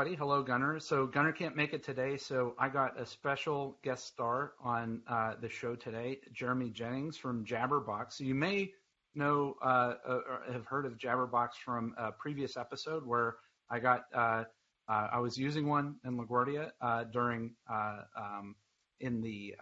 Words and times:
everybody. 0.00 0.16
Hello, 0.16 0.42
Gunner. 0.42 0.80
So 0.80 1.06
Gunner 1.06 1.30
can't 1.30 1.54
make 1.54 1.74
it 1.74 1.82
today, 1.82 2.16
so 2.16 2.54
I 2.58 2.70
got 2.70 2.98
a 2.98 3.04
special 3.04 3.76
guest 3.84 4.06
star 4.06 4.52
on 4.58 5.02
uh, 5.06 5.34
the 5.42 5.48
show 5.50 5.74
today, 5.74 6.20
Jeremy 6.32 6.70
Jennings 6.70 7.18
from 7.18 7.44
Jabberbox. 7.44 8.18
You 8.18 8.34
may 8.34 8.72
know 9.14 9.56
uh, 9.62 9.96
uh, 10.08 10.20
have 10.50 10.64
heard 10.64 10.86
of 10.86 10.96
Jabberbox 10.96 11.50
from 11.62 11.92
a 11.98 12.12
previous 12.12 12.56
episode 12.56 13.04
where 13.04 13.36
I 13.68 13.78
got 13.78 14.04
uh, 14.14 14.44
uh, 14.88 15.08
I 15.12 15.18
was 15.18 15.36
using 15.36 15.68
one 15.68 15.96
in 16.06 16.16
LaGuardia 16.16 16.70
uh, 16.80 17.04
during 17.04 17.54
um, 17.68 18.54
in 19.00 19.20
the 19.20 19.54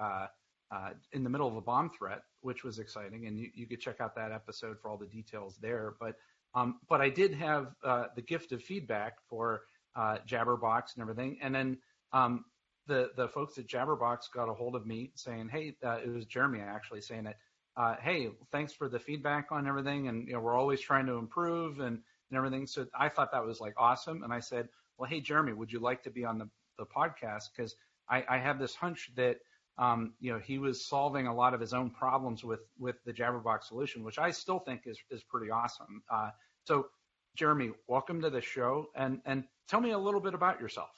in 1.14 1.24
the 1.24 1.30
middle 1.30 1.48
of 1.48 1.56
a 1.56 1.60
bomb 1.60 1.90
threat, 1.90 2.20
which 2.42 2.62
was 2.62 2.78
exciting, 2.78 3.26
and 3.26 3.36
you, 3.40 3.50
you 3.54 3.66
could 3.66 3.80
check 3.80 4.00
out 4.00 4.14
that 4.14 4.30
episode 4.30 4.78
for 4.80 4.88
all 4.88 4.98
the 4.98 5.06
details 5.06 5.58
there. 5.60 5.94
But 5.98 6.14
um, 6.54 6.78
but 6.88 7.00
I 7.00 7.08
did 7.08 7.34
have 7.34 7.72
the 7.82 8.22
gift 8.24 8.52
of 8.52 8.62
feedback 8.62 9.14
for 9.28 9.62
uh, 9.98 10.18
Jabberbox 10.26 10.94
and 10.94 11.02
everything. 11.02 11.38
And 11.42 11.54
then 11.54 11.78
um, 12.12 12.44
the 12.86 13.10
the 13.16 13.28
folks 13.28 13.58
at 13.58 13.66
Jabberbox 13.66 14.30
got 14.32 14.48
a 14.48 14.54
hold 14.54 14.76
of 14.76 14.86
me 14.86 15.10
saying, 15.16 15.48
"Hey, 15.48 15.74
uh, 15.84 15.98
it 16.04 16.08
was 16.08 16.24
Jeremy 16.24 16.60
actually 16.60 17.00
saying 17.00 17.26
it. 17.26 17.36
Uh, 17.76 17.96
hey, 18.00 18.30
thanks 18.50 18.72
for 18.72 18.88
the 18.88 18.98
feedback 18.98 19.48
on 19.50 19.66
everything, 19.66 20.08
and 20.08 20.26
you 20.26 20.34
know 20.34 20.40
we're 20.40 20.56
always 20.56 20.80
trying 20.80 21.06
to 21.06 21.14
improve 21.14 21.80
and 21.80 21.98
and 22.30 22.36
everything." 22.36 22.66
So 22.66 22.86
I 22.98 23.08
thought 23.08 23.32
that 23.32 23.44
was 23.44 23.60
like 23.60 23.74
awesome, 23.76 24.22
and 24.22 24.32
I 24.32 24.38
said, 24.40 24.68
"Well, 24.96 25.10
hey, 25.10 25.20
Jeremy, 25.20 25.52
would 25.52 25.72
you 25.72 25.80
like 25.80 26.04
to 26.04 26.10
be 26.10 26.24
on 26.24 26.38
the 26.38 26.48
the 26.78 26.86
podcast? 26.86 27.46
Because 27.54 27.74
I, 28.08 28.24
I 28.28 28.38
have 28.38 28.58
this 28.58 28.74
hunch 28.74 29.10
that." 29.16 29.38
Um, 29.80 30.14
you 30.18 30.32
know, 30.32 30.40
he 30.40 30.58
was 30.58 30.84
solving 30.84 31.28
a 31.28 31.34
lot 31.34 31.54
of 31.54 31.60
his 31.60 31.72
own 31.72 31.90
problems 31.90 32.42
with 32.42 32.58
with 32.80 32.96
the 33.04 33.12
Jabberbox 33.12 33.62
solution, 33.62 34.02
which 34.02 34.18
I 34.18 34.32
still 34.32 34.58
think 34.58 34.82
is 34.86 34.98
is 35.08 35.22
pretty 35.22 35.52
awesome. 35.52 36.02
Uh, 36.12 36.30
so 36.64 36.88
Jeremy, 37.36 37.70
welcome 37.86 38.20
to 38.22 38.30
the 38.30 38.40
show, 38.40 38.86
and 38.94 39.20
and 39.24 39.44
tell 39.68 39.80
me 39.80 39.92
a 39.92 39.98
little 39.98 40.20
bit 40.20 40.34
about 40.34 40.60
yourself. 40.60 40.88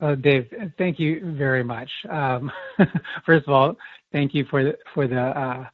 Uh, 0.00 0.14
Dave, 0.14 0.48
thank 0.78 0.98
you 0.98 1.34
very 1.36 1.62
much. 1.62 1.90
Um, 2.08 2.50
first 3.26 3.46
of 3.46 3.52
all, 3.52 3.76
thank 4.12 4.34
you 4.34 4.46
for 4.50 4.64
the, 4.64 4.78
for 4.94 5.06
the 5.06 5.20
uh, 5.20 5.64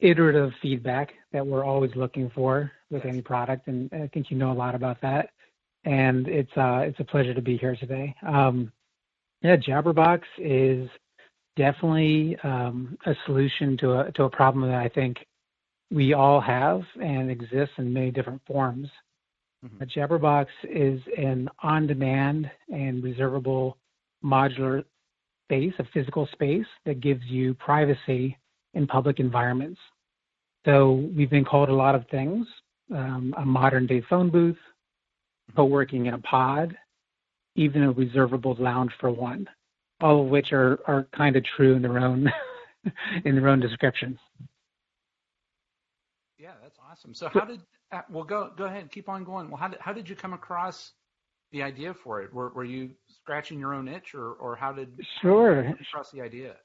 iterative 0.00 0.50
feedback 0.60 1.12
that 1.32 1.46
we're 1.46 1.64
always 1.64 1.92
looking 1.94 2.30
for 2.34 2.72
with 2.90 3.04
any 3.04 3.22
product, 3.22 3.68
and 3.68 3.88
I 3.92 4.08
think 4.12 4.30
you 4.30 4.36
know 4.36 4.50
a 4.50 4.54
lot 4.54 4.74
about 4.74 5.00
that. 5.02 5.30
And 5.84 6.26
it's 6.28 6.50
uh, 6.56 6.80
it's 6.84 7.00
a 7.00 7.04
pleasure 7.04 7.32
to 7.32 7.40
be 7.40 7.56
here 7.56 7.76
today. 7.76 8.14
Um, 8.26 8.72
yeah, 9.42 9.56
Jabberbox 9.56 10.20
is 10.38 10.88
definitely 11.56 12.36
um, 12.42 12.98
a 13.06 13.14
solution 13.24 13.76
to 13.78 14.00
a 14.00 14.12
to 14.12 14.24
a 14.24 14.30
problem 14.30 14.68
that 14.68 14.80
I 14.80 14.88
think 14.88 15.18
we 15.90 16.12
all 16.12 16.40
have 16.40 16.82
and 17.02 17.30
exists 17.30 17.74
in 17.78 17.92
many 17.92 18.10
different 18.10 18.40
forms. 18.46 18.88
Mm-hmm. 19.64 19.82
A 19.82 19.86
Jabberbox 19.86 20.46
is 20.64 21.00
an 21.16 21.48
on-demand 21.62 22.50
and 22.68 23.02
reservable 23.02 23.76
modular 24.24 24.84
space, 25.46 25.72
a 25.78 25.84
physical 25.92 26.28
space 26.32 26.66
that 26.86 27.00
gives 27.00 27.22
you 27.26 27.54
privacy 27.54 28.38
in 28.74 28.86
public 28.86 29.18
environments. 29.18 29.80
So 30.64 31.08
we've 31.14 31.30
been 31.30 31.44
called 31.44 31.68
a 31.68 31.74
lot 31.74 31.94
of 31.94 32.06
things, 32.10 32.46
um, 32.94 33.34
a 33.36 33.44
modern 33.44 33.86
day 33.86 34.02
phone 34.08 34.30
booth, 34.30 34.54
mm-hmm. 34.54 35.56
co-working 35.56 36.06
in 36.06 36.14
a 36.14 36.18
pod, 36.18 36.76
even 37.56 37.82
a 37.82 37.90
reservable 37.90 38.56
lounge 38.58 38.92
for 39.00 39.10
one, 39.10 39.46
all 40.00 40.22
of 40.22 40.28
which 40.28 40.52
are, 40.52 40.78
are 40.86 41.06
kind 41.16 41.34
of 41.34 41.44
true 41.56 41.74
in 41.74 41.82
their 41.82 41.98
own 41.98 42.30
in 43.24 43.34
their 43.34 43.48
own 43.48 43.60
descriptions 43.60 44.18
awesome. 46.90 47.14
So 47.14 47.28
how 47.28 47.44
did 47.44 47.60
uh, 47.92 48.02
well 48.10 48.24
go 48.24 48.50
go 48.56 48.64
ahead, 48.64 48.90
keep 48.90 49.08
on 49.08 49.24
going. 49.24 49.48
Well, 49.48 49.56
how 49.56 49.68
did 49.68 49.80
how 49.80 49.92
did 49.92 50.08
you 50.08 50.16
come 50.16 50.32
across 50.32 50.92
the 51.52 51.62
idea 51.62 51.94
for 51.94 52.22
it? 52.22 52.32
Were 52.32 52.50
were 52.50 52.64
you 52.64 52.90
scratching 53.08 53.58
your 53.58 53.74
own 53.74 53.88
itch, 53.88 54.14
or 54.14 54.32
or 54.32 54.56
how 54.56 54.72
did 54.72 54.88
sure 55.20 55.64
you 55.64 55.76
across 55.80 56.10
the 56.10 56.20
idea? 56.20 56.56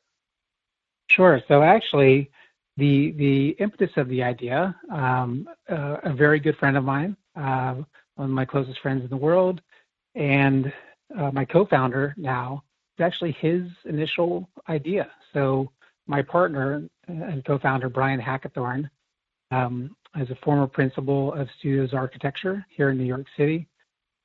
Sure. 1.10 1.42
So 1.48 1.62
actually, 1.62 2.32
the 2.78 3.12
the 3.12 3.50
impetus 3.60 3.92
of 3.98 4.10
the 4.10 4.24
idea, 4.24 4.76
um, 4.92 5.48
uh, 5.70 5.98
a 6.04 6.14
very 6.14 6.40
good 6.40 6.58
friend 6.58 6.78
of 6.78 6.84
mine, 6.84 7.16
uh, 7.36 7.76
one 8.16 8.30
of 8.30 8.30
my 8.30 8.46
closest 8.46 8.80
friends 8.80 9.04
in 9.04 9.10
the 9.10 9.18
world, 9.18 9.62
and 10.16 10.72
uh, 11.18 11.32
my 11.32 11.46
co-founder 11.46 12.16
now, 12.18 12.64
it's 12.94 13.06
actually 13.06 13.34
his 13.34 13.64
initial 13.86 14.50
idea. 14.70 15.10
So 15.34 15.72
my 16.08 16.22
partner 16.22 16.88
and 17.08 17.46
co-founder 17.46 17.90
Brian 17.90 18.20
Hackathorn 18.20 18.90
um, 19.52 19.96
as 20.16 20.30
a 20.30 20.36
former 20.44 20.68
principal 20.68 21.34
of 21.34 21.48
Studios 21.60 21.94
Architecture 21.94 22.66
here 22.70 22.90
in 22.90 22.98
New 22.98 23.06
York 23.06 23.28
City, 23.38 23.68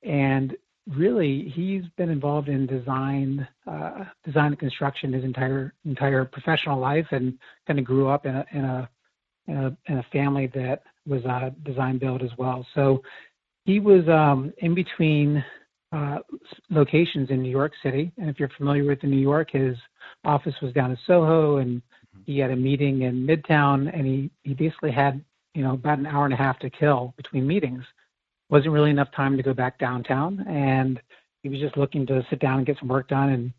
and 0.02 0.56
really 0.88 1.48
he's 1.48 1.82
been 1.96 2.10
involved 2.10 2.48
in 2.48 2.66
design, 2.66 3.46
uh, 3.66 4.04
design 4.24 4.46
and 4.46 4.58
construction 4.58 5.12
his 5.12 5.24
entire 5.24 5.74
entire 5.84 6.24
professional 6.24 6.78
life, 6.78 7.06
and 7.10 7.38
kind 7.66 7.78
of 7.78 7.84
grew 7.84 8.08
up 8.08 8.26
in 8.26 8.34
a 8.34 8.46
in 8.52 8.64
a 8.64 8.90
in 9.46 9.56
a, 9.56 9.76
in 9.86 9.98
a 9.98 10.02
family 10.12 10.46
that 10.48 10.82
was 11.06 11.24
uh, 11.24 11.50
design 11.64 11.98
build 11.98 12.22
as 12.22 12.30
well. 12.38 12.66
So 12.74 13.02
he 13.64 13.80
was 13.80 14.08
um, 14.08 14.52
in 14.58 14.74
between 14.74 15.44
uh, 15.92 16.18
locations 16.70 17.30
in 17.30 17.42
New 17.42 17.50
York 17.50 17.72
City, 17.82 18.12
and 18.16 18.30
if 18.30 18.38
you're 18.38 18.50
familiar 18.56 18.84
with 18.84 19.02
New 19.02 19.16
York, 19.16 19.50
his 19.50 19.76
office 20.24 20.54
was 20.62 20.72
down 20.72 20.92
in 20.92 20.98
Soho, 21.06 21.56
and 21.56 21.82
he 22.26 22.38
had 22.38 22.50
a 22.50 22.56
meeting 22.56 23.02
in 23.02 23.26
Midtown, 23.26 23.90
and 23.92 24.06
he 24.06 24.30
he 24.42 24.54
basically 24.54 24.92
had 24.92 25.24
you 25.54 25.62
know, 25.62 25.72
about 25.72 25.98
an 25.98 26.06
hour 26.06 26.24
and 26.24 26.34
a 26.34 26.36
half 26.36 26.58
to 26.60 26.70
kill 26.70 27.14
between 27.16 27.46
meetings. 27.46 27.84
Wasn't 28.48 28.72
really 28.72 28.90
enough 28.90 29.12
time 29.12 29.36
to 29.36 29.42
go 29.42 29.54
back 29.54 29.78
downtown, 29.78 30.44
and 30.48 31.00
he 31.42 31.48
was 31.48 31.60
just 31.60 31.76
looking 31.76 32.06
to 32.06 32.24
sit 32.30 32.40
down 32.40 32.58
and 32.58 32.66
get 32.66 32.78
some 32.78 32.88
work 32.88 33.08
done. 33.08 33.30
And 33.30 33.52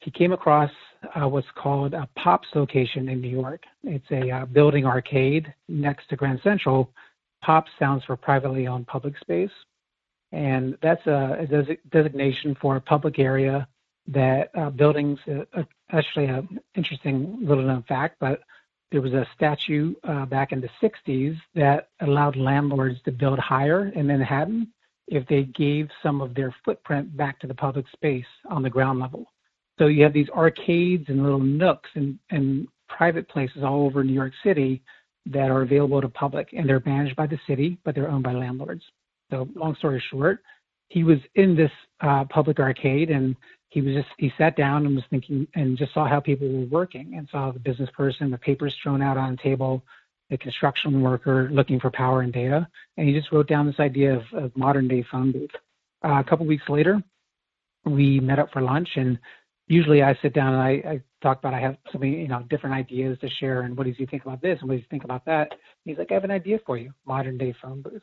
he 0.00 0.10
came 0.10 0.32
across 0.32 0.70
uh, 1.14 1.28
what's 1.28 1.46
called 1.56 1.94
a 1.94 2.08
POPS 2.16 2.48
location 2.54 3.08
in 3.08 3.20
New 3.20 3.28
York. 3.28 3.64
It's 3.82 4.10
a 4.10 4.30
uh, 4.30 4.46
building 4.46 4.86
arcade 4.86 5.52
next 5.68 6.08
to 6.10 6.16
Grand 6.16 6.40
Central. 6.42 6.92
POPS 7.42 7.70
stands 7.76 8.04
for 8.04 8.16
privately 8.16 8.66
owned 8.66 8.86
public 8.86 9.18
space, 9.18 9.50
and 10.32 10.76
that's 10.82 11.06
a, 11.06 11.38
a 11.40 11.46
des- 11.46 11.78
designation 11.90 12.56
for 12.60 12.76
a 12.76 12.80
public 12.80 13.18
area 13.18 13.66
that 14.08 14.50
uh, 14.56 14.70
buildings. 14.70 15.18
Uh, 15.28 15.62
actually, 15.90 16.26
an 16.26 16.60
interesting 16.74 17.38
little 17.42 17.64
known 17.64 17.84
fact, 17.88 18.16
but 18.20 18.40
there 18.92 19.00
was 19.00 19.12
a 19.12 19.26
statute 19.34 19.98
uh, 20.04 20.26
back 20.26 20.52
in 20.52 20.60
the 20.60 20.70
60s 20.82 21.36
that 21.54 21.88
allowed 22.00 22.36
landlords 22.36 23.00
to 23.04 23.12
build 23.12 23.38
higher 23.38 23.88
in 23.88 24.06
Manhattan 24.06 24.68
if 25.08 25.26
they 25.28 25.44
gave 25.44 25.88
some 26.02 26.20
of 26.20 26.34
their 26.34 26.54
footprint 26.64 27.16
back 27.16 27.38
to 27.40 27.46
the 27.46 27.54
public 27.54 27.86
space 27.92 28.24
on 28.48 28.62
the 28.62 28.70
ground 28.70 28.98
level. 29.00 29.26
So 29.78 29.86
you 29.86 30.02
have 30.04 30.12
these 30.12 30.28
arcades 30.30 31.04
and 31.08 31.22
little 31.22 31.40
nooks 31.40 31.90
and, 31.94 32.18
and 32.30 32.66
private 32.88 33.28
places 33.28 33.62
all 33.62 33.84
over 33.84 34.02
New 34.02 34.12
York 34.12 34.32
City 34.42 34.82
that 35.26 35.50
are 35.50 35.62
available 35.62 36.00
to 36.00 36.08
public 36.08 36.50
and 36.52 36.68
they're 36.68 36.82
managed 36.86 37.16
by 37.16 37.26
the 37.26 37.38
city, 37.46 37.78
but 37.84 37.94
they're 37.94 38.10
owned 38.10 38.24
by 38.24 38.32
landlords. 38.32 38.82
So 39.30 39.48
long 39.54 39.74
story 39.76 40.02
short, 40.10 40.40
he 40.88 41.02
was 41.02 41.18
in 41.34 41.56
this 41.56 41.70
uh, 42.00 42.24
public 42.26 42.60
arcade 42.60 43.10
and 43.10 43.34
he 43.76 43.82
was 43.82 43.94
just 43.94 44.08
he 44.16 44.32
sat 44.38 44.56
down 44.56 44.86
and 44.86 44.94
was 44.94 45.04
thinking 45.10 45.46
and 45.54 45.76
just 45.76 45.92
saw 45.92 46.08
how 46.08 46.18
people 46.18 46.48
were 46.48 46.64
working 46.64 47.12
and 47.14 47.28
saw 47.30 47.52
the 47.52 47.58
business 47.58 47.90
person, 47.94 48.30
the 48.30 48.38
papers 48.38 48.74
thrown 48.82 49.02
out 49.02 49.18
on 49.18 49.34
a 49.34 49.36
table, 49.36 49.84
the 50.30 50.38
construction 50.38 51.02
worker 51.02 51.50
looking 51.52 51.78
for 51.78 51.90
power 51.90 52.22
and 52.22 52.32
data, 52.32 52.66
and 52.96 53.06
he 53.06 53.12
just 53.12 53.30
wrote 53.32 53.48
down 53.48 53.66
this 53.66 53.78
idea 53.78 54.16
of, 54.16 54.22
of 54.32 54.56
modern 54.56 54.88
day 54.88 55.04
phone 55.12 55.30
booth. 55.30 55.50
Uh, 56.02 56.20
a 56.20 56.24
couple 56.24 56.46
weeks 56.46 56.66
later, 56.70 57.02
we 57.84 58.18
met 58.18 58.38
up 58.38 58.50
for 58.50 58.62
lunch, 58.62 58.88
and 58.96 59.18
usually 59.68 60.02
I 60.02 60.16
sit 60.22 60.32
down 60.32 60.54
and 60.54 60.62
I, 60.62 60.70
I 60.92 61.00
talk 61.22 61.40
about 61.40 61.52
I 61.52 61.60
have 61.60 61.76
so 61.92 61.98
many 61.98 62.22
you 62.22 62.28
know 62.28 62.44
different 62.48 62.76
ideas 62.76 63.18
to 63.20 63.28
share, 63.28 63.60
and 63.60 63.76
what 63.76 63.84
do 63.84 63.90
you 63.90 64.06
think 64.06 64.24
about 64.24 64.40
this, 64.40 64.58
and 64.60 64.70
what 64.70 64.76
do 64.76 64.80
you 64.80 64.86
think 64.88 65.04
about 65.04 65.26
that? 65.26 65.52
he's 65.84 65.98
like, 65.98 66.10
I 66.10 66.14
have 66.14 66.24
an 66.24 66.30
idea 66.30 66.60
for 66.64 66.78
you, 66.78 66.94
modern 67.04 67.36
day 67.36 67.54
phone 67.60 67.82
booth, 67.82 68.00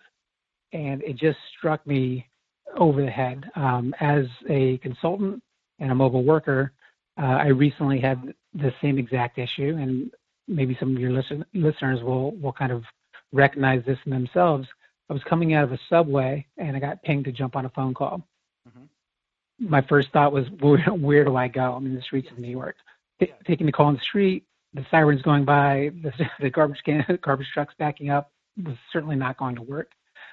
and 0.71 1.01
it 1.01 1.15
just 1.17 1.39
struck 1.57 1.87
me 1.87 2.29
over 2.77 3.01
the 3.01 3.09
head. 3.09 3.49
Um, 3.55 3.95
as 3.99 4.25
a 4.47 4.77
consultant 4.77 5.41
and 5.79 5.91
a 5.91 5.95
mobile 5.95 6.23
worker, 6.23 6.71
uh, 7.17 7.25
I 7.25 7.47
recently 7.47 7.99
had 7.99 8.33
the 8.53 8.73
same 8.81 8.97
exact 8.97 9.37
issue, 9.37 9.77
and 9.79 10.11
maybe 10.47 10.75
some 10.79 10.95
of 10.95 11.01
your 11.01 11.11
listen, 11.11 11.45
listeners 11.53 12.01
will 12.01 12.31
will 12.37 12.53
kind 12.53 12.71
of 12.71 12.83
recognize 13.31 13.83
this 13.85 13.97
in 14.05 14.11
themselves. 14.11 14.67
I 15.09 15.13
was 15.13 15.23
coming 15.23 15.53
out 15.53 15.65
of 15.65 15.73
a 15.73 15.79
subway 15.89 16.45
and 16.57 16.77
I 16.77 16.79
got 16.79 17.03
pinged 17.03 17.25
to 17.25 17.31
jump 17.31 17.55
on 17.55 17.65
a 17.65 17.69
phone 17.69 17.93
call. 17.93 18.21
Mm-hmm. 18.67 19.69
My 19.69 19.81
first 19.81 20.11
thought 20.11 20.31
was, 20.31 20.45
where, 20.59 20.79
where, 20.93 21.25
do 21.25 21.35
I 21.35 21.49
go? 21.49 21.73
I'm 21.73 21.85
in 21.85 21.95
the 21.95 22.01
streets 22.01 22.29
of 22.31 22.39
New 22.39 22.49
York. 22.49 22.77
T- 23.19 23.33
taking 23.45 23.65
the 23.65 23.71
call 23.71 23.87
on 23.87 23.95
the 23.95 24.01
street, 24.01 24.45
the 24.73 24.85
sirens 24.89 25.21
going 25.21 25.45
by, 25.45 25.91
the, 26.01 26.11
the 26.39 26.49
garbage 26.49 26.81
can, 26.85 27.05
garbage 27.21 27.49
trucks 27.53 27.73
backing 27.77 28.09
up 28.09 28.31
was 28.63 28.75
certainly 28.91 29.15
not 29.15 29.37
going 29.37 29.55
to 29.55 29.61
work. 29.61 29.91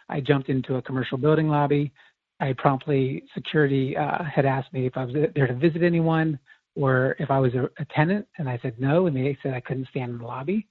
I 0.09 0.21
jumped 0.21 0.49
into 0.49 0.77
a 0.77 0.83
commercial 0.83 1.19
building 1.19 1.49
lobby. 1.49 1.93
I 2.41 2.55
promptly, 2.55 3.25
security 3.35 3.97
uh, 3.97 4.25
had 4.25 4.47
asked 4.47 4.73
me 4.73 4.87
if 4.87 4.97
I 4.97 5.05
was 5.05 5.15
there 5.35 5.47
to 5.47 5.55
visit 5.55 5.83
anyone 5.83 6.39
or 6.75 7.17
if 7.19 7.31
I 7.31 7.39
was 7.39 7.55
a, 7.55 7.65
a 7.79 7.85
tenant, 7.95 8.27
and 8.39 8.49
I 8.49 8.59
said 8.63 8.81
no, 8.81 9.07
and 9.07 9.17
they 9.17 9.37
said 9.43 9.55
I 9.55 9.61
couldn't 9.61 9.89
stand 9.89 10.13
in 10.13 10.19
the 10.19 10.25
lobby. 10.25 10.67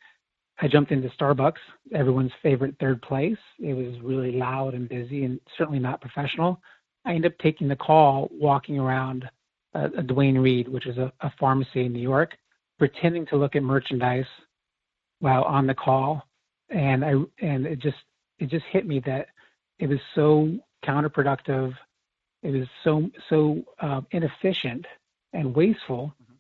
I 0.62 0.68
jumped 0.68 0.92
into 0.92 1.10
Starbucks, 1.10 1.60
everyone's 1.94 2.32
favorite 2.42 2.76
third 2.80 3.02
place. 3.02 3.38
It 3.60 3.74
was 3.74 4.00
really 4.02 4.34
loud 4.34 4.74
and 4.74 4.90
busy 4.90 5.24
and 5.24 5.40
certainly 5.58 5.80
not 5.80 6.02
professional. 6.02 6.60
I 7.06 7.14
ended 7.14 7.32
up 7.32 7.38
taking 7.40 7.68
the 7.68 7.76
call, 7.76 8.30
walking 8.32 8.78
around 8.78 9.30
a 9.74 10.02
Duane 10.02 10.38
Reade, 10.38 10.68
which 10.68 10.88
is 10.88 10.98
a, 10.98 11.14
a 11.22 11.32
pharmacy 11.40 11.86
in 11.86 11.94
New 11.94 12.02
York, 12.02 12.36
pretending 12.78 13.26
to 13.28 13.38
look 13.38 13.56
at 13.56 13.64
merchandise 13.64 14.26
while 15.20 15.44
on 15.44 15.68
the 15.68 15.76
call, 15.76 16.24
and 16.70 17.06
I 17.06 17.14
and 17.42 17.66
it 17.66 17.80
just 17.80 17.98
it 18.40 18.50
just 18.50 18.66
hit 18.72 18.88
me 18.88 19.00
that 19.06 19.28
it 19.78 19.88
was 19.88 20.00
so 20.16 20.58
counterproductive. 20.86 21.74
It 22.44 22.52
was 22.52 22.68
so 22.84 23.10
so 23.30 23.64
uh, 23.80 24.02
inefficient 24.12 24.86
and 25.34 25.56
wasteful, 25.56 26.14
mm-hmm. 26.22 26.36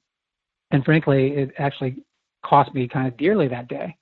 and 0.72 0.86
frankly, 0.86 1.32
it 1.32 1.52
actually 1.58 1.98
cost 2.46 2.74
me 2.74 2.88
kind 2.88 3.08
of 3.08 3.18
dearly 3.18 3.48
that 3.50 3.68
day. 3.68 3.96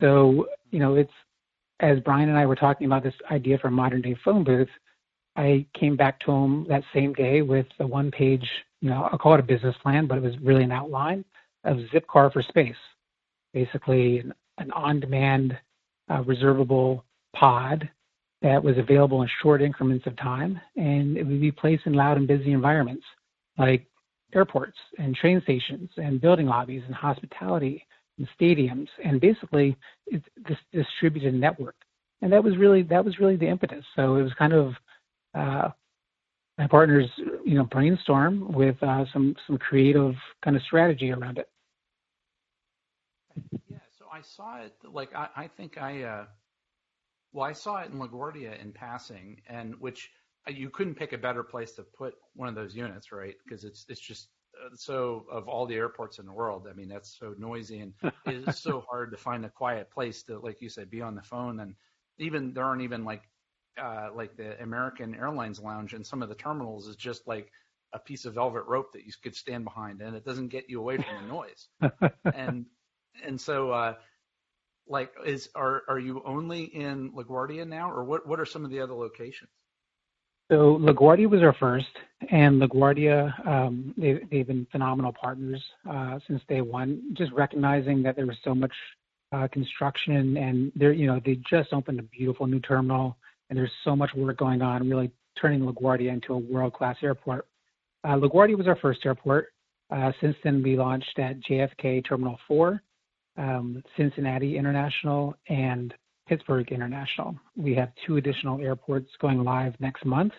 So 0.00 0.48
you 0.70 0.78
know, 0.78 0.94
it's 0.94 1.12
as 1.80 2.00
Brian 2.00 2.28
and 2.28 2.38
I 2.38 2.46
were 2.46 2.56
talking 2.56 2.86
about 2.86 3.02
this 3.02 3.14
idea 3.30 3.58
for 3.58 3.68
a 3.68 3.72
modern 3.72 4.02
day 4.02 4.16
phone 4.24 4.44
booth. 4.44 4.68
I 5.36 5.66
came 5.78 5.96
back 5.96 6.18
to 6.20 6.32
him 6.32 6.66
that 6.68 6.82
same 6.92 7.12
day 7.12 7.42
with 7.42 7.66
a 7.78 7.86
one 7.86 8.10
page, 8.10 8.46
you 8.80 8.90
know, 8.90 9.08
I'll 9.10 9.18
call 9.18 9.34
it 9.34 9.40
a 9.40 9.44
business 9.44 9.76
plan, 9.82 10.06
but 10.06 10.18
it 10.18 10.22
was 10.22 10.34
really 10.42 10.64
an 10.64 10.72
outline 10.72 11.24
of 11.64 11.78
Zipcar 11.92 12.32
for 12.32 12.42
space. 12.42 12.74
Basically, 13.52 14.18
an, 14.18 14.34
an 14.58 14.72
on 14.72 14.98
demand, 14.98 15.56
uh, 16.10 16.22
reservable 16.24 17.04
pod 17.36 17.88
that 18.42 18.62
was 18.62 18.78
available 18.78 19.22
in 19.22 19.28
short 19.42 19.62
increments 19.62 20.06
of 20.06 20.16
time, 20.16 20.60
and 20.76 21.16
it 21.16 21.24
would 21.24 21.40
be 21.40 21.50
placed 21.50 21.86
in 21.86 21.92
loud 21.92 22.16
and 22.16 22.28
busy 22.28 22.52
environments 22.52 23.04
like 23.58 23.86
airports 24.34 24.78
and 24.98 25.14
train 25.16 25.40
stations 25.42 25.88
and 25.96 26.20
building 26.20 26.46
lobbies 26.46 26.82
and 26.86 26.94
hospitality 26.94 27.84
and 28.18 28.28
stadiums, 28.40 28.88
and 29.04 29.20
basically 29.20 29.76
it's 30.06 30.24
this 30.46 30.58
distributed 30.72 31.34
network. 31.34 31.76
And 32.20 32.32
that 32.32 32.42
was 32.42 32.56
really 32.56 32.82
that 32.84 33.04
was 33.04 33.18
really 33.18 33.36
the 33.36 33.46
impetus. 33.46 33.84
So 33.94 34.16
it 34.16 34.22
was 34.22 34.32
kind 34.34 34.52
of 34.52 34.74
uh, 35.34 35.68
my 36.58 36.66
partners, 36.66 37.08
you 37.44 37.54
know, 37.54 37.64
brainstorm 37.64 38.52
with 38.52 38.76
uh, 38.82 39.04
some 39.12 39.36
some 39.46 39.58
creative 39.58 40.14
kind 40.44 40.56
of 40.56 40.62
strategy 40.62 41.12
around 41.12 41.38
it. 41.38 41.48
Yeah, 43.68 43.78
so 43.96 44.06
I 44.12 44.20
saw 44.20 44.60
it. 44.62 44.74
Like 44.92 45.14
I, 45.14 45.28
I 45.36 45.50
think 45.56 45.78
I, 45.78 46.02
uh, 46.02 46.24
well, 47.32 47.46
I 47.46 47.52
saw 47.52 47.78
it 47.82 47.90
in 47.90 47.98
LaGuardia 47.98 48.60
in 48.60 48.72
passing, 48.72 49.40
and 49.48 49.74
which 49.80 50.10
uh, 50.48 50.52
you 50.52 50.70
couldn't 50.70 50.94
pick 50.94 51.12
a 51.12 51.18
better 51.18 51.42
place 51.42 51.72
to 51.72 51.82
put 51.82 52.14
one 52.34 52.48
of 52.48 52.54
those 52.54 52.74
units, 52.74 53.12
right? 53.12 53.34
Because 53.44 53.64
it's 53.64 53.84
it's 53.88 54.00
just 54.00 54.28
uh, 54.64 54.70
so 54.74 55.26
of 55.30 55.48
all 55.48 55.66
the 55.66 55.74
airports 55.74 56.18
in 56.18 56.26
the 56.26 56.32
world. 56.32 56.66
I 56.70 56.74
mean, 56.74 56.88
that's 56.88 57.18
so 57.18 57.34
noisy 57.38 57.80
and 57.80 57.92
it's 58.26 58.60
so 58.60 58.84
hard 58.88 59.10
to 59.10 59.16
find 59.16 59.44
a 59.44 59.50
quiet 59.50 59.90
place 59.90 60.22
to, 60.24 60.38
like 60.38 60.60
you 60.60 60.68
said, 60.68 60.90
be 60.90 61.02
on 61.02 61.14
the 61.14 61.22
phone. 61.22 61.60
And 61.60 61.74
even 62.18 62.52
there 62.54 62.64
aren't 62.64 62.82
even 62.82 63.04
like 63.04 63.22
uh, 63.80 64.08
like 64.14 64.36
the 64.36 64.60
American 64.62 65.14
Airlines 65.14 65.60
lounge 65.60 65.94
and 65.94 66.06
some 66.06 66.22
of 66.22 66.28
the 66.28 66.34
terminals 66.34 66.88
is 66.88 66.96
just 66.96 67.26
like 67.26 67.50
a 67.92 67.98
piece 67.98 68.24
of 68.24 68.34
velvet 68.34 68.64
rope 68.66 68.92
that 68.92 69.04
you 69.04 69.12
could 69.22 69.34
stand 69.34 69.64
behind, 69.64 70.02
and 70.02 70.14
it 70.14 70.24
doesn't 70.24 70.48
get 70.48 70.68
you 70.68 70.80
away 70.80 70.96
from 70.96 71.22
the 71.22 71.28
noise. 71.28 71.68
and 72.34 72.66
and 73.24 73.40
so 73.40 73.70
uh, 73.70 73.94
like 74.88 75.12
is 75.24 75.48
are 75.54 75.82
are 75.88 75.98
you 75.98 76.22
only 76.24 76.64
in 76.64 77.12
LaGuardia 77.12 77.66
now, 77.66 77.90
or 77.90 78.04
what 78.04 78.26
what 78.26 78.40
are 78.40 78.46
some 78.46 78.64
of 78.64 78.70
the 78.70 78.80
other 78.80 78.94
locations? 78.94 79.50
So 80.50 80.78
LaGuardia 80.78 81.28
was 81.28 81.42
our 81.42 81.52
first, 81.52 81.90
and 82.30 82.60
LaGuardia, 82.62 83.46
um, 83.46 83.94
they, 83.98 84.20
they've 84.30 84.46
been 84.46 84.66
phenomenal 84.72 85.12
partners 85.12 85.62
uh, 85.88 86.18
since 86.26 86.40
day 86.48 86.62
one. 86.62 87.02
Just 87.12 87.32
recognizing 87.32 88.02
that 88.04 88.16
there 88.16 88.24
was 88.24 88.38
so 88.42 88.54
much 88.54 88.72
uh, 89.32 89.46
construction, 89.48 90.38
and 90.38 90.72
they're 90.74 90.92
you 90.92 91.06
know 91.06 91.20
they 91.24 91.38
just 91.50 91.72
opened 91.72 92.00
a 92.00 92.04
beautiful 92.04 92.46
new 92.46 92.60
terminal 92.60 93.16
and 93.50 93.58
there's 93.58 93.72
so 93.84 93.96
much 93.96 94.14
work 94.14 94.36
going 94.36 94.62
on, 94.62 94.88
really 94.88 95.10
turning 95.40 95.60
LaGuardia 95.60 96.12
into 96.12 96.34
a 96.34 96.38
world-class 96.38 96.96
airport. 97.02 97.46
Uh, 98.04 98.16
LaGuardia 98.16 98.56
was 98.56 98.66
our 98.66 98.76
first 98.76 99.04
airport. 99.04 99.48
Uh, 99.90 100.12
since 100.20 100.36
then, 100.44 100.62
we 100.62 100.76
launched 100.76 101.18
at 101.18 101.40
JFK 101.40 102.06
Terminal 102.06 102.38
4, 102.46 102.82
um, 103.38 103.82
Cincinnati 103.96 104.58
International, 104.58 105.34
and 105.48 105.94
Pittsburgh 106.28 106.70
International. 106.70 107.34
We 107.56 107.74
have 107.74 107.90
two 108.06 108.18
additional 108.18 108.60
airports 108.60 109.10
going 109.20 109.42
live 109.42 109.74
next 109.80 110.04
month. 110.04 110.32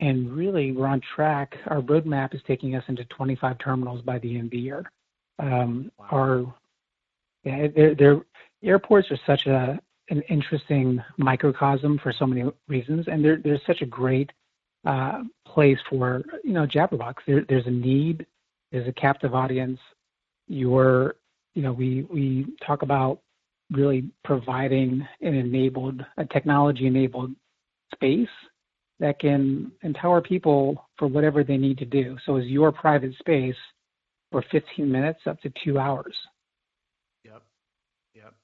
And 0.00 0.32
really, 0.32 0.72
we're 0.72 0.86
on 0.86 1.00
track. 1.14 1.56
Our 1.66 1.80
roadmap 1.80 2.34
is 2.34 2.40
taking 2.46 2.76
us 2.76 2.84
into 2.88 3.04
25 3.06 3.58
terminals 3.58 4.02
by 4.02 4.18
the 4.18 4.36
end 4.36 4.46
of 4.46 4.50
the 4.50 4.58
year. 4.58 4.90
Um, 5.38 5.90
wow. 5.98 6.06
Our 6.10 6.54
yeah, 7.44 7.66
they're, 7.74 7.94
they're, 7.94 8.20
airports 8.62 9.10
are 9.10 9.18
such 9.26 9.46
a 9.46 9.78
an 10.10 10.22
interesting 10.28 11.02
microcosm 11.16 11.98
for 12.02 12.12
so 12.12 12.26
many 12.26 12.50
reasons, 12.68 13.06
and 13.08 13.24
there, 13.24 13.38
there's 13.42 13.60
such 13.66 13.80
a 13.80 13.86
great 13.86 14.30
uh, 14.84 15.22
place 15.46 15.78
for 15.88 16.22
you 16.42 16.52
know 16.52 16.66
Jabberbox. 16.66 17.14
There, 17.26 17.44
there's 17.48 17.66
a 17.66 17.70
need, 17.70 18.26
there's 18.70 18.88
a 18.88 18.92
captive 18.92 19.34
audience. 19.34 19.78
You're, 20.46 21.16
you 21.54 21.62
know, 21.62 21.72
we 21.72 22.06
we 22.10 22.46
talk 22.66 22.82
about 22.82 23.20
really 23.70 24.10
providing 24.24 25.06
an 25.20 25.34
enabled, 25.34 26.04
a 26.18 26.24
technology-enabled 26.26 27.32
space 27.94 28.28
that 29.00 29.18
can 29.18 29.72
empower 29.82 30.20
people 30.20 30.88
for 30.98 31.08
whatever 31.08 31.42
they 31.42 31.56
need 31.56 31.78
to 31.78 31.84
do. 31.84 32.16
So, 32.26 32.36
as 32.36 32.46
your 32.46 32.72
private 32.72 33.14
space 33.18 33.56
for 34.30 34.44
15 34.50 34.90
minutes 34.90 35.20
up 35.26 35.40
to 35.42 35.52
two 35.64 35.78
hours. 35.78 36.14
Yep. 37.24 37.42
Yep. 38.14 38.34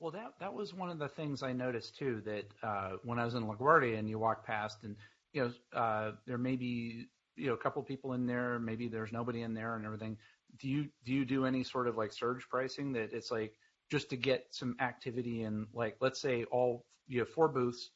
Well, 0.00 0.10
that 0.10 0.34
that 0.40 0.52
was 0.52 0.74
one 0.74 0.90
of 0.90 0.98
the 0.98 1.08
things 1.08 1.42
I 1.42 1.52
noticed 1.52 1.96
too. 1.98 2.22
That 2.24 2.44
uh, 2.62 2.96
when 3.04 3.18
I 3.18 3.24
was 3.24 3.34
in 3.34 3.44
LaGuardia 3.44 3.98
and 3.98 4.08
you 4.08 4.18
walk 4.18 4.46
past, 4.46 4.78
and 4.82 4.96
you 5.32 5.42
know, 5.42 5.78
uh, 5.78 6.12
there 6.26 6.38
may 6.38 6.56
be 6.56 7.06
you 7.36 7.46
know 7.46 7.54
a 7.54 7.58
couple 7.58 7.82
people 7.82 8.12
in 8.12 8.26
there, 8.26 8.58
maybe 8.58 8.88
there's 8.88 9.12
nobody 9.12 9.42
in 9.42 9.54
there 9.54 9.76
and 9.76 9.84
everything. 9.86 10.16
Do 10.58 10.68
you 10.68 10.88
do 11.04 11.12
you 11.12 11.24
do 11.24 11.46
any 11.46 11.64
sort 11.64 11.88
of 11.88 11.96
like 11.96 12.12
surge 12.12 12.48
pricing 12.48 12.92
that 12.92 13.12
it's 13.12 13.30
like 13.30 13.54
just 13.90 14.10
to 14.10 14.16
get 14.16 14.46
some 14.50 14.76
activity 14.80 15.42
in 15.42 15.66
like 15.72 15.96
let's 16.00 16.20
say 16.20 16.44
all 16.44 16.84
you 17.08 17.20
have 17.20 17.28
four 17.28 17.48
booths, 17.48 17.90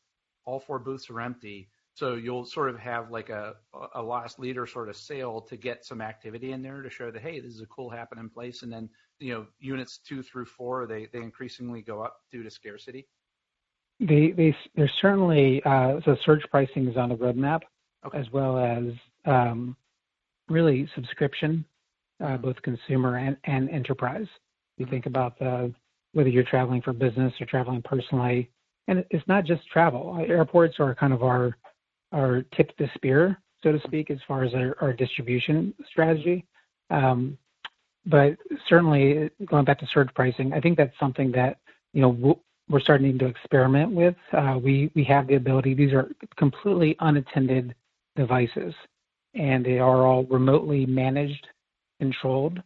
all 0.45 0.61
four 0.61 0.79
booths 0.79 1.09
are 1.11 1.21
empty, 1.21 1.69
so 1.95 2.15
you'll 2.15 2.45
sort 2.45 2.69
of 2.69 2.79
have 2.79 3.11
like 3.11 3.31
a 3.31 3.55
a 3.95 4.03
loss 4.03 4.39
leader 4.39 4.67
sort 4.67 4.89
of 4.89 4.97
sale 4.97 5.41
to 5.41 5.57
get 5.57 5.85
some 5.85 6.01
activity 6.01 6.53
in 6.53 6.63
there 6.63 6.83
to 6.83 6.91
show 6.91 7.11
that 7.11 7.23
hey, 7.23 7.41
this 7.41 7.55
is 7.55 7.63
a 7.63 7.67
cool 7.67 7.89
happening 7.89 8.29
place, 8.29 8.63
and 8.63 8.73
then 8.73 8.89
you 9.19 9.33
know 9.33 9.47
units 9.59 9.99
two 10.07 10.23
through 10.23 10.45
four 10.45 10.87
they 10.87 11.09
they 11.13 11.21
increasingly 11.21 11.83
go 11.83 12.03
up 12.03 12.17
due 12.31 12.43
to 12.43 12.51
scarcity. 12.51 13.07
They 14.01 14.33
they 14.33 14.55
there's 14.75 14.93
certainly 15.01 15.63
uh, 15.65 16.01
so 16.05 16.17
surge 16.25 16.43
pricing 16.51 16.87
is 16.87 16.97
on 16.97 17.09
the 17.09 17.17
roadmap 17.17 17.63
okay. 18.07 18.19
as 18.19 18.31
well 18.31 18.59
as 18.59 18.85
um, 19.25 19.77
really 20.49 20.89
subscription. 20.95 21.65
Both 22.19 22.61
consumer 22.63 23.17
and 23.17 23.37
and 23.45 23.69
enterprise. 23.71 24.27
You 24.79 24.85
mm-hmm. 24.85 24.95
think 24.95 25.07
about 25.07 25.39
the 25.39 25.73
whether 26.13 26.29
you're 26.29 26.45
traveling 26.45 26.81
for 26.83 26.93
business 26.93 27.33
or 27.41 27.47
traveling 27.47 27.83
personally, 27.83 28.51
and 28.89 29.05
it's 29.11 29.27
not 29.29 29.45
just 29.45 29.67
travel. 29.69 30.25
Airports 30.27 30.77
are 30.79 30.95
kind 30.95 31.13
of 31.13 31.23
our 31.23 31.57
our 32.13 32.43
tip 32.55 32.71
of 32.71 32.77
the 32.79 32.91
spear, 32.95 33.41
so 33.63 33.73
to 33.73 33.81
speak, 33.81 34.11
as 34.11 34.19
far 34.27 34.45
as 34.45 34.55
our, 34.55 34.77
our 34.81 34.93
distribution 34.93 35.75
strategy. 35.91 36.45
Um, 36.91 37.37
but 38.07 38.37
certainly, 38.69 39.31
going 39.45 39.65
back 39.65 39.81
to 39.81 39.87
surge 39.93 40.13
pricing, 40.15 40.53
I 40.53 40.61
think 40.61 40.77
that's 40.77 40.97
something 40.99 41.33
that 41.33 41.59
you 41.93 42.01
know 42.01 42.41
we're 42.69 42.81
starting 42.81 43.19
to 43.19 43.27
experiment 43.27 43.93
with. 43.93 44.17
Uh, 44.33 44.59
we 44.63 44.91
we 44.95 45.05
have 45.05 45.27
the 45.27 45.35
ability; 45.35 45.75
these 45.75 45.93
are 45.93 46.09
completely 46.37 46.97
unattended 47.01 47.75
devices, 48.15 48.75
and 49.35 49.67
they 49.67 49.79
are 49.79 50.07
all 50.07 50.25
remotely 50.25 50.87
managed, 50.87 51.47
controlled, 52.01 52.63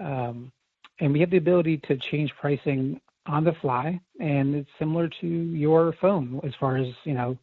um, 0.00 0.52
and 1.00 1.12
we 1.12 1.20
have 1.20 1.30
the 1.30 1.36
ability 1.36 1.78
to 1.88 1.96
change 1.96 2.32
pricing 2.40 3.00
on 3.26 3.44
the 3.44 3.52
fly. 3.60 4.00
And 4.20 4.54
it's 4.54 4.70
similar 4.78 5.08
to 5.20 5.26
your 5.26 5.94
phone 6.00 6.40
as 6.44 6.52
far 6.58 6.76
as 6.76 6.88
you 7.04 7.14
know 7.14 7.38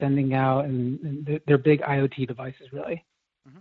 sending 0.00 0.34
out, 0.34 0.64
and, 0.64 0.98
and 1.00 1.40
they're 1.46 1.58
big 1.58 1.80
IoT 1.82 2.26
devices, 2.26 2.72
really. 2.72 3.04
Mm-hmm. 3.48 3.60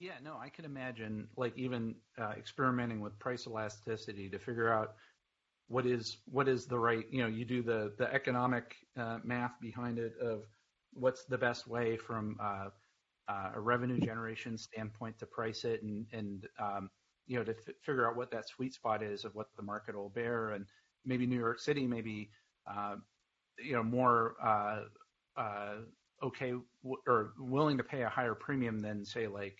Yeah, 0.00 0.14
no, 0.22 0.36
I 0.36 0.48
can 0.48 0.64
imagine 0.64 1.28
like 1.36 1.56
even 1.56 1.94
uh, 2.20 2.32
experimenting 2.36 3.00
with 3.00 3.18
price 3.18 3.46
elasticity 3.46 4.28
to 4.28 4.38
figure 4.38 4.72
out 4.72 4.94
what 5.68 5.86
is 5.86 6.18
what 6.30 6.48
is 6.48 6.66
the 6.66 6.78
right. 6.78 7.04
You 7.10 7.22
know, 7.22 7.28
you 7.28 7.44
do 7.44 7.62
the 7.62 7.92
the 7.98 8.12
economic 8.12 8.74
uh, 8.98 9.18
math 9.24 9.60
behind 9.60 9.98
it 9.98 10.14
of 10.20 10.44
what's 10.94 11.24
the 11.24 11.38
best 11.38 11.68
way 11.68 11.96
from 11.96 12.36
uh, 12.40 12.42
uh 12.42 12.68
a 13.28 13.60
revenue 13.60 13.98
generation 13.98 14.56
standpoint 14.56 15.18
to 15.18 15.26
price 15.26 15.64
it, 15.64 15.82
and 15.82 16.06
and 16.12 16.46
um, 16.58 16.90
you 17.26 17.38
know 17.38 17.44
to 17.44 17.52
f- 17.52 17.74
figure 17.82 18.08
out 18.08 18.16
what 18.16 18.30
that 18.30 18.48
sweet 18.48 18.74
spot 18.74 19.02
is 19.02 19.24
of 19.24 19.34
what 19.34 19.48
the 19.56 19.62
market 19.62 19.94
will 19.94 20.10
bear, 20.10 20.50
and 20.50 20.66
maybe 21.04 21.26
New 21.26 21.38
York 21.38 21.60
City, 21.60 21.86
maybe 21.86 22.30
uh, 22.66 22.96
you 23.58 23.72
know 23.72 23.82
more 23.82 24.36
uh, 24.42 24.80
uh, 25.36 25.74
okay 26.22 26.54
or 27.06 27.32
willing 27.38 27.76
to 27.76 27.84
pay 27.84 28.02
a 28.02 28.08
higher 28.08 28.34
premium 28.34 28.80
than 28.80 29.04
say 29.04 29.26
like 29.26 29.58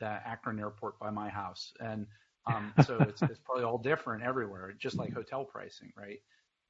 the 0.00 0.06
Akron 0.06 0.58
airport 0.58 0.98
by 0.98 1.10
my 1.10 1.28
house. 1.28 1.72
And 1.80 2.06
um, 2.46 2.72
so 2.80 3.02
it's, 3.08 3.22
it's 3.22 3.40
probably 3.44 3.64
all 3.64 3.78
different 3.78 4.22
everywhere, 4.22 4.72
just 4.78 4.96
like 4.96 5.12
hotel 5.12 5.44
pricing, 5.44 5.92
right? 5.96 6.18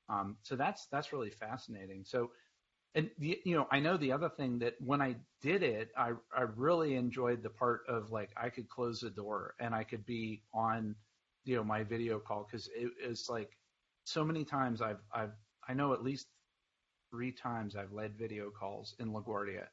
Um, 0.09 0.37
so 0.43 0.57
that's 0.57 0.87
that's 0.91 1.13
really 1.13 1.31
fascinating. 1.31 2.05
So 2.05 2.31
and 2.95 3.11
you 3.19 3.57
know, 3.57 3.67
I 3.71 3.81
know 3.81 3.97
the 3.97 4.13
other 4.13 4.29
thing 4.29 4.59
that 4.61 4.75
when 4.81 5.01
I 5.03 5.17
did 5.43 5.63
it, 5.63 5.91
I 5.97 6.13
I 6.37 6.43
really 6.57 6.95
enjoyed 6.95 7.43
the 7.43 7.51
part 7.51 7.83
of 7.89 8.11
like 8.11 8.31
I 8.37 8.49
could 8.49 8.69
close 8.69 9.01
the 9.01 9.11
door 9.11 9.55
and 9.61 9.75
I 9.75 9.85
could 9.85 10.05
be 10.07 10.43
on, 10.55 10.95
you 11.45 11.57
know, 11.57 11.65
my 11.65 11.85
video 11.85 12.19
call 12.19 12.47
because 12.51 12.69
it 12.75 12.91
is 13.03 13.27
like 13.29 13.59
so 14.05 14.25
many 14.25 14.45
times 14.45 14.81
I've 14.81 15.03
I've 15.15 15.33
I 15.69 15.75
know 15.75 15.93
at 15.93 16.03
least 16.03 16.29
three 17.11 17.33
times 17.33 17.77
I've 17.77 17.93
led 17.93 18.19
video 18.19 18.51
calls 18.51 18.95
in 18.99 19.13
LaGuardia 19.13 19.67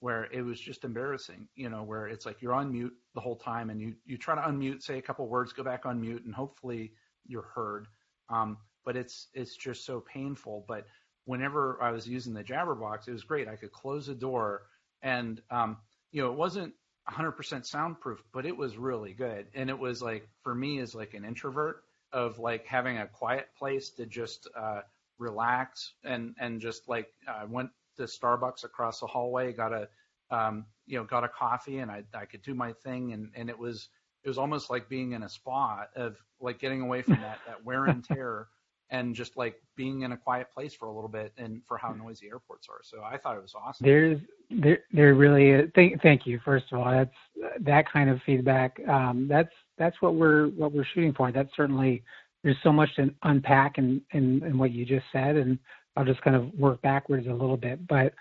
where 0.00 0.24
it 0.32 0.42
was 0.42 0.58
just 0.58 0.84
embarrassing, 0.84 1.46
you 1.54 1.68
know, 1.68 1.82
where 1.82 2.06
it's 2.08 2.24
like 2.24 2.40
you're 2.40 2.54
on 2.54 2.72
mute 2.72 2.94
the 3.14 3.20
whole 3.20 3.36
time 3.36 3.70
and 3.70 3.80
you 3.80 3.94
you 4.04 4.16
try 4.16 4.34
to 4.34 4.40
unmute, 4.40 4.82
say 4.82 4.98
a 4.98 5.02
couple 5.02 5.28
words, 5.28 5.52
go 5.52 5.62
back 5.62 5.86
on 5.86 6.00
mute, 6.00 6.24
and 6.24 6.34
hopefully 6.34 6.92
you're 7.26 7.50
heard. 7.54 7.86
Um, 8.30 8.58
but 8.84 8.96
it's 8.96 9.28
it's 9.34 9.56
just 9.56 9.84
so 9.84 10.00
painful. 10.00 10.64
But 10.66 10.86
whenever 11.24 11.78
I 11.82 11.92
was 11.92 12.06
using 12.06 12.34
the 12.34 12.44
Jabberbox, 12.44 13.08
it 13.08 13.12
was 13.12 13.24
great. 13.24 13.48
I 13.48 13.56
could 13.56 13.72
close 13.72 14.06
the 14.06 14.14
door, 14.14 14.62
and 15.02 15.40
um, 15.50 15.78
you 16.12 16.22
know, 16.22 16.30
it 16.30 16.36
wasn't 16.36 16.74
100% 17.08 17.66
soundproof, 17.66 18.22
but 18.32 18.46
it 18.46 18.56
was 18.56 18.76
really 18.76 19.12
good. 19.12 19.46
And 19.54 19.70
it 19.70 19.78
was 19.78 20.02
like 20.02 20.28
for 20.42 20.54
me 20.54 20.80
as 20.80 20.94
like 20.94 21.14
an 21.14 21.24
introvert 21.24 21.82
of 22.12 22.38
like 22.38 22.66
having 22.66 22.98
a 22.98 23.06
quiet 23.06 23.48
place 23.58 23.90
to 23.90 24.06
just 24.06 24.48
uh, 24.56 24.80
relax 25.18 25.92
and 26.04 26.34
and 26.38 26.60
just 26.60 26.88
like 26.88 27.08
I 27.28 27.42
uh, 27.42 27.46
went 27.46 27.70
to 27.96 28.04
Starbucks 28.04 28.64
across 28.64 29.00
the 29.00 29.06
hallway, 29.06 29.52
got 29.52 29.72
a 29.72 29.88
um, 30.30 30.66
you 30.86 30.98
know 30.98 31.04
got 31.04 31.24
a 31.24 31.28
coffee, 31.28 31.78
and 31.78 31.90
I 31.90 32.04
I 32.14 32.24
could 32.24 32.42
do 32.42 32.54
my 32.54 32.72
thing, 32.72 33.12
and 33.12 33.30
and 33.34 33.48
it 33.48 33.58
was 33.58 33.88
it 34.24 34.28
was 34.28 34.38
almost 34.38 34.70
like 34.70 34.88
being 34.88 35.12
in 35.12 35.22
a 35.22 35.28
spa 35.28 35.86
of 35.96 36.16
like 36.40 36.58
getting 36.58 36.80
away 36.80 37.02
from 37.02 37.20
that 37.20 37.38
that 37.46 37.64
wear 37.64 37.84
and 37.84 38.04
tear 38.04 38.48
and 38.90 39.14
just 39.14 39.36
like 39.36 39.54
being 39.76 40.02
in 40.02 40.12
a 40.12 40.16
quiet 40.16 40.48
place 40.52 40.74
for 40.74 40.86
a 40.86 40.92
little 40.92 41.08
bit 41.08 41.32
and 41.38 41.62
for 41.66 41.78
how 41.78 41.92
noisy 41.92 42.26
airports 42.26 42.66
are. 42.68 42.80
So 42.82 43.02
I 43.02 43.16
thought 43.16 43.36
it 43.36 43.42
was 43.42 43.54
awesome. 43.54 43.84
There's 43.84 44.20
there 44.50 44.80
there 44.92 45.14
really 45.14 45.50
is. 45.50 45.70
Thank 45.74 46.02
thank 46.02 46.26
you 46.26 46.40
first 46.44 46.66
of 46.72 46.80
all. 46.80 46.90
That's 46.90 47.14
that 47.60 47.90
kind 47.90 48.10
of 48.10 48.20
feedback. 48.26 48.80
Um, 48.88 49.26
that's 49.28 49.52
that's 49.78 49.96
what 50.00 50.14
we're 50.14 50.48
what 50.48 50.72
we're 50.72 50.86
shooting 50.94 51.12
for. 51.12 51.30
That's 51.32 51.50
certainly 51.56 52.02
there's 52.42 52.56
so 52.62 52.72
much 52.72 52.94
to 52.96 53.10
unpack 53.22 53.78
in, 53.78 54.00
in, 54.12 54.42
in 54.44 54.56
what 54.56 54.72
you 54.72 54.84
just 54.84 55.04
said, 55.12 55.36
and 55.36 55.58
I'll 55.96 56.04
just 56.04 56.22
kind 56.22 56.36
of 56.36 56.52
work 56.54 56.80
backwards 56.82 57.26
a 57.26 57.32
little 57.32 57.56
bit. 57.56 57.86
But 57.86 58.14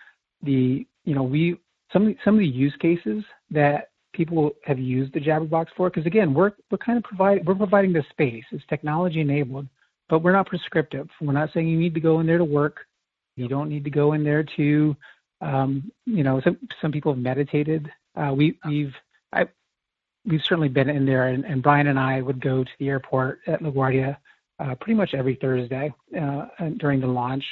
the 0.44 0.86
you 1.06 1.16
know 1.16 1.24
we 1.24 1.60
some 1.92 2.16
some 2.24 2.36
of 2.36 2.40
the 2.40 2.48
use 2.48 2.76
cases 2.80 3.24
that 3.52 3.90
people 4.14 4.52
have 4.66 4.80
used 4.80 5.14
the 5.14 5.20
Jabberbox 5.20 5.68
for, 5.76 5.90
because 5.90 6.06
again 6.06 6.34
we're 6.34 6.52
we're 6.70 6.78
kind 6.78 6.98
of 6.98 7.04
providing 7.04 7.44
we're 7.46 7.56
providing 7.56 7.94
the 7.94 8.04
space. 8.12 8.44
It's 8.52 8.64
technology 8.70 9.22
enabled 9.22 9.68
but 10.10 10.20
we're 10.20 10.34
not 10.34 10.48
prescriptive. 10.48 11.08
We're 11.22 11.34
not 11.34 11.52
saying 11.54 11.68
you 11.68 11.78
need 11.78 11.94
to 11.94 12.00
go 12.00 12.20
in 12.20 12.28
there 12.28 12.38
to 12.38 12.44
work. 12.44 12.86
You 13.36 13.48
don't 13.48 13.70
need 13.70 13.84
to 13.86 13.90
go 13.90 14.14
in 14.14 14.24
there 14.24 14.44
to, 14.58 14.96
um, 15.42 15.92
you 16.06 16.24
know, 16.24 16.42
some 16.42 16.58
some 16.82 16.92
people 16.92 17.14
have 17.14 17.22
meditated. 17.22 17.90
Uh, 18.16 18.34
we 18.36 18.60
we've 18.66 18.94
I 19.32 19.48
we've 20.26 20.44
certainly 20.44 20.70
been 20.70 20.90
in 20.90 21.06
there, 21.06 21.28
and, 21.28 21.46
and 21.46 21.64
Brian 21.64 21.88
and 21.88 22.00
I 22.00 22.22
would 22.22 22.42
go 22.42 22.64
to 22.64 22.72
the 22.80 22.90
airport 22.90 23.40
at 23.48 23.62
LaGuardia 23.62 24.18
uh, 24.60 24.76
pretty 24.76 24.96
much 24.96 25.14
every 25.14 25.36
Thursday 25.36 25.94
uh, 26.20 26.46
during 26.78 27.00
the 27.00 27.08
launch, 27.08 27.46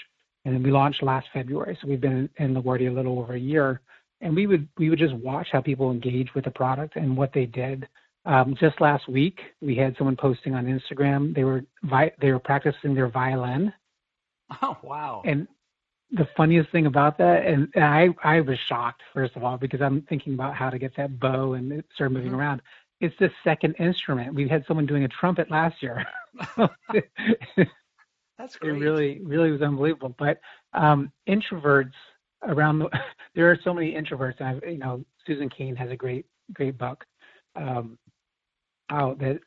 and 0.46 0.54
then 0.54 0.64
we 0.64 0.72
launched 0.72 1.04
last 1.04 1.28
February, 1.34 1.78
so 1.82 1.88
we've 1.88 2.02
been 2.02 2.30
in, 2.38 2.46
in 2.46 2.56
LaGuardia 2.56 2.90
a 2.90 2.94
little 2.94 3.20
over 3.20 3.34
a 3.34 3.40
year, 3.40 3.82
and 4.22 4.36
we 4.36 4.48
would 4.48 4.68
we 4.78 4.90
would 4.90 5.00
just 5.00 5.14
watch 5.14 5.48
how 5.52 5.62
people 5.62 5.92
engage 5.92 6.34
with 6.36 6.44
the 6.44 6.52
product 6.52 6.96
and 6.96 7.16
what 7.16 7.32
they 7.34 7.46
did. 7.46 7.88
Um, 8.28 8.56
just 8.60 8.82
last 8.82 9.08
week, 9.08 9.40
we 9.62 9.74
had 9.74 9.96
someone 9.98 10.18
posting 10.18 10.54
on 10.54 10.66
Instagram. 10.66 11.34
They 11.34 11.46
were 11.46 11.64
vi- 11.84 12.12
they 12.20 12.34
were 12.34 12.40
practicing 12.40 12.94
their 12.94 13.08
violin. 13.08 13.74
Oh 14.62 14.78
wow! 14.84 15.22
And 15.24 15.48
the 16.12 16.28
funniest 16.36 16.70
thing 16.72 16.88
about 16.88 17.18
that, 17.20 17.46
and, 17.46 17.70
and 17.74 17.86
I 17.86 18.10
I 18.24 18.42
was 18.42 18.60
shocked 18.68 19.02
first 19.14 19.38
of 19.38 19.46
all 19.46 19.58
because 19.58 19.82
I'm 19.82 20.02
thinking 20.04 20.34
about 20.34 20.56
how 20.56 20.70
to 20.70 20.78
get 20.78 20.94
that 20.98 21.18
bow 21.22 21.54
and 21.54 21.72
it 21.72 21.86
started 21.96 22.14
moving 22.14 22.32
mm-hmm. 22.32 22.40
around. 22.40 22.62
It's 23.00 23.16
the 23.18 23.32
second 23.46 23.76
instrument. 23.80 24.36
We 24.36 24.50
had 24.50 24.66
someone 24.68 24.86
doing 24.86 25.06
a 25.06 25.08
trumpet 25.08 25.50
last 25.50 25.82
year. 25.82 26.06
That's 26.58 28.56
great. 28.60 28.76
It 28.76 28.80
really 28.80 29.22
really 29.24 29.52
was 29.52 29.62
unbelievable. 29.62 30.14
But 30.20 30.42
um, 30.74 31.14
introverts 31.30 31.94
around 32.44 32.80
the, 32.80 32.90
there 33.36 33.50
are 33.50 33.60
so 33.64 33.74
many 33.74 33.94
introverts. 33.94 34.42
I've 34.42 34.62
you 34.70 34.80
know 34.80 35.06
Susan 35.26 35.48
Cain 35.48 35.78
has 35.78 35.92
a 35.92 35.96
great 35.96 36.26
great 36.54 36.78
book. 36.78 37.06
Um, 37.56 37.98
out 38.90 39.20
that 39.20 39.40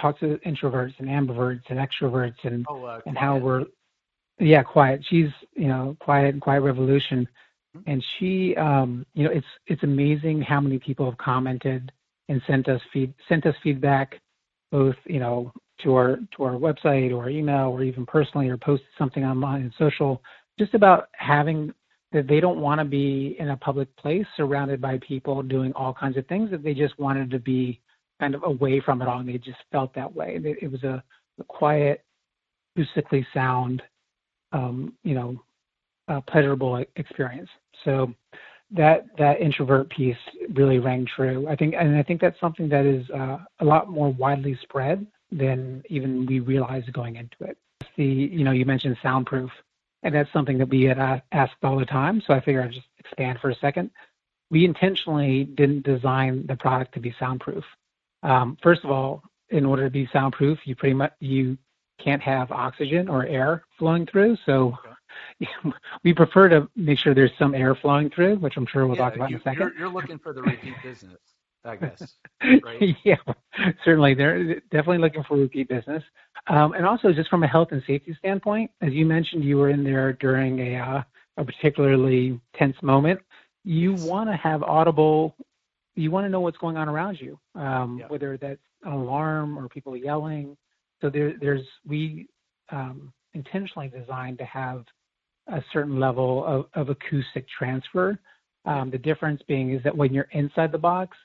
talks 0.00 0.20
to 0.20 0.38
introverts 0.46 0.94
and 0.98 1.08
ambiverts 1.08 1.62
and 1.68 1.78
extroverts 1.78 2.36
and 2.44 2.64
oh, 2.68 2.84
uh, 2.84 3.00
and 3.06 3.16
how 3.16 3.36
we're 3.36 3.64
yeah 4.38 4.62
quiet. 4.62 5.04
She's 5.08 5.30
you 5.54 5.68
know 5.68 5.96
quiet 6.00 6.34
and 6.34 6.42
quiet 6.42 6.60
revolution. 6.60 7.28
Mm-hmm. 7.76 7.90
and 7.90 8.04
she 8.18 8.56
um 8.56 9.04
you 9.14 9.24
know 9.24 9.30
it's 9.30 9.46
it's 9.66 9.82
amazing 9.82 10.40
how 10.40 10.60
many 10.60 10.78
people 10.78 11.04
have 11.10 11.18
commented 11.18 11.92
and 12.28 12.40
sent 12.46 12.68
us 12.68 12.80
feed 12.92 13.12
sent 13.28 13.46
us 13.46 13.54
feedback 13.62 14.20
both 14.70 14.94
you 15.04 15.18
know 15.18 15.52
to 15.82 15.94
our 15.94 16.18
to 16.36 16.44
our 16.44 16.52
website 16.52 17.14
or 17.14 17.28
email 17.28 17.68
or 17.68 17.82
even 17.82 18.06
personally 18.06 18.48
or 18.48 18.56
posted 18.56 18.88
something 18.98 19.24
online 19.24 19.62
and 19.62 19.72
social 19.78 20.22
just 20.58 20.74
about 20.74 21.08
having 21.12 21.72
that 22.12 22.26
they 22.26 22.40
don't 22.40 22.60
want 22.60 22.78
to 22.78 22.84
be 22.84 23.36
in 23.38 23.50
a 23.50 23.56
public 23.56 23.94
place 23.96 24.26
surrounded 24.36 24.80
by 24.80 24.98
people 25.06 25.42
doing 25.42 25.72
all 25.74 25.92
kinds 25.92 26.16
of 26.16 26.26
things 26.26 26.50
that 26.50 26.62
they 26.62 26.72
just 26.72 26.98
wanted 26.98 27.30
to 27.30 27.38
be 27.38 27.80
kind 28.20 28.34
of 28.34 28.42
away 28.44 28.80
from 28.80 29.02
it 29.02 29.08
all, 29.08 29.20
and 29.20 29.28
they 29.28 29.38
just 29.38 29.58
felt 29.72 29.94
that 29.94 30.14
way. 30.14 30.40
It, 30.42 30.58
it 30.62 30.72
was 30.72 30.82
a, 30.84 31.02
a, 31.38 31.44
quiet, 31.44 32.04
acoustically 32.76 33.26
sound, 33.34 33.82
um, 34.52 34.94
you 35.02 35.14
know, 35.14 36.22
pleasurable 36.28 36.84
experience. 36.96 37.50
So 37.84 38.12
that 38.70 39.06
that 39.18 39.40
introvert 39.40 39.88
piece 39.90 40.16
really 40.54 40.78
rang 40.78 41.06
true. 41.06 41.46
I 41.48 41.56
think, 41.56 41.74
and 41.78 41.96
I 41.96 42.02
think 42.02 42.20
that's 42.20 42.38
something 42.40 42.68
that 42.68 42.84
is 42.84 43.08
uh, 43.10 43.38
a 43.60 43.64
lot 43.64 43.90
more 43.90 44.12
widely 44.12 44.58
spread 44.62 45.06
than 45.30 45.82
even 45.88 46.26
we 46.26 46.40
realized 46.40 46.92
going 46.92 47.16
into 47.16 47.36
it. 47.40 47.56
The 47.96 48.04
you 48.04 48.44
know 48.44 48.52
you 48.52 48.64
mentioned 48.64 48.96
soundproof, 49.02 49.50
and 50.02 50.14
that's 50.14 50.32
something 50.32 50.58
that 50.58 50.68
we 50.68 50.82
had 50.82 50.98
asked 51.32 51.54
all 51.62 51.78
the 51.78 51.86
time. 51.86 52.22
So 52.26 52.34
I 52.34 52.40
figure 52.40 52.62
I'd 52.62 52.72
just 52.72 52.86
expand 52.98 53.38
for 53.40 53.50
a 53.50 53.56
second. 53.56 53.90
We 54.50 54.64
intentionally 54.64 55.44
didn't 55.44 55.84
design 55.84 56.46
the 56.46 56.56
product 56.56 56.94
to 56.94 57.00
be 57.00 57.14
soundproof. 57.18 57.64
Um, 58.22 58.56
first 58.62 58.84
of 58.84 58.90
all, 58.90 59.22
in 59.50 59.64
order 59.64 59.84
to 59.84 59.90
be 59.90 60.08
soundproof, 60.12 60.58
you 60.64 60.74
pretty 60.74 60.94
much 60.94 61.12
you 61.20 61.56
can't 62.02 62.22
have 62.22 62.50
oxygen 62.50 63.08
or 63.08 63.26
air 63.26 63.64
flowing 63.78 64.06
through. 64.06 64.36
So 64.44 64.76
okay. 64.84 65.72
we 66.04 66.12
prefer 66.12 66.48
to 66.48 66.68
make 66.76 66.98
sure 66.98 67.14
there's 67.14 67.30
some 67.38 67.54
air 67.54 67.74
flowing 67.74 68.10
through, 68.10 68.36
which 68.36 68.54
I'm 68.56 68.66
sure 68.66 68.86
we'll 68.86 68.96
yeah, 68.96 69.04
talk 69.04 69.16
about 69.16 69.30
you, 69.30 69.36
in 69.36 69.40
a 69.40 69.44
second. 69.44 69.58
You're, 69.60 69.78
you're 69.78 69.88
looking 69.88 70.18
for 70.18 70.32
the 70.32 70.42
repeat 70.42 70.74
business, 70.82 71.18
I 71.64 71.76
guess. 71.76 72.14
Right? 72.62 72.96
yeah, 73.04 73.16
certainly. 73.84 74.14
They're 74.14 74.60
definitely 74.60 74.98
looking 74.98 75.24
for 75.24 75.36
repeat 75.36 75.68
business. 75.68 76.02
Um, 76.48 76.72
and 76.72 76.86
also, 76.86 77.12
just 77.12 77.30
from 77.30 77.42
a 77.42 77.46
health 77.46 77.68
and 77.72 77.82
safety 77.86 78.14
standpoint, 78.18 78.70
as 78.82 78.92
you 78.92 79.06
mentioned, 79.06 79.44
you 79.44 79.56
were 79.56 79.70
in 79.70 79.82
there 79.82 80.12
during 80.14 80.58
a, 80.60 80.76
uh, 80.76 81.02
a 81.38 81.44
particularly 81.44 82.40
tense 82.56 82.76
moment. 82.82 83.20
You 83.64 83.94
want 83.94 84.30
to 84.30 84.36
have 84.36 84.62
audible 84.62 85.34
you 85.96 86.10
want 86.10 86.24
to 86.26 86.28
know 86.28 86.40
what's 86.40 86.58
going 86.58 86.76
on 86.76 86.88
around 86.88 87.18
you, 87.20 87.38
um, 87.54 87.98
yeah. 88.00 88.06
whether 88.08 88.36
that's 88.36 88.60
an 88.84 88.92
alarm 88.92 89.58
or 89.58 89.68
people 89.68 89.96
yelling. 89.96 90.56
So 91.00 91.10
there, 91.10 91.34
there's 91.40 91.66
we 91.86 92.28
um, 92.70 93.12
intentionally 93.34 93.88
designed 93.88 94.38
to 94.38 94.44
have 94.44 94.84
a 95.48 95.62
certain 95.72 95.98
level 95.98 96.44
of, 96.44 96.66
of 96.74 96.88
acoustic 96.88 97.46
transfer. 97.58 98.18
Um, 98.64 98.90
the 98.90 98.98
difference 98.98 99.40
being 99.46 99.72
is 99.72 99.82
that 99.84 99.96
when 99.96 100.12
you're 100.12 100.28
inside 100.32 100.72
the 100.72 100.78
box, 100.78 101.16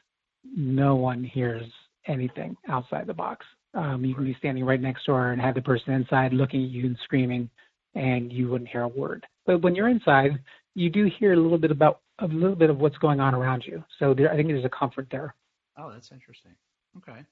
no 0.56 0.96
one 0.96 1.24
hears 1.24 1.64
anything 2.08 2.56
outside 2.70 3.08
the 3.08 3.14
box. 3.14 3.46
Um, 3.74 4.04
you 4.04 4.14
can 4.14 4.26
be 4.26 4.36
standing 4.38 4.66
right 4.66 4.82
next 4.82 5.06
door 5.06 5.32
and 5.32 5.42
have 5.42 5.56
the 5.56 5.62
person 5.62 5.94
inside 5.94 6.34
looking 6.34 6.64
at 6.64 6.70
you 6.70 6.86
and 6.86 6.98
screaming, 7.04 7.50
and 7.96 8.32
you 8.32 8.50
wouldn't 8.50 8.70
hear 8.70 8.82
a 8.82 8.88
word. 8.88 9.26
But 9.46 9.62
when 9.62 9.76
you're 9.76 9.90
inside, 9.90 10.40
you 10.76 10.90
do 10.90 11.10
hear 11.20 11.34
a 11.34 11.38
little 11.38 11.58
bit 11.58 11.72
about 11.72 12.02
a 12.20 12.28
little 12.28 12.56
bit 12.56 12.70
of 12.70 12.78
what's 12.80 12.98
going 12.98 13.20
on 13.20 13.34
around 13.34 13.66
you. 13.66 13.84
So 14.00 14.14
there, 14.14 14.32
I 14.32 14.36
think 14.36 14.48
there's 14.48 14.66
a 14.66 14.70
comfort 14.70 15.08
there. 15.12 15.36
Oh, 15.78 15.92
that's 15.92 16.12
interesting. 16.12 16.56
Okay. 16.98 17.24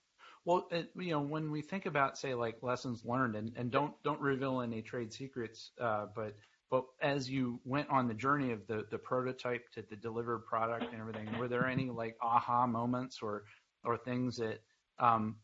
Well, 0.46 0.67
it, 0.72 0.89
you 0.96 1.12
know, 1.12 1.19
when 1.19 1.51
we 1.51 1.62
think 1.62 1.86
about 1.86 2.17
say 2.17 2.34
like 2.34 2.58
lessons 2.62 3.03
learned, 3.05 3.36
and, 3.36 3.51
and 3.55 3.72
don't 3.72 3.93
don't 4.03 4.19
reveal 4.22 4.62
any 4.62 4.81
trade 4.81 5.13
secrets, 5.13 5.72
uh, 5.79 6.08
but 6.15 6.36
but 6.72 6.86
as 7.01 7.29
you 7.29 7.60
went 7.65 7.89
on 7.89 8.08
the 8.08 8.13
journey 8.13 8.51
of 8.51 8.65
the 8.67 8.86
the 8.89 8.98
prototype 8.98 9.69
to 9.74 9.84
the 9.89 9.96
delivered 9.96 10.46
product 10.46 10.91
and 10.91 11.01
everything, 11.01 11.38
were 11.38 11.48
there 11.48 11.67
any 11.67 11.89
like 11.89 12.15
aha 12.22 12.65
moments 12.65 13.19
or 13.22 13.43
or 13.84 13.98
things 13.98 14.38
that 14.38 14.60
um, 14.98 15.36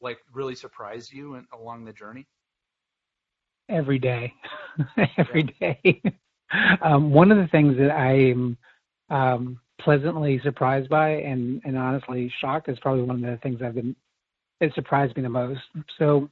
like 0.00 0.18
really 0.32 0.54
surprised 0.54 1.12
you 1.12 1.34
in, 1.36 1.46
along 1.52 1.84
the 1.84 1.92
journey? 1.92 2.26
Every 3.68 3.98
day, 3.98 4.32
every 5.18 5.44
day 5.44 6.02
um, 6.82 7.12
one 7.12 7.30
of 7.30 7.38
the 7.38 7.48
things 7.48 7.76
that 7.78 7.90
I'm 7.92 8.56
um, 9.10 9.60
pleasantly 9.80 10.40
surprised 10.42 10.88
by 10.88 11.10
and, 11.10 11.60
and 11.64 11.76
honestly 11.76 12.32
shocked 12.40 12.68
is 12.68 12.78
probably 12.80 13.02
one 13.02 13.24
of 13.24 13.30
the 13.30 13.38
things 13.42 13.60
I've 13.62 13.74
been 13.74 13.96
it 14.60 14.72
surprised 14.74 15.16
me 15.16 15.22
the 15.22 15.28
most. 15.28 15.60
So, 15.98 16.30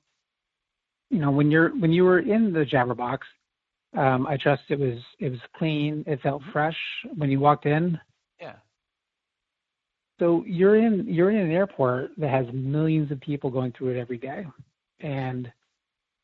you 1.11 1.19
know, 1.19 1.31
when 1.31 1.51
you're 1.51 1.71
when 1.79 1.93
you 1.93 2.05
were 2.05 2.21
in 2.21 2.53
the 2.53 2.65
Jabberbox, 2.65 3.19
Um, 3.97 4.27
I 4.27 4.37
trust 4.37 4.63
it 4.71 4.79
was 4.79 4.99
it 5.21 5.31
was 5.31 5.41
clean. 5.57 6.03
It 6.07 6.21
felt 6.21 6.43
fresh 6.53 6.77
when 7.17 7.31
you 7.31 7.39
walked 7.39 7.67
in. 7.67 7.99
Yeah. 8.41 8.57
So 10.19 10.43
you're 10.47 10.77
in 10.77 11.07
you're 11.07 11.31
in 11.31 11.37
an 11.37 11.53
airport 11.53 12.11
that 12.17 12.31
has 12.31 12.47
millions 12.53 13.13
of 13.13 13.21
people 13.21 13.51
going 13.51 13.73
through 13.73 13.91
it 13.95 14.01
every 14.01 14.19
day, 14.19 14.47
and 15.01 15.53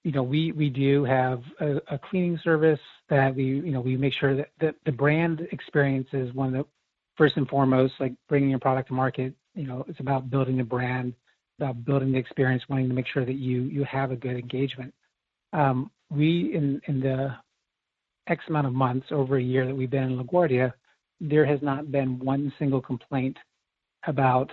you 0.04 0.12
know 0.12 0.22
we 0.22 0.52
we 0.52 0.70
do 0.70 1.04
have 1.04 1.42
a, 1.60 1.76
a 1.94 1.98
cleaning 2.10 2.38
service 2.42 2.80
that 3.08 3.34
we 3.34 3.44
you 3.44 3.72
know 3.72 3.80
we 3.80 3.96
make 3.96 4.14
sure 4.18 4.36
that 4.36 4.48
the, 4.60 4.74
the 4.86 4.92
brand 4.92 5.46
experience 5.52 6.08
is 6.12 6.32
one 6.34 6.48
of 6.48 6.52
the 6.54 6.64
first 7.16 7.36
and 7.36 7.48
foremost 7.48 7.94
like 8.00 8.12
bringing 8.28 8.50
your 8.50 8.58
product 8.58 8.88
to 8.88 8.94
market. 8.94 9.34
You 9.54 9.66
know 9.66 9.84
it's 9.88 10.00
about 10.00 10.30
building 10.30 10.60
a 10.60 10.64
brand, 10.64 11.14
about 11.58 11.84
building 11.84 12.12
the 12.12 12.18
experience, 12.18 12.62
wanting 12.68 12.88
to 12.88 12.94
make 12.94 13.06
sure 13.12 13.24
that 13.24 13.34
you 13.36 13.62
you 13.62 13.84
have 13.84 14.10
a 14.10 14.16
good 14.16 14.36
engagement. 14.36 14.94
Um, 15.52 15.90
we 16.10 16.54
in 16.54 16.80
in 16.86 17.00
the 17.00 17.34
X 18.26 18.42
amount 18.48 18.66
of 18.66 18.72
months 18.72 19.08
over 19.10 19.36
a 19.36 19.42
year 19.42 19.66
that 19.66 19.74
we've 19.74 19.90
been 19.90 20.04
in 20.04 20.18
LaGuardia, 20.18 20.72
there 21.20 21.44
has 21.44 21.60
not 21.62 21.90
been 21.90 22.18
one 22.18 22.52
single 22.58 22.80
complaint 22.80 23.36
about 24.06 24.50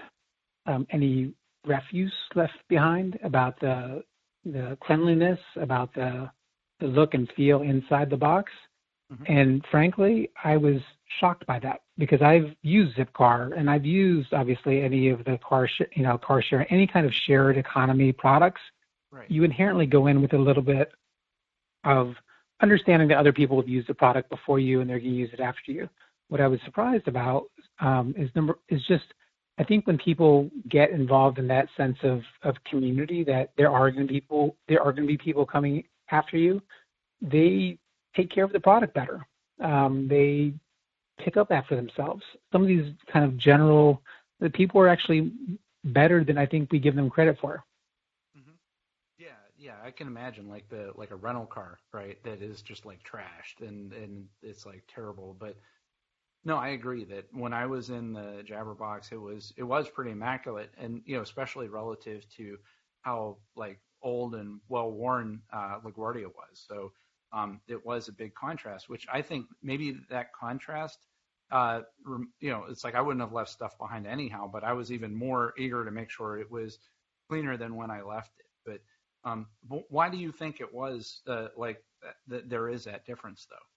um, 0.65 0.85
any 0.91 1.31
refuse 1.65 2.13
left 2.35 2.53
behind, 2.67 3.17
about 3.23 3.59
the 3.59 4.03
the 4.51 4.77
cleanliness, 4.81 5.39
about 5.55 5.93
the 5.93 6.29
the 6.79 6.87
look 6.87 7.13
and 7.13 7.31
feel 7.35 7.61
inside 7.61 8.09
the 8.09 8.17
box. 8.17 8.51
Mm-hmm. 9.11 9.23
And 9.27 9.65
frankly, 9.71 10.29
I 10.43 10.57
was 10.57 10.81
shocked 11.19 11.45
by 11.45 11.59
that 11.59 11.81
because 11.97 12.21
I've 12.21 12.53
used 12.61 12.97
Zipcar 12.97 13.57
and 13.57 13.69
I've 13.69 13.85
used 13.85 14.33
obviously 14.33 14.81
any 14.81 15.09
of 15.09 15.23
the 15.23 15.39
car, 15.39 15.67
sh- 15.67 15.89
you 15.93 16.03
know, 16.03 16.17
car 16.17 16.41
share, 16.41 16.71
any 16.71 16.85
kind 16.85 17.05
of 17.05 17.13
shared 17.13 17.57
economy 17.57 18.11
products. 18.11 18.61
Right. 19.11 19.29
You 19.31 19.43
inherently 19.43 19.85
go 19.85 20.07
in 20.07 20.21
with 20.21 20.33
a 20.33 20.37
little 20.37 20.61
bit 20.61 20.91
of 21.83 22.15
understanding 22.61 23.07
that 23.07 23.17
other 23.17 23.33
people 23.33 23.59
have 23.61 23.69
used 23.69 23.87
the 23.87 23.93
product 23.93 24.29
before 24.29 24.59
you 24.59 24.81
and 24.81 24.89
they're 24.89 24.99
going 24.99 25.11
to 25.11 25.17
use 25.17 25.29
it 25.31 25.39
after 25.39 25.71
you. 25.71 25.89
What 26.27 26.41
I 26.41 26.47
was 26.47 26.59
surprised 26.65 27.07
about 27.07 27.45
um, 27.79 28.13
is 28.17 28.29
number 28.35 28.59
is 28.67 28.81
just 28.87 29.05
I 29.59 29.63
think 29.63 29.87
when 29.87 29.97
people 29.97 30.49
get 30.69 30.91
involved 30.91 31.39
in 31.39 31.47
that 31.47 31.67
sense 31.75 31.97
of, 32.03 32.21
of 32.43 32.55
community, 32.69 33.23
that 33.23 33.51
there 33.57 33.71
are 33.71 33.89
going 33.89 34.07
to 34.07 34.13
be 34.13 34.21
people, 34.21 34.55
there 34.67 34.81
are 34.81 34.91
going 34.91 35.03
to 35.03 35.07
be 35.07 35.17
people 35.17 35.45
coming 35.45 35.83
after 36.11 36.37
you, 36.37 36.61
they 37.21 37.77
take 38.15 38.31
care 38.31 38.43
of 38.43 38.53
the 38.53 38.59
product 38.59 38.93
better. 38.93 39.25
Um, 39.63 40.07
they 40.07 40.53
pick 41.23 41.37
up 41.37 41.51
after 41.51 41.75
themselves. 41.75 42.21
Some 42.51 42.61
of 42.61 42.67
these 42.67 42.93
kind 43.11 43.25
of 43.25 43.37
general, 43.37 44.01
the 44.39 44.49
people 44.49 44.79
are 44.79 44.87
actually 44.87 45.31
better 45.83 46.23
than 46.23 46.37
I 46.37 46.45
think 46.45 46.71
we 46.71 46.79
give 46.79 46.95
them 46.95 47.09
credit 47.09 47.37
for. 47.41 47.63
Mm-hmm. 48.37 48.51
Yeah, 49.17 49.27
yeah, 49.57 49.75
I 49.83 49.89
can 49.89 50.07
imagine 50.07 50.47
like 50.49 50.69
the 50.69 50.91
like 50.95 51.11
a 51.11 51.15
rental 51.15 51.45
car, 51.45 51.79
right? 51.91 52.21
That 52.23 52.41
is 52.41 52.61
just 52.61 52.85
like 52.85 52.99
trashed 53.03 53.67
and 53.67 53.93
and 53.93 54.25
it's 54.43 54.65
like 54.65 54.83
terrible, 54.93 55.35
but 55.39 55.55
no, 56.43 56.57
I 56.57 56.69
agree 56.69 57.03
that 57.05 57.25
when 57.33 57.53
I 57.53 57.65
was 57.65 57.89
in 57.89 58.13
the 58.13 58.43
Jabberbox, 58.47 59.11
it 59.11 59.17
was 59.17 59.53
it 59.57 59.63
was 59.63 59.89
pretty 59.89 60.11
immaculate, 60.11 60.71
and 60.77 61.01
you 61.05 61.15
know, 61.15 61.21
especially 61.21 61.67
relative 61.67 62.27
to 62.37 62.57
how 63.01 63.37
like 63.55 63.79
old 64.01 64.35
and 64.35 64.59
well 64.69 64.91
worn 64.91 65.41
uh, 65.51 65.79
LaGuardia 65.83 66.27
was. 66.27 66.65
So 66.67 66.91
um, 67.33 67.61
it 67.67 67.85
was 67.85 68.07
a 68.07 68.13
big 68.13 68.33
contrast, 68.35 68.89
which 68.89 69.07
I 69.11 69.21
think 69.21 69.47
maybe 69.61 69.97
that 70.09 70.33
contrast, 70.33 70.99
uh, 71.51 71.81
you 72.39 72.49
know, 72.49 72.65
it's 72.69 72.83
like 72.83 72.95
I 72.95 73.01
wouldn't 73.01 73.21
have 73.21 73.33
left 73.33 73.49
stuff 73.49 73.77
behind 73.77 74.07
anyhow, 74.07 74.49
but 74.51 74.63
I 74.63 74.73
was 74.73 74.91
even 74.91 75.13
more 75.13 75.53
eager 75.57 75.83
to 75.83 75.91
make 75.91 76.09
sure 76.09 76.37
it 76.37 76.51
was 76.51 76.79
cleaner 77.29 77.57
than 77.57 77.75
when 77.75 77.91
I 77.91 78.01
left 78.01 78.31
it. 78.39 78.45
But 78.65 79.29
um, 79.29 79.47
why 79.67 80.09
do 80.09 80.17
you 80.17 80.31
think 80.31 80.61
it 80.61 80.73
was 80.73 81.21
uh, 81.27 81.47
like 81.57 81.83
that? 82.27 82.49
There 82.49 82.69
is 82.69 82.85
that 82.85 83.05
difference, 83.05 83.47
though. 83.49 83.76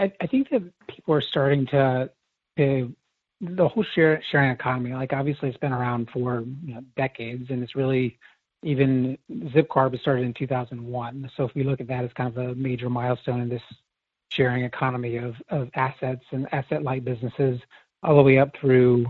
I, 0.00 0.12
I 0.20 0.26
think 0.26 0.48
that 0.50 0.62
people 0.88 1.14
are 1.14 1.20
starting 1.20 1.66
to, 1.66 2.10
to 2.56 2.94
the 3.40 3.68
whole 3.68 3.84
share, 3.94 4.22
sharing 4.30 4.50
economy. 4.50 4.92
Like 4.94 5.12
obviously, 5.12 5.50
it's 5.50 5.58
been 5.58 5.72
around 5.72 6.08
for 6.10 6.44
you 6.64 6.74
know, 6.74 6.82
decades, 6.96 7.50
and 7.50 7.62
it's 7.62 7.76
really 7.76 8.18
even 8.62 9.16
Zipcar 9.30 9.90
was 9.90 10.00
started 10.00 10.24
in 10.24 10.34
2001. 10.34 11.30
So 11.36 11.44
if 11.44 11.54
we 11.54 11.62
look 11.64 11.80
at 11.80 11.88
that 11.88 12.04
as 12.04 12.12
kind 12.14 12.28
of 12.28 12.38
a 12.38 12.54
major 12.54 12.90
milestone 12.90 13.40
in 13.40 13.48
this 13.48 13.62
sharing 14.30 14.64
economy 14.64 15.16
of, 15.16 15.36
of 15.48 15.70
assets 15.74 16.24
and 16.30 16.52
asset-light 16.52 17.04
businesses, 17.04 17.60
all 18.02 18.16
the 18.16 18.22
way 18.22 18.38
up 18.38 18.54
through 18.56 19.06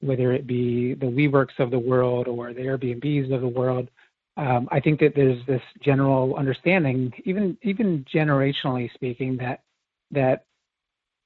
whether 0.00 0.32
it 0.32 0.46
be 0.46 0.94
the 0.94 1.06
WeWorks 1.06 1.58
of 1.58 1.70
the 1.70 1.78
world 1.78 2.28
or 2.28 2.52
the 2.52 2.60
Airbnbs 2.60 3.32
of 3.32 3.40
the 3.40 3.48
world. 3.48 3.88
Um, 4.36 4.68
I 4.70 4.80
think 4.80 5.00
that 5.00 5.14
there's 5.14 5.44
this 5.46 5.62
general 5.80 6.34
understanding, 6.36 7.12
even 7.24 7.56
even 7.62 8.04
generationally 8.12 8.92
speaking, 8.94 9.36
that 9.38 9.62
that 10.12 10.44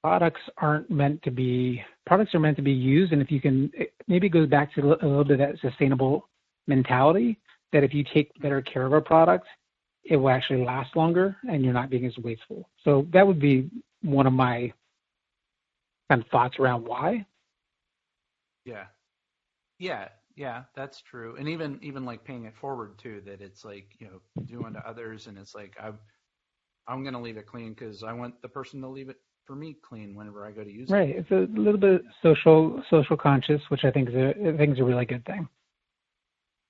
products 0.03 0.41
aren't 0.57 0.89
meant 0.89 1.21
to 1.23 1.31
be 1.31 1.83
products 2.05 2.33
are 2.33 2.39
meant 2.39 2.55
to 2.57 2.63
be 2.63 2.71
used. 2.71 3.11
And 3.13 3.21
if 3.21 3.31
you 3.31 3.41
can 3.41 3.71
maybe 4.07 4.27
it 4.27 4.31
goes 4.31 4.49
back 4.49 4.73
to 4.75 4.81
a 4.81 4.87
little 4.87 5.23
bit 5.23 5.39
of 5.39 5.47
that 5.47 5.59
sustainable 5.61 6.29
mentality 6.67 7.39
that 7.73 7.83
if 7.83 7.93
you 7.93 8.03
take 8.13 8.31
better 8.41 8.61
care 8.61 8.85
of 8.85 8.93
a 8.93 9.01
product 9.01 9.47
it 10.05 10.15
will 10.15 10.29
actually 10.29 10.63
last 10.63 10.95
longer 10.95 11.35
and 11.49 11.63
you're 11.63 11.73
not 11.73 11.89
being 11.89 12.05
as 12.05 12.17
wasteful. 12.19 12.69
So 12.85 13.05
that 13.11 13.27
would 13.27 13.39
be 13.41 13.69
one 14.01 14.25
of 14.25 14.31
my 14.31 14.71
kind 16.09 16.21
of 16.21 16.27
thoughts 16.29 16.57
around 16.59 16.85
why. 16.85 17.25
Yeah. 18.63 18.85
Yeah. 19.79 20.07
Yeah 20.37 20.63
that's 20.75 21.01
true. 21.01 21.35
And 21.37 21.49
even 21.49 21.79
even 21.81 22.05
like 22.05 22.23
paying 22.23 22.45
it 22.45 22.55
forward 22.55 22.97
too 22.97 23.21
that 23.25 23.41
it's 23.41 23.65
like 23.65 23.95
you 23.99 24.07
know 24.07 24.43
doing 24.45 24.73
to 24.73 24.87
others 24.87 25.27
and 25.27 25.37
it's 25.37 25.53
like 25.53 25.75
i've 25.81 25.99
I'm 26.87 27.03
going 27.03 27.13
to 27.13 27.19
leave 27.19 27.37
it 27.37 27.47
clean 27.47 27.73
because 27.73 28.03
I 28.03 28.13
want 28.13 28.41
the 28.41 28.47
person 28.47 28.81
to 28.81 28.87
leave 28.87 29.09
it 29.09 29.17
for 29.45 29.55
me 29.55 29.77
clean 29.87 30.15
whenever 30.15 30.45
I 30.45 30.51
go 30.51 30.63
to 30.63 30.71
use 30.71 30.89
right. 30.89 31.09
it. 31.09 31.15
Right. 31.15 31.25
It's 31.29 31.31
a 31.31 31.59
little 31.59 31.79
bit 31.79 32.01
social 32.21 32.81
social 32.89 33.17
conscious, 33.17 33.61
which 33.69 33.83
I 33.83 33.91
think 33.91 34.09
is 34.09 34.15
a 34.15 34.29
I 34.29 34.57
think 34.57 34.73
is 34.73 34.79
a 34.79 34.83
really 34.83 35.05
good 35.05 35.25
thing. 35.25 35.47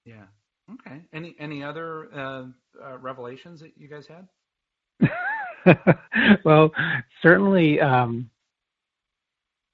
Yeah. 0.05 0.25
Okay. 0.73 1.01
Any 1.13 1.35
any 1.39 1.63
other 1.63 2.09
uh, 2.13 2.45
uh, 2.83 2.97
revelations 2.99 3.61
that 3.61 3.71
you 3.77 3.87
guys 3.87 4.07
had? 4.07 4.27
well, 6.45 6.71
certainly. 7.21 7.79
Um, 7.79 8.29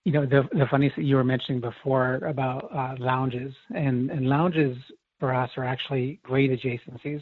you 0.06 0.12
know 0.12 0.26
the 0.26 0.44
the 0.52 0.66
funny 0.70 0.92
thing 0.94 1.06
you 1.06 1.16
were 1.16 1.24
mentioning 1.24 1.62
before 1.62 2.16
about 2.28 2.70
uh, 2.76 2.96
lounges 3.00 3.54
and 3.74 4.12
and 4.12 4.28
lounges 4.28 4.78
for 5.20 5.34
us 5.34 5.50
are 5.56 5.64
actually 5.64 6.20
great 6.24 6.52
adjacencies. 6.52 7.22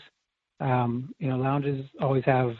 Um, 0.59 1.13
you 1.19 1.29
know, 1.29 1.37
lounges 1.37 1.85
always 2.01 2.23
have 2.25 2.53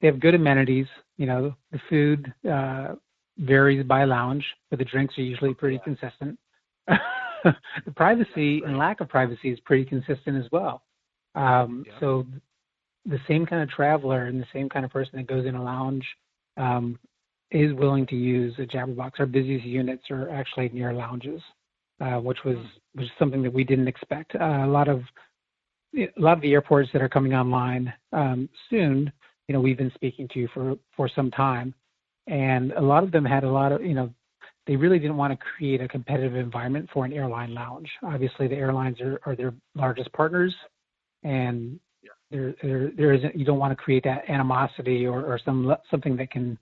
they 0.00 0.06
have 0.06 0.20
good 0.20 0.34
amenities. 0.34 0.86
You 1.16 1.26
know, 1.26 1.54
the 1.72 1.80
food 1.88 2.32
uh, 2.50 2.94
varies 3.38 3.84
by 3.84 4.04
lounge, 4.04 4.44
but 4.70 4.78
the 4.78 4.84
drinks 4.84 5.16
are 5.18 5.22
usually 5.22 5.54
pretty 5.54 5.76
yeah. 5.76 5.94
consistent. 5.94 6.38
the 7.44 7.92
privacy 7.94 8.62
and 8.64 8.78
lack 8.78 9.00
of 9.00 9.08
privacy 9.08 9.50
is 9.50 9.60
pretty 9.60 9.84
consistent 9.84 10.36
as 10.36 10.50
well. 10.50 10.82
Um, 11.34 11.84
yeah. 11.86 12.00
So 12.00 12.26
the 13.06 13.18
same 13.28 13.46
kind 13.46 13.62
of 13.62 13.70
traveler 13.70 14.26
and 14.26 14.40
the 14.40 14.46
same 14.52 14.68
kind 14.68 14.84
of 14.84 14.90
person 14.90 15.12
that 15.16 15.26
goes 15.26 15.46
in 15.46 15.54
a 15.54 15.62
lounge 15.62 16.04
um, 16.56 16.98
is 17.50 17.72
willing 17.74 18.06
to 18.06 18.16
use 18.16 18.54
a 18.58 18.62
Jabberbox. 18.62 19.12
Our 19.18 19.26
busiest 19.26 19.64
units 19.64 20.04
are 20.10 20.30
actually 20.30 20.68
near 20.70 20.92
lounges, 20.92 21.40
uh, 22.00 22.18
which 22.18 22.38
was 22.44 22.56
hmm. 22.94 23.02
is 23.02 23.08
something 23.18 23.42
that 23.42 23.52
we 23.52 23.64
didn't 23.64 23.88
expect. 23.88 24.34
Uh, 24.34 24.64
a 24.64 24.66
lot 24.66 24.88
of 24.88 25.02
a 25.96 26.08
lot 26.16 26.36
of 26.36 26.42
the 26.42 26.52
airports 26.52 26.88
that 26.92 27.02
are 27.02 27.08
coming 27.08 27.34
online 27.34 27.92
um, 28.12 28.48
soon 28.68 29.12
you 29.50 29.54
know 29.54 29.60
we've 29.60 29.76
been 29.76 29.90
speaking 29.96 30.28
to 30.32 30.46
for 30.54 30.76
for 30.96 31.08
some 31.08 31.28
time, 31.28 31.74
and 32.28 32.70
a 32.70 32.80
lot 32.80 33.02
of 33.02 33.10
them 33.10 33.24
had 33.24 33.42
a 33.42 33.50
lot 33.50 33.72
of 33.72 33.84
you 33.84 33.94
know 33.94 34.08
they 34.68 34.76
really 34.76 35.00
didn't 35.00 35.16
want 35.16 35.32
to 35.32 35.36
create 35.36 35.80
a 35.80 35.88
competitive 35.88 36.36
environment 36.36 36.88
for 36.92 37.04
an 37.04 37.12
airline 37.12 37.52
lounge. 37.52 37.90
Obviously, 38.04 38.46
the 38.46 38.54
airlines 38.54 39.00
are, 39.00 39.20
are 39.26 39.34
their 39.34 39.52
largest 39.74 40.12
partners, 40.12 40.54
and 41.24 41.80
yeah. 42.00 42.10
there, 42.30 42.54
there 42.62 42.92
there 42.96 43.12
isn't 43.12 43.34
you 43.34 43.44
don't 43.44 43.58
want 43.58 43.72
to 43.72 43.84
create 43.84 44.04
that 44.04 44.30
animosity 44.30 45.04
or, 45.04 45.24
or 45.24 45.40
some 45.44 45.74
something 45.90 46.16
that 46.18 46.30
can 46.30 46.56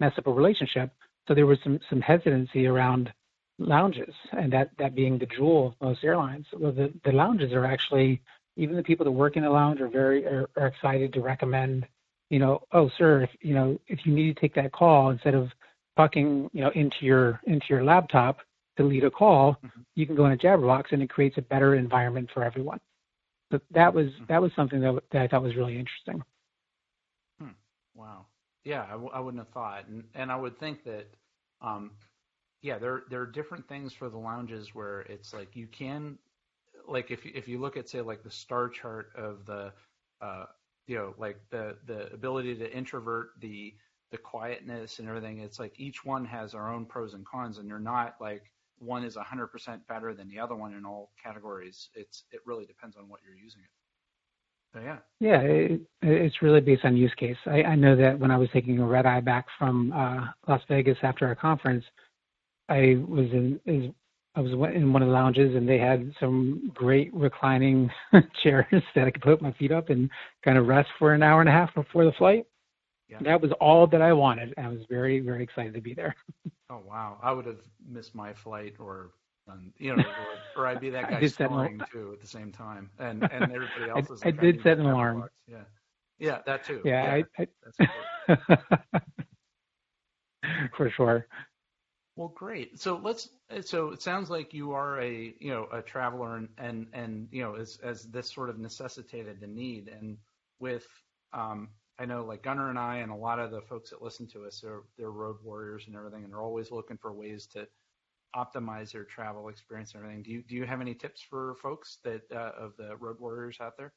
mess 0.00 0.14
up 0.18 0.26
a 0.26 0.32
relationship. 0.32 0.90
So 1.28 1.34
there 1.34 1.46
was 1.46 1.58
some 1.62 1.78
some 1.88 2.00
hesitancy 2.00 2.66
around 2.66 3.12
lounges, 3.60 4.14
and 4.32 4.52
that 4.52 4.70
that 4.80 4.96
being 4.96 5.16
the 5.16 5.26
jewel 5.26 5.68
of 5.68 5.74
most 5.80 6.02
airlines. 6.02 6.46
Well, 6.52 6.72
the 6.72 6.92
the 7.04 7.12
lounges 7.12 7.52
are 7.52 7.66
actually 7.66 8.20
even 8.56 8.74
the 8.74 8.82
people 8.82 9.04
that 9.04 9.12
work 9.12 9.36
in 9.36 9.44
the 9.44 9.50
lounge 9.50 9.80
are 9.80 9.86
very 9.86 10.26
are, 10.26 10.50
are 10.56 10.66
excited 10.66 11.12
to 11.12 11.20
recommend 11.20 11.86
you 12.32 12.38
know, 12.38 12.62
oh, 12.72 12.90
sir, 12.96 13.24
if, 13.24 13.30
you 13.42 13.54
know, 13.54 13.78
if 13.88 14.06
you 14.06 14.14
need 14.14 14.34
to 14.34 14.40
take 14.40 14.54
that 14.54 14.72
call 14.72 15.10
instead 15.10 15.34
of 15.34 15.50
talking, 15.98 16.48
you 16.54 16.62
know, 16.62 16.70
into 16.74 16.96
your 17.02 17.38
into 17.44 17.66
your 17.68 17.84
laptop 17.84 18.38
to 18.78 18.84
lead 18.84 19.04
a 19.04 19.10
call, 19.10 19.58
mm-hmm. 19.62 19.82
you 19.96 20.06
can 20.06 20.16
go 20.16 20.24
in 20.24 20.32
a 20.32 20.36
Jabberbox 20.38 20.84
and 20.92 21.02
it 21.02 21.10
creates 21.10 21.36
a 21.36 21.42
better 21.42 21.74
environment 21.74 22.30
for 22.32 22.42
everyone. 22.42 22.80
So 23.52 23.60
that 23.72 23.92
was 23.92 24.06
mm-hmm. 24.06 24.24
that 24.28 24.40
was 24.40 24.50
something 24.56 24.80
that, 24.80 25.02
that 25.12 25.20
I 25.20 25.28
thought 25.28 25.42
was 25.42 25.56
really 25.56 25.78
interesting. 25.78 26.22
Hmm. 27.38 27.50
Wow. 27.94 28.24
Yeah, 28.64 28.84
I 28.84 28.92
w- 28.92 29.10
I 29.12 29.20
wouldn't 29.20 29.44
have 29.44 29.52
thought, 29.52 29.86
and 29.88 30.04
and 30.14 30.32
I 30.32 30.36
would 30.36 30.58
think 30.58 30.84
that, 30.84 31.08
um, 31.60 31.90
yeah, 32.62 32.78
there 32.78 33.02
there 33.10 33.20
are 33.20 33.26
different 33.26 33.68
things 33.68 33.92
for 33.92 34.08
the 34.08 34.16
lounges 34.16 34.74
where 34.74 35.00
it's 35.02 35.34
like 35.34 35.54
you 35.54 35.66
can, 35.66 36.16
like 36.88 37.10
if 37.10 37.26
if 37.26 37.46
you 37.46 37.60
look 37.60 37.76
at 37.76 37.90
say 37.90 38.00
like 38.00 38.22
the 38.22 38.30
star 38.30 38.70
chart 38.70 39.10
of 39.16 39.44
the 39.44 39.72
uh, 40.22 40.46
you 40.86 40.96
know, 40.96 41.14
like 41.18 41.38
the 41.50 41.76
the 41.86 42.12
ability 42.12 42.54
to 42.56 42.76
introvert, 42.76 43.30
the 43.40 43.74
the 44.10 44.18
quietness 44.18 44.98
and 44.98 45.08
everything. 45.08 45.40
It's 45.40 45.58
like 45.58 45.78
each 45.78 46.04
one 46.04 46.24
has 46.26 46.54
our 46.54 46.72
own 46.72 46.84
pros 46.84 47.14
and 47.14 47.24
cons, 47.26 47.58
and 47.58 47.66
you're 47.66 47.78
not 47.78 48.16
like 48.20 48.42
one 48.78 49.04
is 49.04 49.16
100% 49.16 49.86
better 49.88 50.12
than 50.12 50.28
the 50.28 50.38
other 50.38 50.54
one 50.54 50.74
in 50.74 50.84
all 50.84 51.12
categories. 51.22 51.88
It's 51.94 52.24
it 52.30 52.40
really 52.44 52.66
depends 52.66 52.96
on 52.96 53.08
what 53.08 53.20
you're 53.24 53.36
using 53.36 53.62
it. 53.62 53.70
So 54.74 54.80
yeah. 54.80 54.98
Yeah, 55.20 55.40
it, 55.40 55.80
it's 56.02 56.42
really 56.42 56.60
based 56.60 56.84
on 56.84 56.96
use 56.96 57.14
case. 57.16 57.36
I, 57.46 57.62
I 57.62 57.74
know 57.74 57.94
that 57.96 58.18
when 58.18 58.30
I 58.30 58.38
was 58.38 58.48
taking 58.52 58.78
a 58.78 58.86
red 58.86 59.06
eye 59.06 59.20
back 59.20 59.46
from 59.58 59.92
uh, 59.92 60.26
Las 60.48 60.62
Vegas 60.68 60.98
after 61.02 61.26
our 61.26 61.34
conference, 61.34 61.84
I 62.68 63.02
was 63.06 63.26
in 63.32 63.94
I 64.34 64.40
was 64.40 64.52
in 64.52 64.92
one 64.92 65.02
of 65.02 65.08
the 65.08 65.14
lounges 65.14 65.54
and 65.54 65.68
they 65.68 65.78
had 65.78 66.12
some 66.18 66.70
great 66.74 67.12
reclining 67.12 67.90
chairs 68.42 68.82
that 68.94 69.06
I 69.06 69.10
could 69.10 69.22
put 69.22 69.42
my 69.42 69.52
feet 69.52 69.72
up 69.72 69.90
and 69.90 70.08
kind 70.44 70.56
of 70.56 70.66
rest 70.66 70.88
for 70.98 71.12
an 71.12 71.22
hour 71.22 71.40
and 71.40 71.48
a 71.48 71.52
half 71.52 71.74
before 71.74 72.04
the 72.04 72.12
flight. 72.12 72.46
Yeah. 73.08 73.18
That 73.20 73.42
was 73.42 73.52
all 73.60 73.86
that 73.88 74.00
I 74.00 74.14
wanted. 74.14 74.54
I 74.56 74.68
was 74.68 74.80
very, 74.88 75.20
very 75.20 75.42
excited 75.42 75.74
to 75.74 75.82
be 75.82 75.92
there. 75.92 76.16
oh 76.70 76.80
wow! 76.88 77.18
I 77.22 77.30
would 77.32 77.44
have 77.44 77.60
missed 77.86 78.14
my 78.14 78.32
flight, 78.32 78.76
or 78.78 79.10
um, 79.50 79.70
you 79.76 79.94
know, 79.94 80.02
or, 80.56 80.62
or, 80.62 80.66
I'd 80.66 80.80
be 80.80 80.88
that 80.88 81.10
guy 81.10 81.26
snoring 81.26 81.82
too 81.92 82.12
at 82.14 82.22
the 82.22 82.26
same 82.26 82.50
time, 82.50 82.88
and 82.98 83.22
and 83.24 83.52
everybody 83.52 83.90
else 83.90 84.06
I, 84.08 84.28
like, 84.28 84.38
I 84.38 84.40
did 84.40 84.62
set 84.62 84.78
an 84.78 84.86
alarm. 84.86 85.28
Yeah, 85.46 85.58
yeah, 86.18 86.38
that 86.46 86.64
too. 86.64 86.80
Yeah, 86.86 87.16
yeah 87.16 87.22
I, 87.38 88.36
I... 88.98 89.00
for 90.74 90.88
sure. 90.88 91.26
Well, 92.16 92.28
great. 92.34 92.78
So 92.78 93.00
let's. 93.02 93.28
So 93.62 93.88
it 93.90 94.02
sounds 94.02 94.28
like 94.28 94.52
you 94.52 94.72
are 94.72 95.00
a 95.00 95.34
you 95.40 95.50
know 95.50 95.66
a 95.72 95.80
traveler, 95.80 96.36
and 96.36 96.48
and 96.58 96.86
and 96.92 97.28
you 97.30 97.42
know 97.42 97.54
as 97.54 97.78
as 97.82 98.04
this 98.04 98.30
sort 98.32 98.50
of 98.50 98.58
necessitated 98.58 99.40
the 99.40 99.46
need, 99.46 99.88
and 99.88 100.18
with 100.58 100.86
um, 101.32 101.70
I 101.98 102.04
know 102.04 102.24
like 102.24 102.42
Gunnar 102.42 102.68
and 102.68 102.78
I, 102.78 102.96
and 102.98 103.10
a 103.10 103.16
lot 103.16 103.38
of 103.38 103.50
the 103.50 103.62
folks 103.62 103.90
that 103.90 104.02
listen 104.02 104.26
to 104.28 104.44
us, 104.44 104.60
they're 104.60 104.82
they're 104.98 105.10
road 105.10 105.36
warriors 105.42 105.84
and 105.86 105.96
everything, 105.96 106.24
and 106.24 106.32
they're 106.32 106.42
always 106.42 106.70
looking 106.70 106.98
for 106.98 107.12
ways 107.14 107.46
to 107.54 107.66
optimize 108.36 108.92
their 108.92 109.04
travel 109.04 109.48
experience 109.48 109.94
and 109.94 110.02
everything. 110.02 110.22
Do 110.22 110.30
you 110.30 110.42
do 110.42 110.54
you 110.54 110.66
have 110.66 110.80
any 110.80 110.94
tips 110.94 111.22
for 111.28 111.54
folks 111.62 111.98
that 112.04 112.22
uh, 112.34 112.52
of 112.58 112.72
the 112.76 112.96
road 112.96 113.20
warriors 113.20 113.58
out 113.60 113.76
there? 113.78 113.92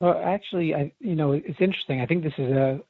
Well, 0.00 0.22
actually, 0.24 0.74
I 0.74 0.92
you 1.00 1.14
know 1.14 1.32
it's 1.32 1.60
interesting. 1.60 2.00
I 2.00 2.06
think 2.06 2.22
this 2.22 2.32
is 2.38 2.50
a 2.50 2.80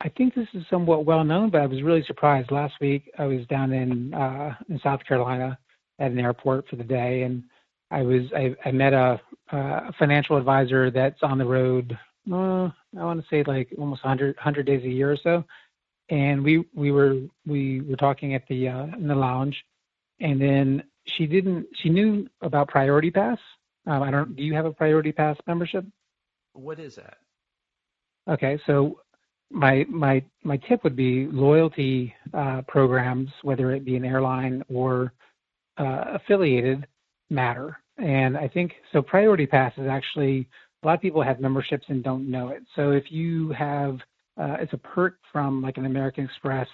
I 0.00 0.08
think 0.10 0.34
this 0.34 0.48
is 0.52 0.64
somewhat 0.68 1.06
well 1.06 1.24
known, 1.24 1.50
but 1.50 1.62
I 1.62 1.66
was 1.66 1.82
really 1.82 2.04
surprised. 2.06 2.50
Last 2.50 2.74
week, 2.80 3.10
I 3.18 3.24
was 3.24 3.46
down 3.46 3.72
in 3.72 4.12
uh, 4.12 4.54
in 4.68 4.78
South 4.80 5.04
Carolina 5.04 5.58
at 5.98 6.10
an 6.10 6.18
airport 6.18 6.68
for 6.68 6.76
the 6.76 6.84
day, 6.84 7.22
and 7.22 7.42
I 7.90 8.02
was 8.02 8.22
I, 8.34 8.54
I 8.64 8.72
met 8.72 8.92
a, 8.92 9.20
a 9.50 9.92
financial 9.98 10.36
advisor 10.36 10.90
that's 10.90 11.22
on 11.22 11.38
the 11.38 11.46
road. 11.46 11.98
Uh, 12.30 12.64
I 12.66 13.04
want 13.04 13.20
to 13.20 13.26
say 13.30 13.42
like 13.46 13.72
almost 13.78 14.04
100, 14.04 14.36
100 14.36 14.66
days 14.66 14.84
a 14.84 14.88
year 14.88 15.12
or 15.12 15.16
so, 15.16 15.44
and 16.10 16.44
we 16.44 16.64
we 16.74 16.92
were 16.92 17.20
we 17.46 17.80
were 17.80 17.96
talking 17.96 18.34
at 18.34 18.46
the 18.48 18.68
uh, 18.68 18.86
in 18.98 19.08
the 19.08 19.14
lounge, 19.14 19.64
and 20.20 20.40
then 20.40 20.82
she 21.06 21.26
didn't 21.26 21.66
she 21.74 21.88
knew 21.88 22.28
about 22.42 22.68
Priority 22.68 23.10
Pass. 23.10 23.38
Um, 23.86 24.02
I 24.02 24.10
don't. 24.10 24.36
Do 24.36 24.42
you 24.42 24.54
have 24.54 24.66
a 24.66 24.72
Priority 24.72 25.12
Pass 25.12 25.38
membership? 25.46 25.86
What 26.52 26.78
is 26.80 26.96
that? 26.96 27.18
Okay, 28.28 28.58
so 28.66 29.00
my 29.50 29.84
my 29.88 30.22
my 30.42 30.56
tip 30.68 30.82
would 30.84 30.96
be 30.96 31.26
loyalty 31.26 32.14
uh, 32.34 32.62
programs, 32.66 33.28
whether 33.42 33.72
it 33.72 33.84
be 33.84 33.96
an 33.96 34.04
airline 34.04 34.62
or 34.68 35.12
uh, 35.78 36.04
affiliated, 36.14 36.86
matter. 37.30 37.78
And 37.98 38.36
I 38.36 38.48
think 38.48 38.72
so. 38.92 39.02
Priority 39.02 39.46
Pass 39.46 39.72
is 39.78 39.86
actually 39.88 40.48
a 40.82 40.86
lot 40.86 40.94
of 40.94 41.00
people 41.00 41.22
have 41.22 41.40
memberships 41.40 41.86
and 41.88 42.02
don't 42.02 42.30
know 42.30 42.48
it. 42.48 42.62
So 42.74 42.90
if 42.90 43.10
you 43.10 43.50
have 43.52 43.98
uh, 44.38 44.56
it's 44.60 44.72
a 44.72 44.78
perk 44.78 45.16
from 45.32 45.62
like 45.62 45.78
an 45.78 45.86
American 45.86 46.24
Express 46.24 46.68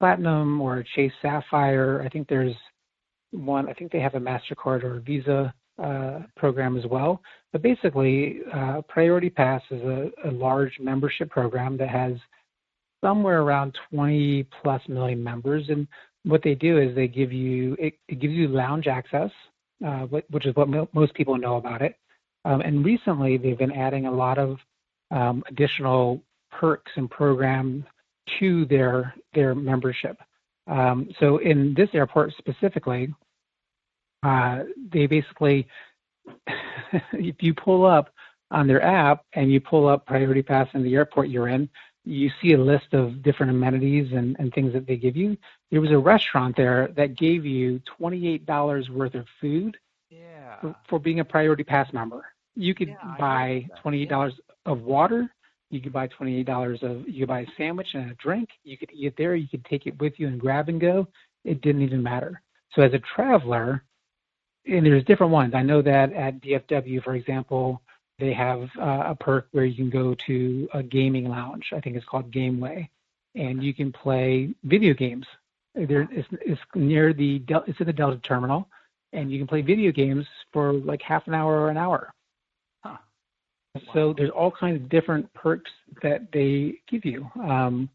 Platinum 0.00 0.60
or 0.60 0.78
a 0.78 0.84
Chase 0.94 1.12
Sapphire. 1.22 2.02
I 2.04 2.08
think 2.08 2.28
there's 2.28 2.54
one. 3.30 3.68
I 3.68 3.72
think 3.72 3.92
they 3.92 4.00
have 4.00 4.14
a 4.14 4.20
Mastercard 4.20 4.82
or 4.84 4.96
a 4.96 5.00
Visa 5.00 5.52
uh, 5.82 6.20
program 6.36 6.76
as 6.76 6.86
well. 6.86 7.20
But 7.52 7.62
basically, 7.62 8.40
uh, 8.52 8.82
Priority 8.88 9.30
Pass 9.30 9.62
is 9.70 9.82
a, 9.82 10.10
a, 10.24 10.30
large 10.30 10.78
membership 10.80 11.30
program 11.30 11.76
that 11.78 11.88
has 11.88 12.14
somewhere 13.02 13.42
around 13.42 13.76
20 13.90 14.46
plus 14.62 14.80
million 14.88 15.22
members. 15.22 15.64
And 15.68 15.86
what 16.24 16.42
they 16.42 16.54
do 16.54 16.78
is 16.78 16.94
they 16.94 17.08
give 17.08 17.32
you 17.32 17.76
it, 17.78 17.94
it 18.08 18.20
gives 18.20 18.34
you 18.34 18.48
lounge 18.48 18.86
access, 18.86 19.30
uh, 19.84 20.06
which 20.30 20.46
is 20.46 20.54
what 20.56 20.68
mo- 20.68 20.88
most 20.92 21.14
people 21.14 21.36
know 21.36 21.56
about 21.56 21.82
it. 21.82 21.96
Um, 22.44 22.60
and 22.60 22.84
recently, 22.84 23.36
they've 23.36 23.58
been 23.58 23.72
adding 23.72 24.06
a 24.06 24.12
lot 24.12 24.38
of 24.38 24.58
um, 25.10 25.42
additional 25.48 26.22
perks 26.50 26.92
and 26.96 27.10
program 27.10 27.84
to 28.38 28.64
their 28.66 29.14
their 29.34 29.54
membership. 29.54 30.18
Um, 30.66 31.08
so 31.20 31.38
in 31.38 31.74
this 31.74 31.88
airport 31.92 32.32
specifically, 32.38 33.12
uh, 34.24 34.64
they 34.90 35.06
basically, 35.06 35.66
if 37.12 37.42
you 37.42 37.54
pull 37.54 37.84
up 37.84 38.12
on 38.50 38.66
their 38.66 38.82
app 38.82 39.24
and 39.32 39.52
you 39.52 39.60
pull 39.60 39.88
up 39.88 40.06
Priority 40.06 40.42
Pass 40.42 40.68
in 40.74 40.82
the 40.82 40.94
airport 40.94 41.28
you're 41.28 41.48
in, 41.48 41.68
you 42.04 42.30
see 42.40 42.52
a 42.52 42.58
list 42.58 42.92
of 42.92 43.22
different 43.22 43.50
amenities 43.50 44.12
and, 44.12 44.36
and 44.38 44.52
things 44.52 44.72
that 44.74 44.86
they 44.86 44.96
give 44.96 45.16
you. 45.16 45.36
There 45.70 45.80
was 45.80 45.90
a 45.90 45.98
restaurant 45.98 46.56
there 46.56 46.88
that 46.96 47.16
gave 47.16 47.46
you 47.46 47.80
$28 48.00 48.90
worth 48.90 49.14
of 49.14 49.26
food 49.40 49.76
yeah. 50.10 50.60
for, 50.60 50.76
for 50.88 50.98
being 50.98 51.20
a 51.20 51.24
Priority 51.24 51.64
Pass 51.64 51.92
member. 51.92 52.26
You 52.54 52.74
could 52.74 52.88
yeah, 52.88 53.14
buy 53.18 53.66
$28 53.84 54.08
yeah. 54.10 54.30
of 54.66 54.82
water. 54.82 55.28
You 55.70 55.80
could 55.80 55.92
buy 55.92 56.08
$28 56.08 56.82
of, 56.82 57.08
you 57.08 57.20
could 57.20 57.28
buy 57.28 57.40
a 57.40 57.46
sandwich 57.56 57.88
and 57.94 58.10
a 58.10 58.14
drink. 58.14 58.50
You 58.62 58.76
could 58.76 58.90
eat 58.92 59.06
it 59.06 59.14
there. 59.16 59.34
You 59.34 59.48
could 59.48 59.64
take 59.64 59.86
it 59.86 59.98
with 59.98 60.12
you 60.18 60.28
and 60.28 60.38
grab 60.38 60.68
and 60.68 60.80
go. 60.80 61.08
It 61.44 61.62
didn't 61.62 61.82
even 61.82 62.02
matter. 62.02 62.40
So 62.74 62.82
as 62.82 62.92
a 62.92 63.00
traveler, 63.14 63.82
and 64.66 64.86
there's 64.86 65.04
different 65.04 65.32
ones. 65.32 65.54
I 65.54 65.62
know 65.62 65.82
that 65.82 66.12
at 66.12 66.40
DFW, 66.40 67.02
for 67.02 67.14
example, 67.14 67.82
they 68.18 68.32
have 68.32 68.68
uh, 68.80 69.02
a 69.06 69.16
perk 69.18 69.48
where 69.52 69.64
you 69.64 69.74
can 69.74 69.90
go 69.90 70.14
to 70.26 70.68
a 70.72 70.82
gaming 70.82 71.28
lounge. 71.28 71.66
I 71.72 71.80
think 71.80 71.96
it's 71.96 72.06
called 72.06 72.32
Gameway, 72.32 72.88
and 73.34 73.62
you 73.62 73.74
can 73.74 73.92
play 73.92 74.54
video 74.64 74.94
games. 74.94 75.26
There, 75.74 76.08
it's, 76.10 76.28
it's 76.32 76.60
near 76.74 77.12
the 77.12 77.40
Del- 77.40 77.64
it's 77.66 77.80
in 77.80 77.86
the 77.86 77.92
Delta 77.92 78.18
terminal, 78.18 78.68
and 79.12 79.30
you 79.30 79.38
can 79.38 79.48
play 79.48 79.62
video 79.62 79.90
games 79.90 80.24
for 80.52 80.72
like 80.72 81.02
half 81.02 81.26
an 81.26 81.34
hour 81.34 81.60
or 81.60 81.70
an 81.70 81.76
hour. 81.76 82.14
Huh. 82.84 82.98
So 83.92 84.14
there's 84.16 84.30
all 84.30 84.52
kinds 84.52 84.80
of 84.80 84.88
different 84.88 85.32
perks 85.34 85.70
that 86.02 86.28
they 86.32 86.76
give 86.88 87.04
you. 87.04 87.28
Um, 87.42 87.88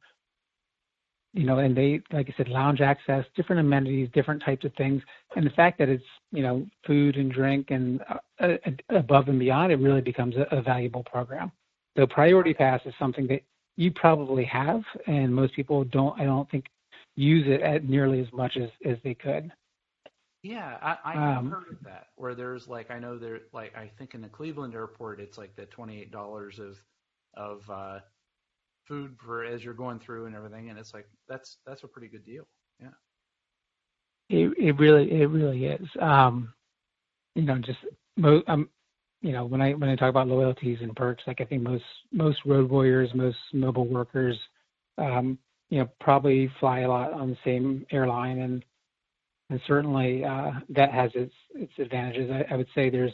you 1.33 1.45
know, 1.45 1.59
and 1.59 1.75
they, 1.75 2.01
like 2.11 2.27
I 2.27 2.33
said, 2.37 2.47
lounge 2.47 2.81
access, 2.81 3.23
different 3.35 3.59
amenities, 3.59 4.09
different 4.13 4.43
types 4.43 4.65
of 4.65 4.73
things, 4.75 5.01
and 5.35 5.45
the 5.45 5.51
fact 5.51 5.77
that 5.79 5.89
it's, 5.89 6.03
you 6.31 6.41
know, 6.41 6.65
food 6.87 7.17
and 7.17 7.31
drink 7.31 7.67
and 7.69 8.01
uh, 8.09 8.17
uh, 8.39 8.71
above 8.89 9.27
and 9.27 9.39
beyond, 9.39 9.71
it 9.71 9.77
really 9.77 10.01
becomes 10.01 10.35
a, 10.35 10.55
a 10.55 10.61
valuable 10.61 11.03
program. 11.03 11.51
So 11.97 12.07
Priority 12.07 12.53
Pass 12.53 12.81
is 12.85 12.93
something 12.97 13.27
that 13.27 13.41
you 13.75 13.91
probably 13.91 14.43
have, 14.45 14.81
and 15.07 15.33
most 15.33 15.55
people 15.55 15.83
don't. 15.83 16.19
I 16.19 16.23
don't 16.23 16.49
think 16.49 16.65
use 17.15 17.45
it 17.47 17.61
at 17.61 17.83
nearly 17.83 18.19
as 18.21 18.27
much 18.33 18.57
as 18.57 18.69
as 18.85 18.97
they 19.03 19.13
could. 19.13 19.51
Yeah, 20.41 20.77
I, 20.81 20.97
I 21.03 21.13
have 21.13 21.37
um, 21.39 21.51
heard 21.51 21.71
of 21.71 21.83
that. 21.83 22.07
Where 22.15 22.33
there's 22.33 22.67
like, 22.67 22.91
I 22.91 22.99
know 22.99 23.17
there, 23.17 23.41
like, 23.51 23.75
I 23.75 23.91
think 23.97 24.13
in 24.13 24.21
the 24.21 24.29
Cleveland 24.29 24.73
airport, 24.73 25.19
it's 25.19 25.37
like 25.37 25.55
the 25.55 25.65
twenty 25.65 25.99
eight 25.99 26.11
dollars 26.11 26.59
of 26.59 26.77
of 27.35 27.69
uh, 27.69 27.99
food 28.89 29.15
for 29.23 29.45
as 29.45 29.63
you're 29.63 29.73
going 29.73 29.99
through 29.99 30.25
and 30.25 30.35
everything, 30.35 30.69
and 30.69 30.77
it's 30.77 30.93
like 30.93 31.07
that's 31.29 31.59
that's 31.65 31.83
a 31.83 31.87
pretty 31.87 32.09
good 32.09 32.25
deal. 32.25 32.45
Yeah. 32.81 32.89
It 34.29 34.51
it 34.57 34.77
really 34.77 35.09
it 35.11 35.27
really 35.27 35.65
is. 35.65 35.87
Um, 36.01 36.53
you 37.35 37.43
know, 37.43 37.59
just 37.59 37.79
um, 38.47 38.67
you 39.21 39.31
know, 39.31 39.45
when 39.45 39.61
I 39.61 39.73
when 39.73 39.89
I 39.89 39.95
talk 39.95 40.09
about 40.09 40.27
loyalties 40.27 40.79
and 40.81 40.95
perks, 40.95 41.23
like 41.27 41.39
I 41.39 41.45
think 41.45 41.61
most 41.61 41.83
most 42.11 42.39
road 42.45 42.69
warriors, 42.69 43.09
most 43.13 43.37
mobile 43.53 43.87
workers, 43.87 44.37
um, 44.97 45.37
you 45.69 45.79
know, 45.79 45.89
probably 46.01 46.51
fly 46.59 46.79
a 46.79 46.89
lot 46.89 47.13
on 47.13 47.29
the 47.29 47.37
same 47.45 47.85
airline, 47.91 48.39
and 48.39 48.65
and 49.49 49.61
certainly 49.67 50.25
uh, 50.25 50.51
that 50.69 50.91
has 50.91 51.11
its 51.13 51.33
its 51.53 51.73
advantages. 51.77 52.31
I, 52.31 52.53
I 52.53 52.57
would 52.57 52.67
say 52.73 52.89
there's 52.89 53.13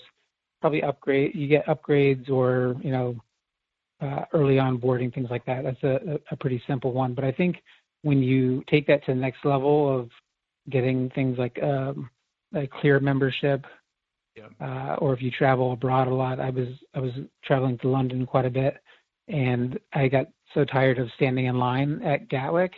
probably 0.61 0.83
upgrade 0.83 1.35
you 1.35 1.47
get 1.47 1.65
upgrades 1.67 2.29
or 2.29 2.75
you 2.81 2.91
know 2.91 3.15
uh, 4.05 4.25
early 4.33 4.55
onboarding, 4.55 5.13
things 5.13 5.29
like 5.29 5.45
that. 5.45 5.63
That's 5.63 5.83
a, 5.83 6.19
a 6.31 6.35
pretty 6.37 6.61
simple 6.67 6.93
one. 6.93 7.13
But 7.13 7.23
I 7.23 7.31
think 7.31 7.57
when 8.03 8.21
you 8.21 8.63
take 8.69 8.87
that 8.87 9.05
to 9.05 9.13
the 9.13 9.19
next 9.19 9.43
level 9.43 9.99
of 9.99 10.09
getting 10.69 11.09
things 11.11 11.37
like 11.37 11.57
um, 11.61 12.09
a 12.53 12.67
clear 12.67 12.99
membership, 12.99 13.65
yeah. 14.35 14.47
uh, 14.61 14.95
or 14.95 15.13
if 15.13 15.21
you 15.21 15.31
travel 15.31 15.73
abroad 15.73 16.07
a 16.07 16.13
lot, 16.13 16.39
I 16.39 16.49
was 16.49 16.67
I 16.93 16.99
was 16.99 17.11
traveling 17.43 17.77
to 17.79 17.89
London 17.89 18.25
quite 18.25 18.45
a 18.45 18.49
bit, 18.49 18.77
and 19.27 19.79
I 19.93 20.07
got 20.07 20.27
so 20.53 20.65
tired 20.65 20.99
of 20.99 21.09
standing 21.15 21.45
in 21.45 21.57
line 21.57 22.01
at 22.03 22.29
Gatwick. 22.29 22.73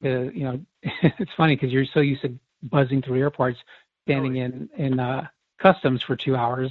The 0.00 0.30
you 0.34 0.44
know, 0.44 0.60
it's 1.02 1.30
funny 1.36 1.56
because 1.56 1.72
you're 1.72 1.86
so 1.92 2.00
used 2.00 2.22
to 2.22 2.38
buzzing 2.62 3.02
through 3.02 3.20
airports, 3.20 3.58
standing 4.06 4.38
oh, 4.40 4.44
in 4.44 4.68
in 4.76 5.00
uh, 5.00 5.26
customs 5.60 6.02
for 6.02 6.16
two 6.16 6.36
hours 6.36 6.70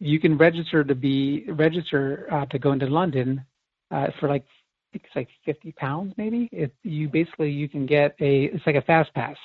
you 0.00 0.18
can 0.18 0.36
register 0.36 0.82
to 0.82 0.94
be 0.94 1.44
register 1.50 2.26
uh, 2.32 2.46
to 2.46 2.58
go 2.58 2.72
into 2.72 2.86
London 2.86 3.44
uh, 3.90 4.08
for 4.18 4.28
like 4.28 4.44
I 4.44 4.98
think 4.98 5.04
it's 5.04 5.16
like 5.16 5.28
50 5.44 5.72
pounds 5.72 6.14
maybe. 6.16 6.48
It 6.50 6.74
you 6.82 7.08
basically 7.08 7.50
you 7.50 7.68
can 7.68 7.86
get 7.86 8.16
a 8.20 8.44
it's 8.44 8.66
like 8.66 8.76
a 8.76 8.82
fast 8.82 9.12
pass 9.14 9.36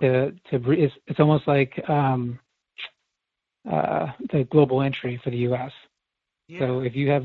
to 0.00 0.32
to 0.50 0.70
it's, 0.72 0.94
it's 1.06 1.20
almost 1.20 1.46
like 1.46 1.80
um, 1.88 2.38
uh, 3.70 4.08
the 4.32 4.44
global 4.50 4.82
entry 4.82 5.20
for 5.22 5.30
the 5.30 5.38
U.S. 5.38 5.72
Yeah. 6.48 6.58
So 6.60 6.80
if 6.80 6.94
you 6.94 7.08
have 7.10 7.24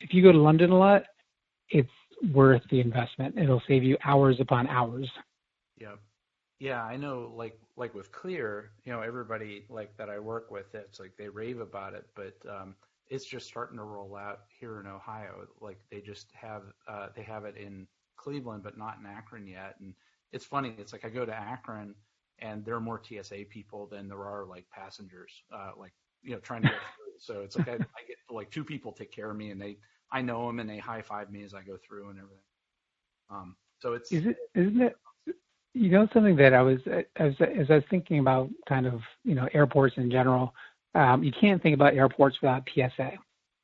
if 0.00 0.12
you 0.12 0.22
go 0.22 0.32
to 0.32 0.38
London 0.38 0.70
a 0.70 0.78
lot, 0.78 1.04
it's 1.70 1.88
worth 2.32 2.62
the 2.70 2.80
investment. 2.80 3.38
It'll 3.38 3.62
save 3.66 3.82
you 3.82 3.96
hours 4.04 4.36
upon 4.38 4.68
hours. 4.68 5.10
Yeah. 5.80 5.96
Yeah, 6.58 6.82
I 6.82 6.96
know 6.96 7.32
like 7.34 7.58
like 7.76 7.94
with 7.94 8.10
Clear, 8.12 8.70
you 8.84 8.92
know, 8.92 9.00
everybody 9.02 9.66
like 9.68 9.96
that 9.98 10.08
I 10.08 10.18
work 10.18 10.50
with, 10.50 10.74
it's 10.74 10.98
like 10.98 11.16
they 11.18 11.28
rave 11.28 11.60
about 11.60 11.94
it, 11.94 12.06
but 12.14 12.34
um 12.48 12.74
it's 13.08 13.24
just 13.26 13.46
starting 13.46 13.76
to 13.78 13.84
roll 13.84 14.16
out 14.16 14.40
here 14.58 14.80
in 14.80 14.86
Ohio. 14.86 15.46
Like 15.60 15.78
they 15.90 16.00
just 16.00 16.32
have 16.32 16.62
uh 16.88 17.08
they 17.14 17.22
have 17.22 17.44
it 17.44 17.56
in 17.56 17.86
Cleveland 18.16 18.62
but 18.62 18.78
not 18.78 18.98
in 18.98 19.06
Akron 19.06 19.46
yet. 19.46 19.76
And 19.80 19.94
it's 20.32 20.46
funny, 20.46 20.74
it's 20.78 20.92
like 20.92 21.04
I 21.04 21.10
go 21.10 21.26
to 21.26 21.34
Akron 21.34 21.94
and 22.38 22.64
there 22.64 22.74
are 22.74 22.80
more 22.80 23.02
TSA 23.02 23.44
people 23.50 23.86
than 23.86 24.08
there 24.08 24.24
are 24.26 24.46
like 24.46 24.64
passengers, 24.70 25.42
uh 25.52 25.72
like 25.78 25.92
you 26.22 26.32
know, 26.32 26.40
trying 26.40 26.62
to 26.62 26.68
get 26.68 26.78
through. 26.96 27.14
So 27.18 27.42
it's 27.42 27.56
like 27.56 27.68
I, 27.68 27.74
I 27.74 28.02
get 28.08 28.16
like 28.30 28.50
two 28.50 28.64
people 28.64 28.92
take 28.92 29.12
care 29.12 29.30
of 29.30 29.36
me 29.36 29.50
and 29.50 29.60
they 29.60 29.76
I 30.10 30.22
know 30.22 30.46
them 30.46 30.58
and 30.60 30.70
they 30.70 30.78
high 30.78 31.02
five 31.02 31.30
me 31.30 31.42
as 31.44 31.52
I 31.52 31.62
go 31.62 31.76
through 31.76 32.08
and 32.08 32.18
everything. 32.18 32.44
Um, 33.30 33.56
so 33.78 33.92
it's 33.92 34.10
is 34.10 34.26
it 34.26 34.36
isn't 34.54 34.80
it 34.80 34.96
you 35.76 35.90
know 35.90 36.08
something 36.14 36.36
that 36.36 36.54
I 36.54 36.62
was 36.62 36.78
as 37.16 37.34
as 37.40 37.70
I 37.70 37.74
was 37.74 37.84
thinking 37.90 38.18
about 38.18 38.48
kind 38.68 38.86
of 38.86 39.00
you 39.24 39.34
know 39.34 39.48
airports 39.52 39.96
in 39.98 40.10
general. 40.10 40.54
Um, 40.94 41.22
you 41.22 41.32
can't 41.38 41.62
think 41.62 41.74
about 41.74 41.94
airports 41.94 42.38
without 42.40 42.66
TSA, 42.74 43.12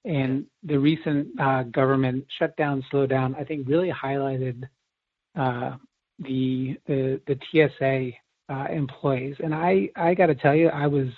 and 0.04 0.44
the 0.62 0.78
recent 0.78 1.28
uh, 1.40 1.62
government 1.64 2.26
shutdown 2.38 2.84
slowdown 2.92 3.34
I 3.38 3.44
think 3.44 3.66
really 3.66 3.90
highlighted 3.90 4.64
uh, 5.38 5.76
the 6.18 6.76
the 6.86 7.20
the 7.26 7.38
TSA 7.50 8.10
uh, 8.52 8.66
employees. 8.70 9.36
And 9.42 9.54
I 9.54 9.88
I 9.96 10.12
got 10.12 10.26
to 10.26 10.34
tell 10.34 10.54
you 10.54 10.68
I 10.68 10.86
was 10.86 11.08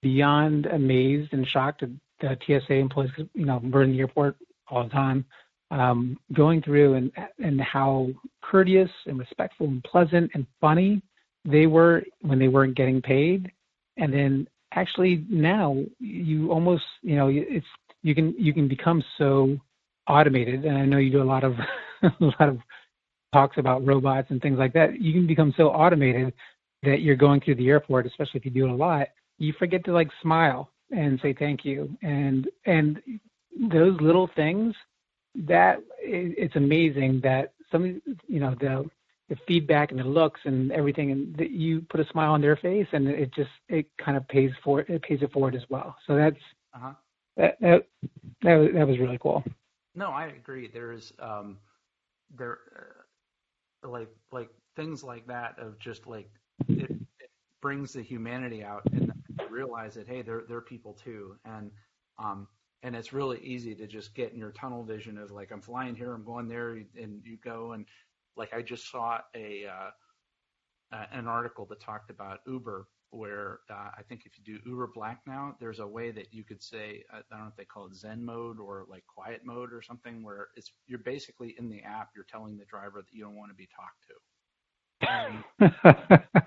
beyond 0.00 0.66
amazed 0.66 1.34
and 1.34 1.46
shocked 1.46 1.82
at 1.82 1.90
the 2.20 2.38
TSA 2.46 2.74
employees. 2.74 3.10
Cause, 3.14 3.26
You 3.34 3.44
know, 3.44 3.60
we're 3.62 3.82
in 3.82 3.92
the 3.92 4.00
airport 4.00 4.36
all 4.68 4.84
the 4.84 4.90
time, 4.90 5.26
um, 5.74 6.16
going 6.32 6.62
through 6.62 6.94
and 6.94 7.12
and 7.38 7.60
how 7.60 8.08
courteous 8.42 8.90
and 9.06 9.18
respectful 9.18 9.66
and 9.66 9.82
pleasant 9.82 10.30
and 10.34 10.46
funny 10.60 11.02
they 11.44 11.66
were 11.66 12.02
when 12.22 12.38
they 12.38 12.48
weren't 12.48 12.76
getting 12.76 13.02
paid, 13.02 13.50
and 13.96 14.12
then 14.12 14.48
actually 14.72 15.24
now 15.28 15.76
you 15.98 16.50
almost 16.50 16.84
you 17.02 17.16
know 17.16 17.28
it's 17.28 17.66
you 18.02 18.14
can 18.14 18.34
you 18.38 18.54
can 18.54 18.68
become 18.68 19.02
so 19.18 19.58
automated, 20.08 20.64
and 20.64 20.78
I 20.78 20.86
know 20.86 20.98
you 20.98 21.10
do 21.10 21.22
a 21.22 21.24
lot 21.24 21.44
of 21.44 21.54
a 22.02 22.12
lot 22.20 22.48
of 22.48 22.58
talks 23.32 23.58
about 23.58 23.84
robots 23.84 24.28
and 24.30 24.40
things 24.40 24.58
like 24.58 24.72
that. 24.74 25.00
You 25.00 25.12
can 25.12 25.26
become 25.26 25.52
so 25.56 25.68
automated 25.68 26.32
that 26.84 27.00
you're 27.00 27.16
going 27.16 27.40
through 27.40 27.56
the 27.56 27.68
airport, 27.68 28.06
especially 28.06 28.38
if 28.38 28.44
you 28.44 28.50
do 28.52 28.66
it 28.66 28.70
a 28.70 28.74
lot, 28.74 29.08
you 29.38 29.52
forget 29.58 29.84
to 29.86 29.92
like 29.92 30.08
smile 30.22 30.70
and 30.92 31.18
say 31.20 31.34
thank 31.36 31.64
you. 31.64 31.90
And 32.02 32.48
and 32.64 33.00
those 33.72 34.00
little 34.00 34.30
things 34.36 34.74
that 35.34 35.82
it's 35.98 36.56
amazing 36.56 37.20
that 37.22 37.52
some 37.70 38.00
you 38.26 38.40
know 38.40 38.54
the 38.60 38.88
the 39.28 39.36
feedback 39.48 39.90
and 39.90 39.98
the 39.98 40.04
looks 40.04 40.40
and 40.44 40.70
everything 40.70 41.10
and 41.10 41.36
that 41.36 41.50
you 41.50 41.80
put 41.88 41.98
a 42.00 42.06
smile 42.10 42.32
on 42.32 42.40
their 42.40 42.56
face 42.56 42.86
and 42.92 43.08
it 43.08 43.32
just 43.34 43.50
it 43.68 43.86
kind 44.02 44.16
of 44.16 44.26
pays 44.28 44.50
for 44.62 44.80
it 44.80 45.02
pays 45.02 45.20
it 45.22 45.32
forward 45.32 45.54
as 45.54 45.62
well. 45.68 45.96
So 46.06 46.14
that's 46.14 46.36
uh-huh. 46.74 46.92
that, 47.36 47.56
that 47.60 47.86
that 48.42 48.54
was, 48.56 48.68
that 48.74 48.86
was 48.86 48.98
really 48.98 49.18
cool. 49.18 49.42
No 49.94 50.10
i 50.10 50.26
agree. 50.26 50.68
There's 50.72 51.12
um 51.18 51.58
there 52.36 52.58
uh, 53.84 53.88
like 53.88 54.08
like 54.32 54.50
things 54.76 55.02
like 55.02 55.26
that 55.26 55.58
of 55.58 55.78
just 55.78 56.06
like 56.06 56.30
it, 56.68 56.90
it 56.90 57.30
brings 57.60 57.92
the 57.92 58.02
humanity 58.02 58.62
out 58.62 58.82
and 58.92 59.12
realize 59.54 59.94
that 59.94 60.08
hey, 60.08 60.22
they're 60.22 60.44
they're 60.48 60.60
people 60.60 60.92
too, 60.92 61.36
and 61.44 61.70
um, 62.18 62.46
and 62.84 62.94
it's 62.94 63.14
really 63.14 63.40
easy 63.40 63.74
to 63.74 63.86
just 63.86 64.14
get 64.14 64.32
in 64.32 64.38
your 64.38 64.52
tunnel 64.52 64.84
vision 64.84 65.16
of 65.18 65.30
like 65.32 65.50
I'm 65.50 65.62
flying 65.62 65.96
here, 65.96 66.12
I'm 66.12 66.24
going 66.24 66.48
there, 66.48 66.72
and 66.72 67.22
you 67.24 67.38
go 67.42 67.72
and 67.72 67.86
like 68.36 68.52
I 68.52 68.60
just 68.62 68.90
saw 68.90 69.18
a 69.34 69.64
uh, 69.66 69.90
uh, 70.94 71.06
an 71.10 71.26
article 71.26 71.64
that 71.70 71.80
talked 71.80 72.10
about 72.10 72.40
Uber, 72.46 72.86
where 73.10 73.60
uh, 73.70 73.90
I 73.98 74.02
think 74.06 74.26
if 74.26 74.32
you 74.36 74.44
do 74.44 74.70
Uber 74.70 74.90
Black 74.94 75.20
now, 75.26 75.56
there's 75.60 75.78
a 75.80 75.86
way 75.86 76.10
that 76.10 76.32
you 76.32 76.44
could 76.44 76.62
say 76.62 77.02
I 77.10 77.20
don't 77.30 77.40
know 77.40 77.48
if 77.48 77.56
they 77.56 77.64
call 77.64 77.86
it 77.86 77.94
Zen 77.96 78.22
mode 78.22 78.60
or 78.60 78.84
like 78.86 79.04
quiet 79.06 79.40
mode 79.46 79.72
or 79.72 79.80
something, 79.80 80.22
where 80.22 80.48
it's 80.54 80.70
you're 80.86 80.98
basically 80.98 81.54
in 81.58 81.70
the 81.70 81.82
app, 81.82 82.10
you're 82.14 82.26
telling 82.30 82.58
the 82.58 82.66
driver 82.66 83.00
that 83.00 83.16
you 83.16 83.24
don't 83.24 83.36
want 83.36 83.50
to 83.50 83.56
be 83.56 83.68
talked 83.74 84.04
to. 84.08 84.14
And, 85.08 86.42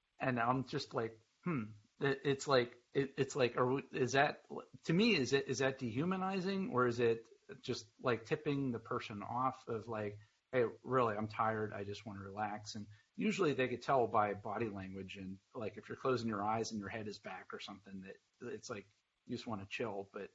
and 0.20 0.40
I'm 0.40 0.64
just 0.66 0.94
like, 0.94 1.12
hmm, 1.44 1.64
it's 2.00 2.46
like 2.46 2.72
it, 2.94 3.10
it's 3.16 3.36
like 3.36 3.56
are 3.56 3.80
is 3.92 4.12
that 4.12 4.40
to 4.84 4.92
me 4.92 5.10
is 5.16 5.32
it 5.32 5.46
is 5.48 5.58
that 5.58 5.78
dehumanizing 5.78 6.70
or 6.72 6.86
is 6.86 7.00
it 7.00 7.24
just 7.62 7.86
like 8.02 8.24
tipping 8.26 8.72
the 8.72 8.78
person 8.78 9.22
off 9.22 9.56
of 9.68 9.86
like 9.88 10.18
hey 10.52 10.64
really 10.84 11.14
i'm 11.16 11.28
tired 11.28 11.72
i 11.74 11.84
just 11.84 12.06
want 12.06 12.18
to 12.18 12.24
relax? 12.24 12.74
And 12.74 12.86
usually 13.16 13.52
they 13.54 13.68
could 13.68 13.82
tell 13.82 14.06
by 14.06 14.34
body 14.34 14.68
language 14.68 15.16
and 15.18 15.36
like 15.54 15.76
if 15.76 15.88
you're 15.88 15.96
closing 15.96 16.28
your 16.28 16.44
eyes 16.44 16.70
and 16.70 16.80
your 16.80 16.88
head 16.88 17.08
is 17.08 17.18
back 17.18 17.46
or 17.52 17.60
something 17.60 18.02
that 18.02 18.52
it's 18.52 18.68
like 18.68 18.86
you 19.26 19.36
just 19.36 19.46
want 19.46 19.60
to 19.62 19.66
chill 19.70 20.08
but 20.12 20.28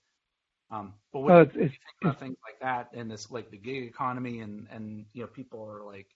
um 0.71 0.93
but 1.13 1.19
well, 1.19 1.45
do 1.45 1.59
you 1.59 1.69
think 1.69 1.73
about 2.01 2.19
things 2.19 2.37
like 2.43 2.59
that 2.61 2.89
and 2.97 3.11
this 3.11 3.29
like 3.29 3.51
the 3.51 3.57
gig 3.57 3.83
economy 3.83 4.39
and 4.39 4.67
and 4.71 5.05
you 5.13 5.21
know 5.21 5.27
people 5.27 5.63
are 5.63 5.85
like 5.85 6.07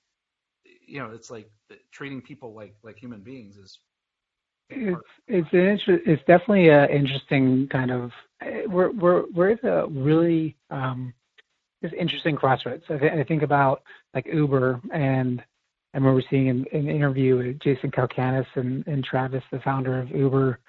you 0.88 1.00
know 1.00 1.12
it's 1.12 1.30
like 1.30 1.52
treating 1.92 2.22
people 2.22 2.54
like 2.54 2.76
like 2.84 2.98
human 2.98 3.22
beings 3.22 3.58
is 3.58 3.80
it's 4.70 5.02
it's 5.28 5.48
an 5.54 5.60
inter- 5.60 6.02
it's 6.06 6.22
definitely 6.22 6.70
an 6.70 6.90
interesting 6.90 7.68
kind 7.72 7.92
of 7.92 8.12
we're 8.68 8.92
we're 8.92 9.24
we're 9.34 9.52
at 9.52 9.64
a 9.64 9.88
really 9.88 10.56
um 10.70 11.14
this 11.82 11.92
interesting 12.00 12.36
crossroads. 12.36 12.84
I, 12.90 12.98
th- 12.98 13.12
I 13.14 13.24
think 13.24 13.44
about 13.44 13.84
like 14.14 14.26
Uber 14.32 14.82
and 14.94 15.42
I 15.94 15.98
remember 15.98 16.24
seeing 16.30 16.50
an, 16.50 16.66
an 16.74 16.90
interview 16.90 17.38
with 17.38 17.60
Jason 17.60 17.92
Calacanis 17.92 18.46
and, 18.56 18.86
and 18.88 19.04
Travis, 19.04 19.44
the 19.52 19.60
founder 19.60 20.00
of 20.00 20.10
Uber, 20.10 20.60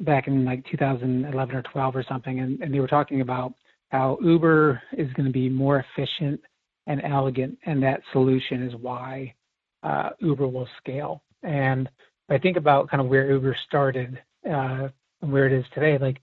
back 0.00 0.28
in 0.28 0.44
like 0.44 0.64
2011 0.70 1.54
or 1.54 1.62
12 1.62 1.96
or 1.96 2.04
something, 2.08 2.40
and, 2.40 2.60
and 2.60 2.72
they 2.72 2.80
were 2.80 2.86
talking 2.86 3.20
about 3.20 3.52
how 3.90 4.18
Uber 4.22 4.80
is 4.96 5.12
going 5.12 5.26
to 5.26 5.32
be 5.32 5.48
more 5.48 5.84
efficient 5.96 6.40
and 6.86 7.02
elegant, 7.04 7.58
and 7.66 7.82
that 7.82 8.00
solution 8.12 8.62
is 8.62 8.74
why 8.80 9.34
uh, 9.82 10.10
Uber 10.20 10.48
will 10.48 10.68
scale. 10.78 11.22
And 11.42 11.88
I 12.28 12.38
think 12.38 12.56
about 12.56 12.88
kind 12.88 13.00
of 13.00 13.08
where 13.08 13.30
Uber 13.30 13.56
started 13.66 14.20
uh, 14.48 14.88
and 15.22 15.32
where 15.32 15.46
it 15.46 15.52
is 15.52 15.64
today, 15.72 15.98
like 15.98 16.20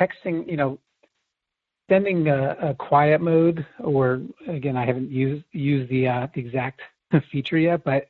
texting, 0.00 0.48
you 0.48 0.56
know, 0.56 0.78
sending 1.88 2.28
a, 2.28 2.56
a 2.60 2.74
quiet 2.74 3.20
mode, 3.20 3.66
or 3.80 4.22
again, 4.46 4.76
I 4.76 4.84
haven't 4.84 5.10
used 5.10 5.44
used 5.52 5.90
the 5.90 6.08
uh, 6.08 6.26
the 6.34 6.40
exact 6.40 6.80
feature 7.32 7.58
yet, 7.58 7.84
but 7.84 8.08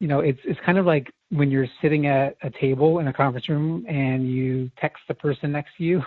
you 0.00 0.08
know, 0.08 0.20
it's 0.20 0.40
it's 0.44 0.60
kind 0.60 0.78
of 0.78 0.86
like 0.86 1.12
when 1.30 1.50
you're 1.50 1.66
sitting 1.80 2.06
at 2.06 2.36
a 2.42 2.50
table 2.50 2.98
in 2.98 3.08
a 3.08 3.12
conference 3.12 3.48
room 3.48 3.84
and 3.88 4.30
you 4.30 4.70
text 4.78 5.02
the 5.08 5.14
person 5.14 5.52
next 5.52 5.76
to 5.78 5.84
you. 5.84 6.02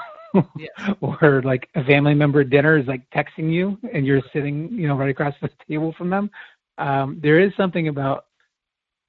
yeah. 0.56 0.94
or 1.02 1.42
like 1.44 1.68
a 1.76 1.84
family 1.84 2.14
member 2.14 2.42
at 2.42 2.50
dinner 2.50 2.78
is 2.78 2.88
like 2.88 3.10
texting 3.10 3.52
you 3.52 3.78
and 3.94 4.06
you're 4.06 4.22
sitting, 4.32 4.70
you 4.72 4.88
know, 4.88 4.96
right 4.96 5.10
across 5.10 5.34
the 5.42 5.50
table 5.68 5.94
from 5.98 6.10
them. 6.10 6.30
Um, 6.78 7.20
there 7.22 7.40
is 7.40 7.52
something 7.58 7.88
about 7.88 8.26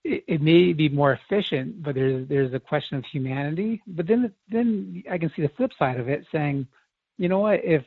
it, 0.04 0.24
it 0.26 0.42
may 0.42 0.72
be 0.72 0.88
more 0.88 1.12
efficient, 1.12 1.82
but 1.82 1.94
there's 1.94 2.28
there's 2.28 2.54
a 2.54 2.60
question 2.60 2.96
of 2.96 3.04
humanity. 3.04 3.82
But 3.86 4.06
then 4.06 4.32
then 4.50 5.02
I 5.10 5.18
can 5.18 5.30
see 5.34 5.42
the 5.42 5.50
flip 5.56 5.72
side 5.78 6.00
of 6.00 6.08
it, 6.08 6.26
saying, 6.32 6.66
you 7.18 7.28
know 7.28 7.40
what, 7.40 7.60
if 7.64 7.84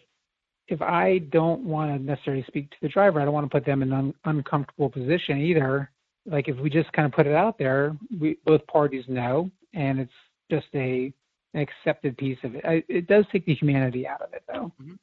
if 0.68 0.82
I 0.82 1.18
don't 1.18 1.64
want 1.64 1.92
to 1.92 2.04
necessarily 2.04 2.44
speak 2.48 2.70
to 2.72 2.78
the 2.82 2.90
driver, 2.90 3.20
I 3.20 3.26
don't 3.26 3.34
want 3.34 3.46
to 3.46 3.56
put 3.56 3.66
them 3.66 3.82
in 3.82 3.92
an 3.92 3.98
un- 3.98 4.14
uncomfortable 4.26 4.90
position 4.90 5.40
either. 5.40 5.92
Like 6.26 6.48
if 6.48 6.58
we 6.58 6.70
just 6.70 6.92
kind 6.94 7.06
of 7.06 7.12
put 7.12 7.28
it 7.28 7.36
out 7.36 7.58
there, 7.58 7.98
we 8.20 8.38
both 8.46 8.66
parties 8.68 9.04
know, 9.08 9.52
and 9.74 10.00
it's 10.00 10.12
just 10.50 10.68
a 10.74 11.12
an 11.54 11.62
accepted 11.62 12.18
piece 12.18 12.38
of 12.44 12.56
it. 12.56 12.66
I, 12.66 12.84
it 12.88 13.08
does 13.08 13.26
take 13.32 13.46
the 13.46 13.54
humanity 13.54 14.08
out 14.08 14.22
of 14.22 14.34
it, 14.34 14.44
though. 14.48 14.72
Mm-hmm. 14.82 14.94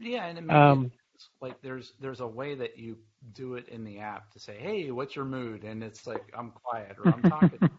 Yeah, 0.00 0.26
and 0.26 0.38
it 0.38 0.50
um, 0.50 0.92
like 1.40 1.60
there's 1.62 1.92
there's 2.00 2.20
a 2.20 2.26
way 2.26 2.54
that 2.54 2.78
you 2.78 2.96
do 3.32 3.54
it 3.54 3.68
in 3.68 3.84
the 3.84 3.98
app 3.98 4.30
to 4.32 4.38
say, 4.38 4.56
hey, 4.58 4.90
what's 4.90 5.16
your 5.16 5.24
mood? 5.24 5.64
And 5.64 5.82
it's 5.82 6.06
like 6.06 6.24
I'm 6.36 6.50
quiet 6.50 6.96
or 7.02 7.12
I'm 7.12 7.22
talking, 7.22 7.58
I'm 7.62 7.70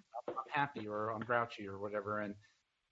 happy 0.52 0.88
or 0.88 1.12
I'm 1.12 1.22
grouchy 1.22 1.68
or 1.68 1.80
whatever, 1.80 2.22
and 2.22 2.36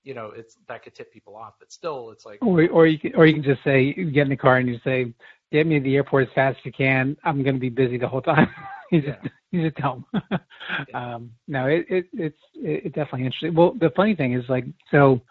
you 0.04 0.14
know 0.14 0.32
it's 0.36 0.58
that 0.68 0.84
could 0.84 0.96
tip 0.96 1.12
people 1.12 1.36
off. 1.36 1.54
But 1.60 1.72
still, 1.72 2.12
it's 2.12 2.26
like 2.26 2.40
or 2.42 2.68
or 2.70 2.88
you 2.88 3.00
can 3.00 3.16
or 3.16 3.26
you 3.26 3.34
can 3.34 3.44
just 3.44 3.64
say 3.64 3.94
you 3.98 4.12
get 4.12 4.24
in 4.24 4.30
the 4.30 4.38
car 4.38 4.58
and 4.58 4.68
you 4.68 4.80
say, 4.84 5.14
get 5.52 5.68
me 5.68 5.80
to 5.80 5.84
the 5.84 5.96
airport 5.96 6.28
as 6.28 6.34
fast 6.34 6.58
as 6.60 6.66
you 6.66 6.72
can. 6.72 7.18
I'm 7.24 7.44
going 7.44 7.56
to 7.56 7.60
be 7.60 7.70
busy 7.70 7.98
the 7.98 8.08
whole 8.08 8.22
time. 8.22 8.50
you 8.92 9.02
just 9.02 9.20
yeah. 9.24 9.30
you 9.52 9.70
just 9.70 9.78
tell 9.78 10.04
them. 10.14 10.40
um, 10.94 11.32
no, 11.48 11.68
it, 11.68 11.86
it 11.90 12.06
it's 12.14 12.40
it 12.56 12.94
definitely 12.94 13.26
interesting. 13.26 13.54
Well, 13.54 13.76
the 13.80 13.92
funny 13.96 14.16
thing 14.16 14.34
is 14.34 14.46
like 14.50 14.66
so 14.92 15.22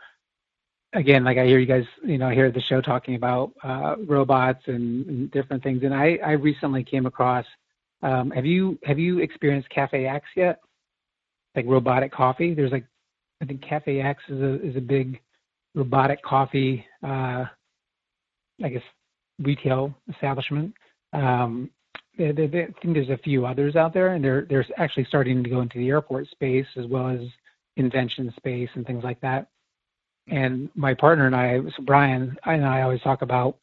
again, 0.92 1.24
like 1.24 1.38
I 1.38 1.46
hear 1.46 1.58
you 1.58 1.66
guys, 1.66 1.84
you 2.04 2.18
know, 2.18 2.30
hear 2.30 2.50
the 2.50 2.60
show 2.60 2.80
talking 2.80 3.14
about 3.14 3.52
uh, 3.62 3.96
robots 4.04 4.62
and, 4.66 5.06
and, 5.06 5.30
different 5.30 5.62
things, 5.62 5.82
and 5.82 5.94
I, 5.94 6.18
I 6.24 6.32
recently 6.32 6.84
came 6.84 7.06
across. 7.06 7.46
Um, 8.02 8.30
have 8.30 8.46
you 8.46 8.78
have 8.84 8.98
you 8.98 9.20
experienced 9.20 9.70
Cafe 9.70 10.06
X 10.06 10.26
yet? 10.36 10.60
Like 11.54 11.66
robotic 11.66 12.12
coffee. 12.12 12.54
There's 12.54 12.72
like, 12.72 12.84
I 13.40 13.46
think 13.46 13.62
Cafe 13.62 14.00
X 14.00 14.22
is 14.28 14.40
a 14.40 14.66
is 14.66 14.76
a 14.76 14.80
big 14.80 15.20
robotic 15.74 16.22
coffee. 16.22 16.84
Uh, 17.02 17.44
I 18.62 18.68
guess 18.68 18.82
retail 19.38 19.94
establishment. 20.08 20.74
Um, 21.12 21.70
they, 22.18 22.32
they, 22.32 22.46
they, 22.46 22.62
I 22.62 22.66
think 22.80 22.94
there's 22.94 23.10
a 23.10 23.18
few 23.18 23.46
others 23.46 23.76
out 23.76 23.92
there, 23.92 24.14
and 24.14 24.24
they're 24.24 24.46
they're 24.48 24.66
actually 24.76 25.04
starting 25.04 25.42
to 25.42 25.50
go 25.50 25.60
into 25.60 25.78
the 25.78 25.88
airport 25.88 26.28
space 26.30 26.66
as 26.76 26.86
well 26.86 27.08
as 27.08 27.20
invention 27.76 28.32
space 28.36 28.70
and 28.74 28.86
things 28.86 29.04
like 29.04 29.20
that. 29.20 29.48
And 30.28 30.70
my 30.74 30.94
partner 30.94 31.26
and 31.26 31.36
I, 31.36 31.60
so 31.76 31.82
Brian 31.82 32.36
and 32.44 32.66
I 32.66 32.82
always 32.82 33.00
talk 33.00 33.22
about, 33.22 33.58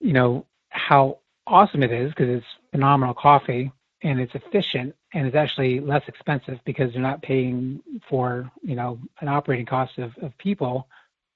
you 0.00 0.12
know, 0.12 0.46
how 0.68 1.18
awesome 1.46 1.82
it 1.82 1.92
is 1.92 2.10
because 2.10 2.28
it's 2.28 2.46
phenomenal 2.72 3.14
coffee 3.14 3.72
and 4.02 4.20
it's 4.20 4.34
efficient 4.34 4.94
and 5.14 5.26
it's 5.26 5.36
actually 5.36 5.80
less 5.80 6.02
expensive 6.08 6.58
because 6.64 6.92
you're 6.92 7.02
not 7.02 7.22
paying 7.22 7.80
for, 8.08 8.50
you 8.62 8.74
know, 8.74 8.98
an 9.20 9.28
operating 9.28 9.64
cost 9.64 9.96
of, 9.98 10.12
of 10.20 10.36
people. 10.38 10.88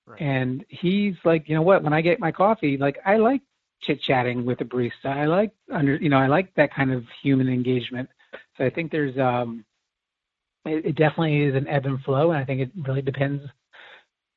Right. 0.07 0.21
And 0.21 0.65
he's 0.69 1.15
like, 1.25 1.49
you 1.49 1.55
know 1.55 1.63
what, 1.63 1.83
when 1.83 1.93
I 1.93 2.01
get 2.01 2.21
my 2.21 2.33
coffee, 2.33 2.77
like 2.77 2.99
I 3.07 3.17
like 3.17 3.41
chit 3.81 4.03
chatting 4.03 4.45
with 4.45 4.59
the 4.59 4.65
barista. 4.65 5.07
I 5.07 5.27
like 5.27 5.53
under, 5.73 5.97
you 5.97 6.09
know, 6.09 6.19
I 6.19 6.27
like 6.27 6.55
that 6.57 6.75
kind 6.75 6.93
of 6.93 7.05
human 7.23 7.49
engagement. 7.49 8.09
So 8.57 8.65
I 8.65 8.71
think 8.71 8.91
there's, 8.91 9.17
um, 9.19 9.65
it, 10.65 10.87
it 10.87 10.95
definitely 10.97 11.43
is 11.43 11.55
an 11.55 11.69
ebb 11.69 11.87
and 11.87 12.01
flow, 12.03 12.31
and 12.31 12.39
I 12.39 12.45
think 12.45 12.61
it 12.61 12.71
really 12.87 13.03
depends 13.03 13.45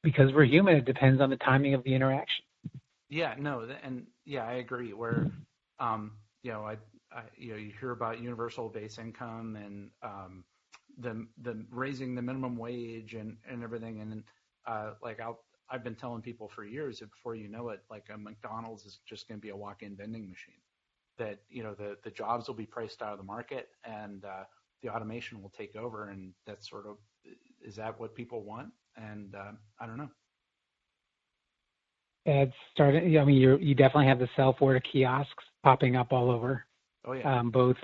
because 0.04 0.34
we're 0.34 0.46
human. 0.46 0.76
It 0.76 0.86
depends 0.86 1.22
on 1.22 1.30
the 1.30 1.38
timing 1.38 1.74
of 1.74 1.84
the 1.84 1.94
interaction. 1.94 2.46
Yeah, 3.10 3.36
no, 3.38 3.68
and 3.84 4.06
yeah, 4.26 4.46
I 4.46 4.54
agree. 4.54 4.94
Where, 4.94 5.28
um, 5.80 6.14
you 6.44 6.52
know, 6.52 6.64
I, 6.64 6.78
I, 7.12 7.24
you 7.36 7.52
know, 7.52 7.58
you 7.58 7.74
hear 7.80 7.92
about 7.92 8.22
universal 8.22 8.70
base 8.70 8.98
income 8.98 9.58
and 9.58 9.90
um, 10.02 10.46
the 10.98 11.28
the 11.42 11.66
raising 11.72 12.16
the 12.16 12.22
minimum 12.22 12.56
wage 12.56 13.14
and 13.14 13.38
and 13.50 13.64
everything, 13.64 14.00
and 14.00 14.24
uh, 14.66 14.92
like 15.04 15.20
I'll 15.20 15.44
I've 15.70 15.84
been 15.84 15.96
telling 15.96 16.22
people 16.22 16.48
for 16.48 16.64
years 16.64 17.00
that 17.00 17.12
before 17.12 17.36
you 17.36 17.50
know 17.50 17.70
it, 17.70 17.82
like 17.90 18.08
a 18.14 18.18
McDonald's 18.18 18.86
is 18.86 19.00
just 19.06 19.28
going 19.28 19.40
to 19.40 19.42
be 19.42 19.50
a 19.50 19.56
walk-in 19.56 19.96
vending 19.96 20.30
machine. 20.30 20.62
That 21.18 21.40
you 21.50 21.64
know 21.64 21.74
the 21.74 21.98
the 22.04 22.12
jobs 22.12 22.48
will 22.48 22.56
be 22.56 22.66
priced 22.66 23.02
out 23.02 23.12
of 23.12 23.18
the 23.18 23.26
market 23.26 23.70
and 23.84 24.24
uh, 24.24 24.44
the 24.82 24.90
automation 24.90 25.42
will 25.42 25.50
take 25.50 25.76
over, 25.76 26.10
and 26.10 26.34
that's 26.46 26.70
sort 26.70 26.88
of 26.88 26.98
is 27.64 27.76
that 27.76 28.00
what 28.00 28.16
people 28.16 28.44
want? 28.44 28.70
And 28.98 29.34
uh, 29.36 29.52
I 29.80 29.86
don't 29.86 29.98
know. 29.98 30.10
It's 32.26 32.54
starting. 32.74 33.18
I 33.18 33.24
mean, 33.24 33.38
you 33.38 33.58
you 33.58 33.74
definitely 33.74 34.08
have 34.08 34.20
the 34.20 34.30
self-order 34.36 34.80
kiosks 34.80 35.44
popping 35.64 35.96
up 35.96 36.12
all 36.12 36.30
over. 36.30 36.66
Oh 37.06 37.14
yeah. 37.14 37.40
Um, 37.40 37.50
both, 37.50 37.78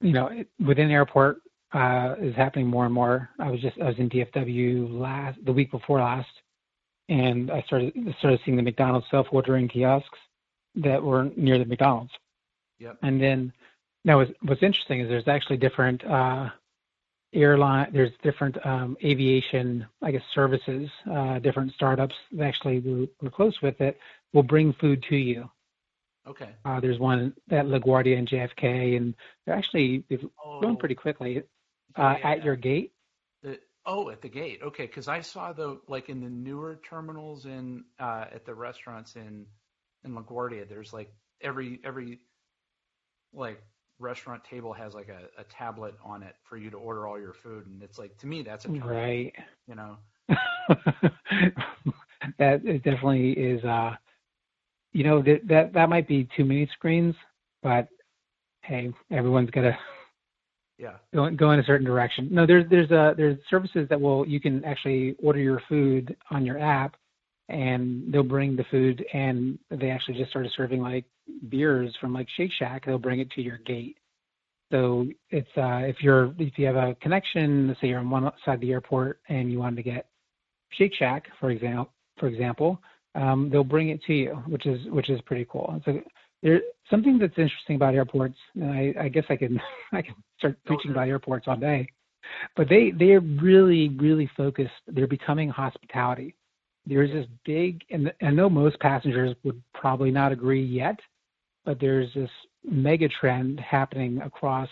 you 0.00 0.12
know, 0.12 0.30
within 0.64 0.90
airport 0.90 1.38
uh, 1.72 2.14
is 2.20 2.34
happening 2.34 2.66
more 2.66 2.86
and 2.86 2.94
more. 2.94 3.30
I 3.38 3.50
was 3.50 3.60
just 3.60 3.78
I 3.80 3.84
was 3.84 3.98
in 3.98 4.10
DFW 4.10 5.00
last 5.00 5.38
the 5.44 5.52
week 5.52 5.70
before 5.70 6.00
last, 6.00 6.28
and 7.08 7.50
I 7.50 7.62
started 7.62 7.92
started 8.18 8.40
seeing 8.44 8.56
the 8.56 8.62
McDonald's 8.62 9.06
self-ordering 9.10 9.68
kiosks 9.68 10.18
that 10.76 11.02
were 11.02 11.30
near 11.36 11.58
the 11.58 11.64
McDonald's. 11.64 12.12
Yep. 12.80 12.98
And 13.02 13.22
then 13.22 13.52
now 14.04 14.18
what's, 14.18 14.32
what's 14.42 14.62
interesting 14.62 15.00
is 15.00 15.08
there's 15.08 15.28
actually 15.28 15.56
different 15.56 16.04
uh, 16.04 16.48
airline, 17.34 17.90
there's 17.92 18.12
different 18.22 18.64
um, 18.64 18.96
aviation, 19.04 19.86
I 20.02 20.12
guess, 20.12 20.22
services, 20.34 20.88
uh, 21.10 21.38
different 21.40 21.72
startups 21.72 22.14
that 22.32 22.44
actually 22.44 22.80
we're, 22.80 23.06
we're, 23.20 23.30
close 23.30 23.60
with 23.62 23.80
it 23.80 23.98
will 24.32 24.42
bring 24.42 24.72
food 24.74 25.04
to 25.10 25.16
you. 25.16 25.50
Okay. 26.26 26.50
Uh, 26.64 26.80
there's 26.80 26.98
one 26.98 27.34
at 27.50 27.66
LaGuardia 27.66 28.16
and 28.18 28.28
JFK, 28.28 28.96
and 28.96 29.14
they're 29.44 29.54
actually 29.54 30.04
they've 30.08 30.24
oh, 30.44 30.60
grown 30.60 30.76
pretty 30.76 30.94
quickly 30.94 31.42
uh, 31.96 32.16
yeah. 32.18 32.30
at 32.30 32.44
your 32.44 32.56
gate. 32.56 32.92
Oh, 33.86 34.08
at 34.08 34.22
the 34.22 34.30
gate. 34.30 34.60
Okay, 34.62 34.86
because 34.86 35.08
I 35.08 35.20
saw 35.20 35.52
the 35.52 35.78
like 35.88 36.08
in 36.08 36.20
the 36.20 36.30
newer 36.30 36.80
terminals 36.88 37.44
in 37.44 37.84
uh, 38.00 38.24
at 38.32 38.46
the 38.46 38.54
restaurants 38.54 39.14
in 39.14 39.44
in 40.04 40.14
LaGuardia. 40.14 40.66
There's 40.66 40.92
like 40.92 41.12
every 41.42 41.80
every 41.84 42.20
like 43.34 43.62
restaurant 43.98 44.42
table 44.44 44.72
has 44.72 44.94
like 44.94 45.08
a, 45.08 45.40
a 45.40 45.44
tablet 45.44 45.94
on 46.04 46.22
it 46.22 46.36
for 46.48 46.56
you 46.56 46.70
to 46.70 46.76
order 46.76 47.06
all 47.06 47.18
your 47.18 47.34
food, 47.42 47.66
and 47.66 47.82
it's 47.82 47.98
like 47.98 48.16
to 48.18 48.26
me 48.26 48.42
that's 48.42 48.64
a 48.64 48.68
right. 48.70 49.32
You 49.66 49.74
know. 49.74 49.96
that 52.38 52.64
it 52.64 52.82
definitely 52.82 53.32
is. 53.32 53.64
uh 53.64 53.94
You 54.92 55.04
know 55.04 55.22
that 55.22 55.40
that 55.48 55.72
that 55.74 55.88
might 55.88 56.08
be 56.08 56.28
too 56.36 56.44
many 56.44 56.68
screens, 56.72 57.14
but 57.62 57.88
hey, 58.62 58.92
everyone's 59.10 59.50
got 59.50 59.62
to 59.62 59.76
yeah 60.78 60.94
go, 61.14 61.30
go 61.30 61.52
in 61.52 61.60
a 61.60 61.64
certain 61.64 61.86
direction 61.86 62.28
no 62.32 62.46
there's 62.46 62.68
there's 62.68 62.90
uh 62.90 63.14
there's 63.16 63.38
services 63.48 63.86
that 63.88 64.00
will 64.00 64.26
you 64.26 64.40
can 64.40 64.64
actually 64.64 65.14
order 65.22 65.38
your 65.38 65.62
food 65.68 66.16
on 66.30 66.44
your 66.44 66.58
app 66.58 66.96
and 67.48 68.12
they'll 68.12 68.22
bring 68.22 68.56
the 68.56 68.64
food 68.70 69.04
and 69.12 69.58
they 69.70 69.90
actually 69.90 70.16
just 70.16 70.30
started 70.30 70.50
serving 70.56 70.80
like 70.80 71.04
beers 71.48 71.94
from 72.00 72.12
like 72.12 72.26
shake 72.36 72.50
shack 72.58 72.84
they'll 72.84 72.98
bring 72.98 73.20
it 73.20 73.30
to 73.30 73.42
your 73.42 73.58
gate 73.58 73.96
so 74.72 75.06
it's 75.30 75.48
uh 75.56 75.80
if 75.82 75.96
you're 76.00 76.34
if 76.38 76.58
you 76.58 76.66
have 76.66 76.76
a 76.76 76.94
connection 77.00 77.68
let's 77.68 77.80
say 77.80 77.88
you're 77.88 77.98
on 77.98 78.10
one 78.10 78.30
side 78.44 78.54
of 78.54 78.60
the 78.60 78.72
airport 78.72 79.20
and 79.28 79.50
you 79.50 79.58
wanted 79.58 79.76
to 79.76 79.82
get 79.82 80.06
shake 80.70 80.94
shack 80.98 81.24
for 81.40 81.50
example 81.50 81.90
for 82.18 82.28
example 82.28 82.80
um, 83.16 83.48
they'll 83.48 83.62
bring 83.62 83.90
it 83.90 84.02
to 84.04 84.12
you 84.12 84.42
which 84.46 84.66
is 84.66 84.80
which 84.90 85.10
is 85.10 85.20
pretty 85.22 85.46
cool 85.50 85.80
so 85.84 86.00
there 86.44 86.60
something 86.90 87.18
that's 87.18 87.36
interesting 87.38 87.74
about 87.76 87.94
airports, 87.94 88.36
and 88.54 88.70
I, 88.70 88.94
I 89.00 89.08
guess 89.08 89.24
I 89.28 89.36
can 89.36 89.60
I 89.92 90.02
can 90.02 90.14
start 90.38 90.56
preaching 90.66 90.92
about 90.92 91.08
airports 91.08 91.46
all 91.48 91.56
day, 91.56 91.88
but 92.54 92.68
they 92.68 92.92
they're 92.96 93.20
really 93.20 93.88
really 93.88 94.30
focused. 94.36 94.70
They're 94.86 95.08
becoming 95.08 95.48
hospitality. 95.48 96.36
There's 96.86 97.10
this 97.10 97.26
big, 97.44 97.82
and 97.90 98.12
I 98.22 98.30
know 98.30 98.50
most 98.50 98.78
passengers 98.80 99.34
would 99.42 99.62
probably 99.72 100.10
not 100.10 100.32
agree 100.32 100.62
yet, 100.62 100.98
but 101.64 101.80
there's 101.80 102.12
this 102.14 102.30
mega 102.62 103.08
trend 103.08 103.58
happening 103.60 104.20
across, 104.20 104.68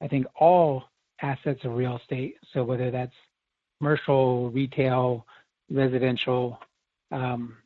I 0.00 0.08
think, 0.08 0.26
all 0.38 0.84
assets 1.22 1.60
of 1.64 1.72
real 1.72 1.96
estate. 1.96 2.36
So 2.52 2.64
whether 2.64 2.90
that's 2.90 3.14
commercial, 3.78 4.50
retail, 4.50 5.26
residential, 5.70 6.58
um, 7.12 7.56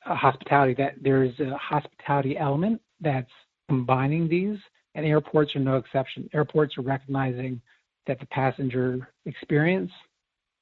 hospitality, 0.00 0.74
that 0.78 0.94
there's 1.02 1.38
a 1.40 1.56
hospitality 1.56 2.38
element 2.38 2.80
that's 3.00 3.30
combining 3.68 4.26
these, 4.28 4.58
and 4.94 5.04
airports 5.04 5.54
are 5.54 5.60
no 5.60 5.76
exception. 5.76 6.28
Airports 6.32 6.78
are 6.78 6.82
recognizing 6.82 7.60
that 8.06 8.18
the 8.20 8.26
passenger 8.26 9.10
experience 9.26 9.90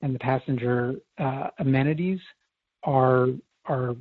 and 0.02 0.14
the 0.14 0.18
passenger 0.18 0.96
uh, 1.18 1.48
amenities 1.61 2.18
are 2.87 3.29
are 3.66 3.94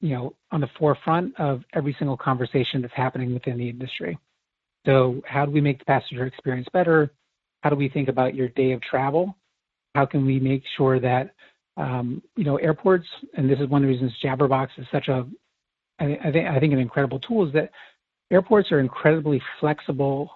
you 0.00 0.10
know 0.10 0.34
on 0.52 0.60
the 0.60 0.68
forefront 0.78 1.38
of 1.40 1.64
every 1.74 1.96
single 1.98 2.16
conversation 2.16 2.82
that's 2.82 2.94
happening 2.94 3.34
within 3.34 3.58
the 3.58 3.68
industry. 3.68 4.16
So 4.86 5.20
how 5.26 5.44
do 5.44 5.50
we 5.50 5.60
make 5.60 5.80
the 5.80 5.84
passenger 5.84 6.24
experience 6.26 6.68
better? 6.72 7.10
How 7.62 7.70
do 7.70 7.76
we 7.76 7.88
think 7.88 8.08
about 8.08 8.36
your 8.36 8.48
day 8.50 8.70
of 8.70 8.80
travel? 8.80 9.36
How 9.96 10.06
can 10.06 10.24
we 10.24 10.38
make 10.38 10.62
sure 10.76 11.00
that 11.00 11.34
um, 11.78 12.20
you 12.36 12.44
know, 12.44 12.56
airports, 12.56 13.06
and 13.36 13.48
this 13.48 13.58
is 13.60 13.68
one 13.68 13.82
of 13.82 13.88
the 13.88 13.94
reasons 13.94 14.12
Jabbrrbox 14.22 14.68
is 14.78 14.86
such 14.90 15.08
a, 15.08 15.24
I, 16.00 16.18
I 16.24 16.32
think, 16.32 16.48
I 16.48 16.58
think 16.58 16.72
an 16.72 16.80
incredible 16.80 17.20
tool 17.20 17.46
is 17.46 17.52
that 17.52 17.70
airports 18.30 18.72
are 18.72 18.80
incredibly 18.80 19.40
flexible 19.60 20.30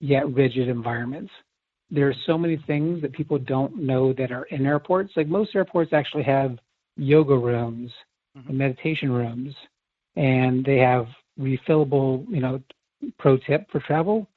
yet 0.00 0.32
rigid 0.32 0.68
environments. 0.68 1.32
There 1.90 2.08
are 2.08 2.14
so 2.26 2.38
many 2.38 2.56
things 2.68 3.02
that 3.02 3.12
people 3.12 3.38
don't 3.38 3.76
know 3.78 4.12
that 4.14 4.30
are 4.30 4.44
in 4.44 4.64
airports. 4.64 5.12
Like 5.16 5.26
most 5.26 5.54
airports 5.56 5.92
actually 5.92 6.22
have 6.22 6.56
yoga 6.96 7.36
rooms 7.36 7.90
mm-hmm. 8.36 8.48
and 8.48 8.58
meditation 8.58 9.10
rooms, 9.10 9.54
and 10.16 10.64
they 10.64 10.78
have 10.78 11.06
refillable, 11.38 12.26
you 12.28 12.40
know, 12.40 12.62
pro 13.18 13.36
tip 13.36 13.70
for 13.70 13.80
travel, 13.80 14.28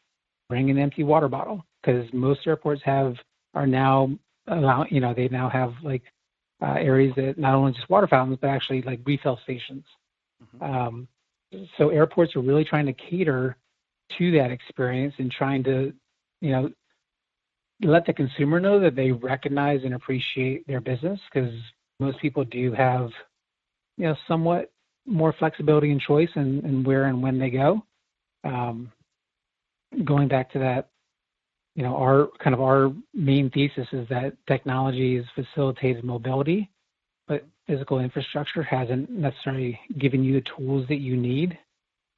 bring 0.50 0.70
an 0.70 0.78
empty 0.78 1.04
water 1.04 1.28
bottle 1.28 1.66
because 1.82 2.12
most 2.14 2.46
airports 2.46 2.82
have 2.84 3.16
are 3.54 3.68
now 3.68 4.10
allow 4.48 4.86
you 4.90 5.00
know 5.00 5.14
they 5.14 5.28
now 5.30 5.50
have 5.50 5.74
like 5.84 6.04
uh, 6.62 6.76
areas 6.78 7.14
that 7.16 7.38
not 7.38 7.54
only 7.54 7.74
just 7.74 7.90
water 7.90 8.08
fountains 8.08 8.38
but 8.42 8.50
actually 8.50 8.82
like 8.82 9.00
refill 9.06 9.40
stations. 9.44 9.86
Mm-hmm. 10.44 10.64
Um, 10.64 11.08
so 11.78 11.90
airports 11.90 12.36
are 12.36 12.42
really 12.42 12.66
trying 12.66 12.88
to 12.88 12.94
cater 12.94 13.56
to 14.18 14.32
that 14.32 14.52
experience 14.52 15.14
and 15.18 15.32
trying 15.32 15.64
to 15.64 15.94
you 16.42 16.52
know 16.52 16.72
let 17.82 18.06
the 18.06 18.14
consumer 18.14 18.60
know 18.60 18.80
that 18.80 18.96
they 18.96 19.12
recognize 19.12 19.84
and 19.84 19.94
appreciate 19.94 20.66
their 20.68 20.82
business 20.82 21.20
because 21.32 21.54
most 22.00 22.20
people 22.20 22.44
do 22.46 22.72
have 22.74 23.10
you 23.98 24.06
know 24.06 24.16
somewhat 24.28 24.72
more 25.06 25.34
flexibility 25.40 25.92
and 25.92 26.02
choice 26.02 26.30
in, 26.36 26.66
in 26.66 26.84
where 26.84 27.06
and 27.06 27.22
when 27.22 27.40
they 27.40 27.50
go. 27.50 27.84
Um, 28.44 28.92
going 30.04 30.28
back 30.28 30.52
to 30.52 30.60
that 30.60 30.90
you 31.78 31.84
know, 31.84 31.96
our 31.96 32.30
kind 32.44 32.56
of 32.56 32.62
our 32.62 32.92
main 33.14 33.52
thesis 33.52 33.88
is 33.94 34.10
that 34.10 34.36
technology 34.48 35.16
has 35.18 35.26
facilitated 35.36 36.04
mobility, 36.04 36.72
but 37.28 37.46
physical 37.68 38.00
infrastructure 38.00 38.64
hasn't 38.64 39.12
necessarily 39.12 39.80
given 40.00 40.24
you 40.24 40.34
the 40.34 40.50
tools 40.58 40.88
that 40.88 40.98
you 40.98 41.16
need. 41.16 41.52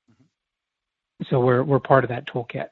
Mm-hmm. 0.09 1.25
So 1.30 1.41
we're 1.41 1.61
we're 1.63 1.82
part 1.82 2.05
of 2.05 2.09
that 2.09 2.25
toolkit. 2.25 2.69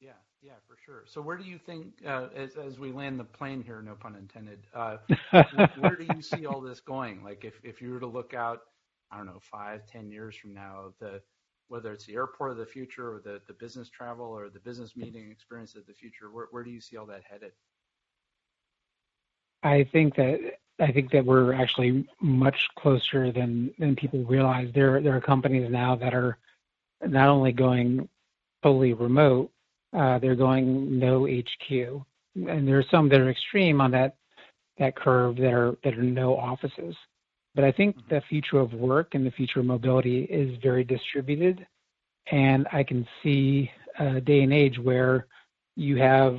Yeah, 0.00 0.18
yeah, 0.42 0.54
for 0.66 0.76
sure. 0.84 0.95
So 1.08 1.20
where 1.20 1.36
do 1.36 1.44
you 1.44 1.58
think, 1.58 1.86
uh, 2.06 2.28
as 2.34 2.56
as 2.56 2.78
we 2.78 2.92
land 2.92 3.18
the 3.18 3.24
plane 3.24 3.62
here, 3.62 3.80
no 3.82 3.94
pun 3.94 4.16
intended, 4.16 4.66
uh, 4.74 4.98
where 5.78 5.96
do 5.96 6.06
you 6.14 6.22
see 6.22 6.46
all 6.46 6.60
this 6.60 6.80
going? 6.80 7.22
Like 7.22 7.44
if 7.44 7.54
if 7.62 7.80
you 7.80 7.92
were 7.92 8.00
to 8.00 8.06
look 8.06 8.34
out, 8.34 8.62
I 9.10 9.16
don't 9.16 9.26
know, 9.26 9.40
five, 9.40 9.86
ten 9.86 10.10
years 10.10 10.36
from 10.36 10.54
now, 10.54 10.92
the 11.00 11.20
whether 11.68 11.92
it's 11.92 12.06
the 12.06 12.14
airport 12.14 12.52
of 12.52 12.56
the 12.58 12.66
future 12.66 13.14
or 13.14 13.20
the, 13.20 13.40
the 13.46 13.52
business 13.52 13.88
travel 13.88 14.26
or 14.26 14.48
the 14.48 14.60
business 14.60 14.96
meeting 14.96 15.30
experience 15.30 15.74
of 15.74 15.84
the 15.86 15.92
future, 15.92 16.30
where, 16.30 16.46
where 16.52 16.62
do 16.62 16.70
you 16.70 16.80
see 16.80 16.96
all 16.96 17.06
that 17.06 17.22
headed? 17.28 17.50
I 19.62 19.88
think 19.90 20.14
that 20.16 20.38
I 20.78 20.92
think 20.92 21.10
that 21.12 21.24
we're 21.24 21.52
actually 21.54 22.06
much 22.20 22.56
closer 22.78 23.32
than 23.32 23.72
than 23.78 23.96
people 23.96 24.22
realize. 24.24 24.68
There 24.74 25.00
there 25.00 25.16
are 25.16 25.20
companies 25.20 25.70
now 25.70 25.96
that 25.96 26.14
are 26.14 26.38
not 27.04 27.28
only 27.28 27.52
going 27.52 28.08
fully 28.62 28.92
remote, 28.92 29.50
uh, 29.96 30.18
they're 30.18 30.34
going 30.34 30.98
no 30.98 31.26
HQ, 31.26 31.70
and 32.34 32.68
there 32.68 32.78
are 32.78 32.84
some 32.90 33.08
that 33.08 33.20
are 33.20 33.30
extreme 33.30 33.80
on 33.80 33.90
that 33.92 34.16
that 34.78 34.94
curve 34.94 35.36
that 35.36 35.54
are 35.54 35.76
that 35.84 35.94
are 35.94 36.02
no 36.02 36.36
offices. 36.36 36.94
But 37.54 37.64
I 37.64 37.72
think 37.72 37.96
mm-hmm. 37.96 38.14
the 38.14 38.20
future 38.28 38.58
of 38.58 38.74
work 38.74 39.14
and 39.14 39.26
the 39.26 39.30
future 39.30 39.60
of 39.60 39.66
mobility 39.66 40.24
is 40.24 40.58
very 40.62 40.84
distributed, 40.84 41.66
and 42.30 42.66
I 42.72 42.82
can 42.82 43.06
see 43.22 43.70
a 43.98 44.20
day 44.20 44.42
and 44.42 44.52
age 44.52 44.78
where 44.78 45.26
you 45.76 45.96
have 45.96 46.38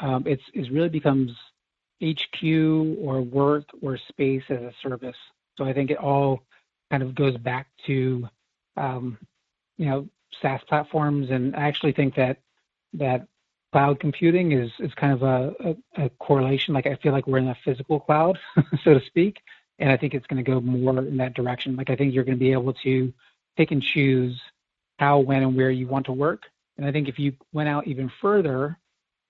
um, 0.00 0.24
it's 0.26 0.42
it 0.52 0.72
really 0.72 0.88
becomes 0.88 1.30
HQ 2.02 2.42
or 2.42 3.22
work 3.22 3.64
or 3.82 3.98
space 4.08 4.42
as 4.48 4.58
a 4.58 4.72
service. 4.82 5.16
So 5.56 5.64
I 5.64 5.72
think 5.72 5.90
it 5.90 5.98
all 5.98 6.42
kind 6.90 7.02
of 7.02 7.14
goes 7.14 7.36
back 7.36 7.68
to 7.86 8.28
um, 8.76 9.18
you 9.78 9.86
know 9.86 10.08
SaaS 10.42 10.60
platforms, 10.68 11.30
and 11.30 11.54
I 11.54 11.68
actually 11.68 11.92
think 11.92 12.16
that 12.16 12.38
that 12.94 13.26
cloud 13.72 14.00
computing 14.00 14.52
is 14.52 14.70
is 14.78 14.92
kind 14.94 15.12
of 15.12 15.22
a, 15.22 15.76
a, 15.98 16.04
a 16.04 16.08
correlation. 16.18 16.74
Like 16.74 16.86
I 16.86 16.96
feel 16.96 17.12
like 17.12 17.26
we're 17.26 17.38
in 17.38 17.48
a 17.48 17.56
physical 17.64 18.00
cloud, 18.00 18.38
so 18.84 18.94
to 18.94 19.04
speak, 19.06 19.40
and 19.78 19.90
I 19.90 19.96
think 19.96 20.14
it's 20.14 20.26
going 20.26 20.42
to 20.42 20.50
go 20.50 20.60
more 20.60 20.98
in 20.98 21.16
that 21.18 21.34
direction. 21.34 21.76
Like 21.76 21.90
I 21.90 21.96
think 21.96 22.14
you're 22.14 22.24
going 22.24 22.38
to 22.38 22.44
be 22.44 22.52
able 22.52 22.72
to 22.84 23.12
pick 23.56 23.70
and 23.70 23.82
choose 23.82 24.40
how, 24.98 25.18
when, 25.18 25.42
and 25.42 25.56
where 25.56 25.70
you 25.70 25.86
want 25.86 26.06
to 26.06 26.12
work. 26.12 26.44
And 26.76 26.86
I 26.86 26.92
think 26.92 27.08
if 27.08 27.18
you 27.18 27.32
went 27.52 27.68
out 27.68 27.86
even 27.86 28.10
further, 28.20 28.78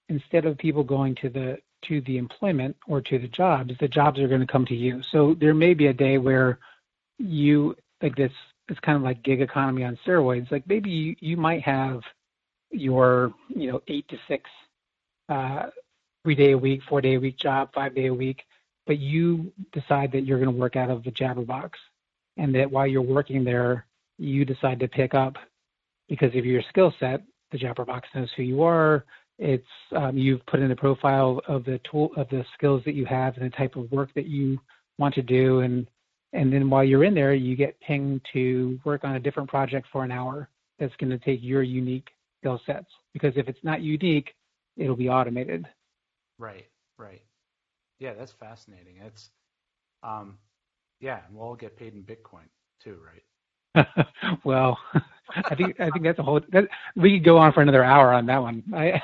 instead 0.09 0.45
of 0.45 0.59
people 0.59 0.83
going 0.83 1.15
to 1.17 1.29
the 1.29 1.59
to 1.83 2.01
the 2.03 2.19
employment 2.19 2.77
or 2.89 3.01
to 3.01 3.19
the 3.19 3.29
jobs, 3.29 3.75
the 3.79 3.89
jobs 3.89 4.19
are 4.19 4.29
going 4.29 4.41
to 4.41 4.47
come 4.47 4.67
to 4.67 4.75
you. 4.75 5.03
So 5.13 5.35
there 5.35 5.55
may 5.55 5.75
be 5.75 5.87
a 5.87 5.93
day 5.93 6.19
where 6.19 6.59
you 7.19 7.77
like 8.03 8.17
this. 8.17 8.33
It's 8.69 8.81
kind 8.81 8.97
of 8.97 9.03
like 9.03 9.23
gig 9.23 9.41
economy 9.41 9.85
on 9.85 9.99
steroids. 10.05 10.51
Like 10.51 10.67
maybe 10.67 10.91
you, 10.91 11.17
you 11.21 11.37
might 11.37 11.63
have 11.63 12.01
your 12.71 13.33
you 13.49 13.71
know 13.71 13.83
eight 13.89 14.09
to 14.09 14.19
six, 14.29 14.49
uh, 15.29 15.67
three 16.25 16.35
day 16.35 16.53
a 16.53 16.59
week, 16.59 16.83
four 16.89 17.01
day 17.01 17.15
a 17.15 17.21
week 17.21 17.39
job, 17.39 17.71
five 17.75 17.95
day 17.95 18.07
a 18.07 18.15
week, 18.15 18.43
but 18.87 18.99
you 18.99 19.53
decide 19.73 20.13
that 20.13 20.25
you're 20.25 20.39
going 20.39 20.53
to 20.53 20.61
work 20.61 20.77
out 20.77 20.91
of 20.91 21.05
the 21.05 21.11
Jabbrrbox, 21.11 21.71
and 22.37 22.55
that 22.55 22.71
while 22.71 22.87
you're 22.87 23.03
working 23.03 23.45
there, 23.45 23.87
you 24.19 24.45
decide 24.45 24.81
to 24.81 24.89
pick 24.89 25.15
up 25.15 25.37
because 26.09 26.35
of 26.35 26.45
your 26.47 26.63
skill 26.69 26.95
set. 26.99 27.23
The 27.53 27.59
Jabbrrbox 27.59 28.03
knows 28.15 28.29
who 28.37 28.43
you 28.43 28.63
are 28.63 29.05
it's 29.39 29.67
um, 29.95 30.17
you've 30.17 30.45
put 30.47 30.61
in 30.61 30.71
a 30.71 30.77
profile 30.77 31.41
of 31.47 31.65
the 31.65 31.81
tool 31.91 32.11
of 32.17 32.29
the 32.31 32.45
skills 32.55 32.83
that 32.85 32.95
you 32.95 33.05
have 33.05 33.37
and 33.37 33.45
the 33.45 33.57
type 33.57 33.77
of 33.77 33.91
work 33.93 34.11
that 34.15 34.27
you 34.27 34.59
want 34.99 35.15
to 35.15 35.23
do, 35.23 35.61
and 35.61 35.87
and 36.33 36.53
then 36.53 36.71
while 36.71 36.85
you're 36.85 37.05
in 37.05 37.15
there, 37.15 37.35
you 37.35 37.55
get 37.57 37.79
pinged 37.81 38.21
to 38.33 38.81
work 38.85 39.05
on 39.05 39.17
a 39.17 39.21
different 39.21 39.49
project 39.49 39.89
for 39.93 40.05
an 40.05 40.11
hour. 40.11 40.49
That's 40.79 40.97
going 40.97 41.11
to 41.11 41.19
take 41.19 41.41
your 41.43 41.63
unique 41.63 42.09
skill 42.47 42.61
sets 42.65 42.87
because 43.13 43.33
if 43.37 43.49
it's 43.49 43.63
not 43.63 43.83
unique, 43.83 44.35
it'll 44.77 44.97
be 44.97 45.09
automated. 45.09 45.67
Right, 46.39 46.67
right. 46.99 47.23
Yeah, 47.99 48.15
that's 48.15 48.33
fascinating. 48.33 48.97
It's, 49.05 49.31
um, 50.03 50.39
yeah, 51.01 51.21
and 51.27 51.37
we'll 51.37 51.49
all 51.49 51.57
get 51.57 51.77
paid 51.77 51.95
in 51.95 52.03
Bitcoin 52.03 52.47
too, 52.83 52.99
right? 53.05 53.87
well, 54.45 54.79
I 55.35 55.55
think 55.55 55.81
I 55.81 55.91
think 55.91 56.05
that's 56.05 56.19
a 56.19 56.23
whole. 56.23 56.41
That, 56.53 56.69
we 56.95 57.19
could 57.19 57.25
go 57.25 57.37
on 57.37 57.53
for 57.53 57.63
another 57.63 57.83
hour 57.83 58.13
on 58.13 58.27
that 58.27 58.41
one. 58.41 58.63
I 58.75 59.03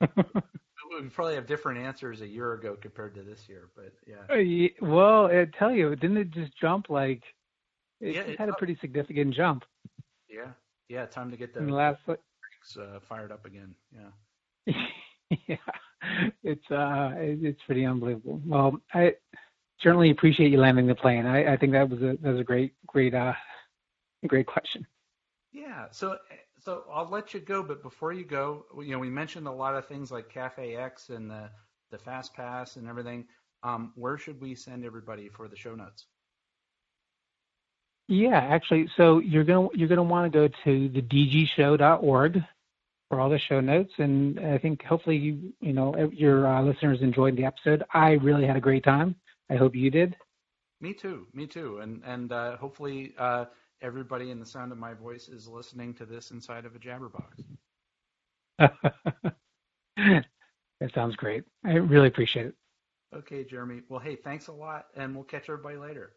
we 0.16 1.08
probably 1.12 1.34
have 1.34 1.46
different 1.46 1.80
answers 1.80 2.22
a 2.22 2.26
year 2.26 2.54
ago 2.54 2.76
compared 2.80 3.14
to 3.16 3.22
this 3.22 3.48
year, 3.48 3.68
but 3.76 3.92
yeah. 4.06 4.34
Uh, 4.34 4.86
well, 4.86 5.26
I 5.26 5.46
tell 5.58 5.70
you, 5.70 5.94
didn't 5.96 6.16
it 6.16 6.30
just 6.30 6.56
jump 6.58 6.88
like? 6.88 7.22
It, 8.00 8.14
yeah, 8.14 8.22
it 8.22 8.38
had 8.38 8.48
a 8.48 8.54
pretty 8.54 8.78
significant 8.80 9.34
jump. 9.34 9.64
Yeah, 10.28 10.52
yeah. 10.88 11.06
Time 11.06 11.30
to 11.30 11.36
get 11.36 11.52
the, 11.52 11.60
the 11.60 11.72
last 11.72 12.00
uh, 12.76 13.00
fired 13.08 13.32
up 13.32 13.46
again. 13.46 13.74
Yeah. 13.92 14.72
yeah, 15.48 15.56
it's 16.42 16.70
uh, 16.70 17.12
it's 17.16 17.60
pretty 17.66 17.84
unbelievable. 17.84 18.40
Well, 18.46 18.80
I 18.92 19.14
certainly 19.80 20.10
appreciate 20.10 20.50
you 20.50 20.58
landing 20.58 20.86
the 20.86 20.94
plane. 20.94 21.26
I, 21.26 21.54
I 21.54 21.56
think 21.56 21.72
that 21.72 21.88
was 21.88 22.00
a 22.00 22.16
that 22.22 22.30
was 22.30 22.40
a 22.40 22.44
great 22.44 22.74
great 22.86 23.14
uh 23.14 23.32
great 24.26 24.46
question. 24.46 24.86
Yeah. 25.52 25.86
So 25.90 26.16
so 26.58 26.84
I'll 26.92 27.08
let 27.08 27.32
you 27.34 27.40
go, 27.40 27.62
but 27.62 27.82
before 27.82 28.12
you 28.12 28.24
go, 28.24 28.66
you 28.78 28.92
know, 28.92 28.98
we 28.98 29.10
mentioned 29.10 29.46
a 29.46 29.52
lot 29.52 29.74
of 29.74 29.86
things 29.86 30.10
like 30.10 30.28
Cafe 30.28 30.76
X 30.76 31.08
and 31.10 31.30
the 31.30 31.50
the 31.90 31.98
Fast 31.98 32.34
Pass 32.34 32.76
and 32.76 32.88
everything. 32.88 33.26
Um, 33.62 33.92
where 33.94 34.16
should 34.16 34.40
we 34.40 34.54
send 34.54 34.84
everybody 34.84 35.28
for 35.28 35.48
the 35.48 35.56
show 35.56 35.74
notes? 35.74 36.06
Yeah, 38.08 38.38
actually, 38.38 38.88
so 38.96 39.20
you're 39.20 39.44
gonna 39.44 39.68
you're 39.74 39.88
gonna 39.88 40.02
want 40.02 40.30
to 40.32 40.38
go 40.38 40.48
to 40.64 40.88
the 40.88 41.02
dgshow.org 41.02 42.42
for 43.10 43.20
all 43.20 43.28
the 43.28 43.38
show 43.40 43.60
notes, 43.60 43.92
and 43.98 44.38
I 44.40 44.56
think 44.56 44.82
hopefully 44.84 45.16
you 45.16 45.52
you 45.60 45.74
know 45.74 45.94
your 46.12 46.46
uh, 46.46 46.62
listeners 46.62 47.02
enjoyed 47.02 47.36
the 47.36 47.44
episode. 47.44 47.84
I 47.92 48.12
really 48.12 48.46
had 48.46 48.56
a 48.56 48.60
great 48.60 48.84
time. 48.84 49.16
I 49.50 49.56
hope 49.56 49.74
you 49.74 49.90
did. 49.90 50.16
Me 50.80 50.94
too. 50.94 51.26
Me 51.34 51.46
too. 51.46 51.80
And 51.82 52.02
and 52.06 52.32
uh, 52.32 52.56
hopefully 52.56 53.12
uh, 53.18 53.46
everybody 53.82 54.30
in 54.30 54.38
the 54.38 54.46
sound 54.46 54.70
of 54.70 54.78
my 54.78 54.94
voice 54.94 55.28
is 55.28 55.48
listening 55.48 55.92
to 55.94 56.06
this 56.06 56.30
inside 56.30 56.64
of 56.64 56.76
a 56.76 56.78
Jabbrrbox. 56.78 57.44
that 59.96 60.94
sounds 60.94 61.16
great. 61.16 61.42
I 61.64 61.72
really 61.72 62.08
appreciate 62.08 62.46
it. 62.46 62.54
Okay, 63.14 63.42
Jeremy. 63.42 63.82
Well, 63.88 63.98
hey, 63.98 64.14
thanks 64.14 64.46
a 64.46 64.52
lot, 64.52 64.86
and 64.96 65.16
we'll 65.16 65.24
catch 65.24 65.48
everybody 65.48 65.76
later. 65.78 66.12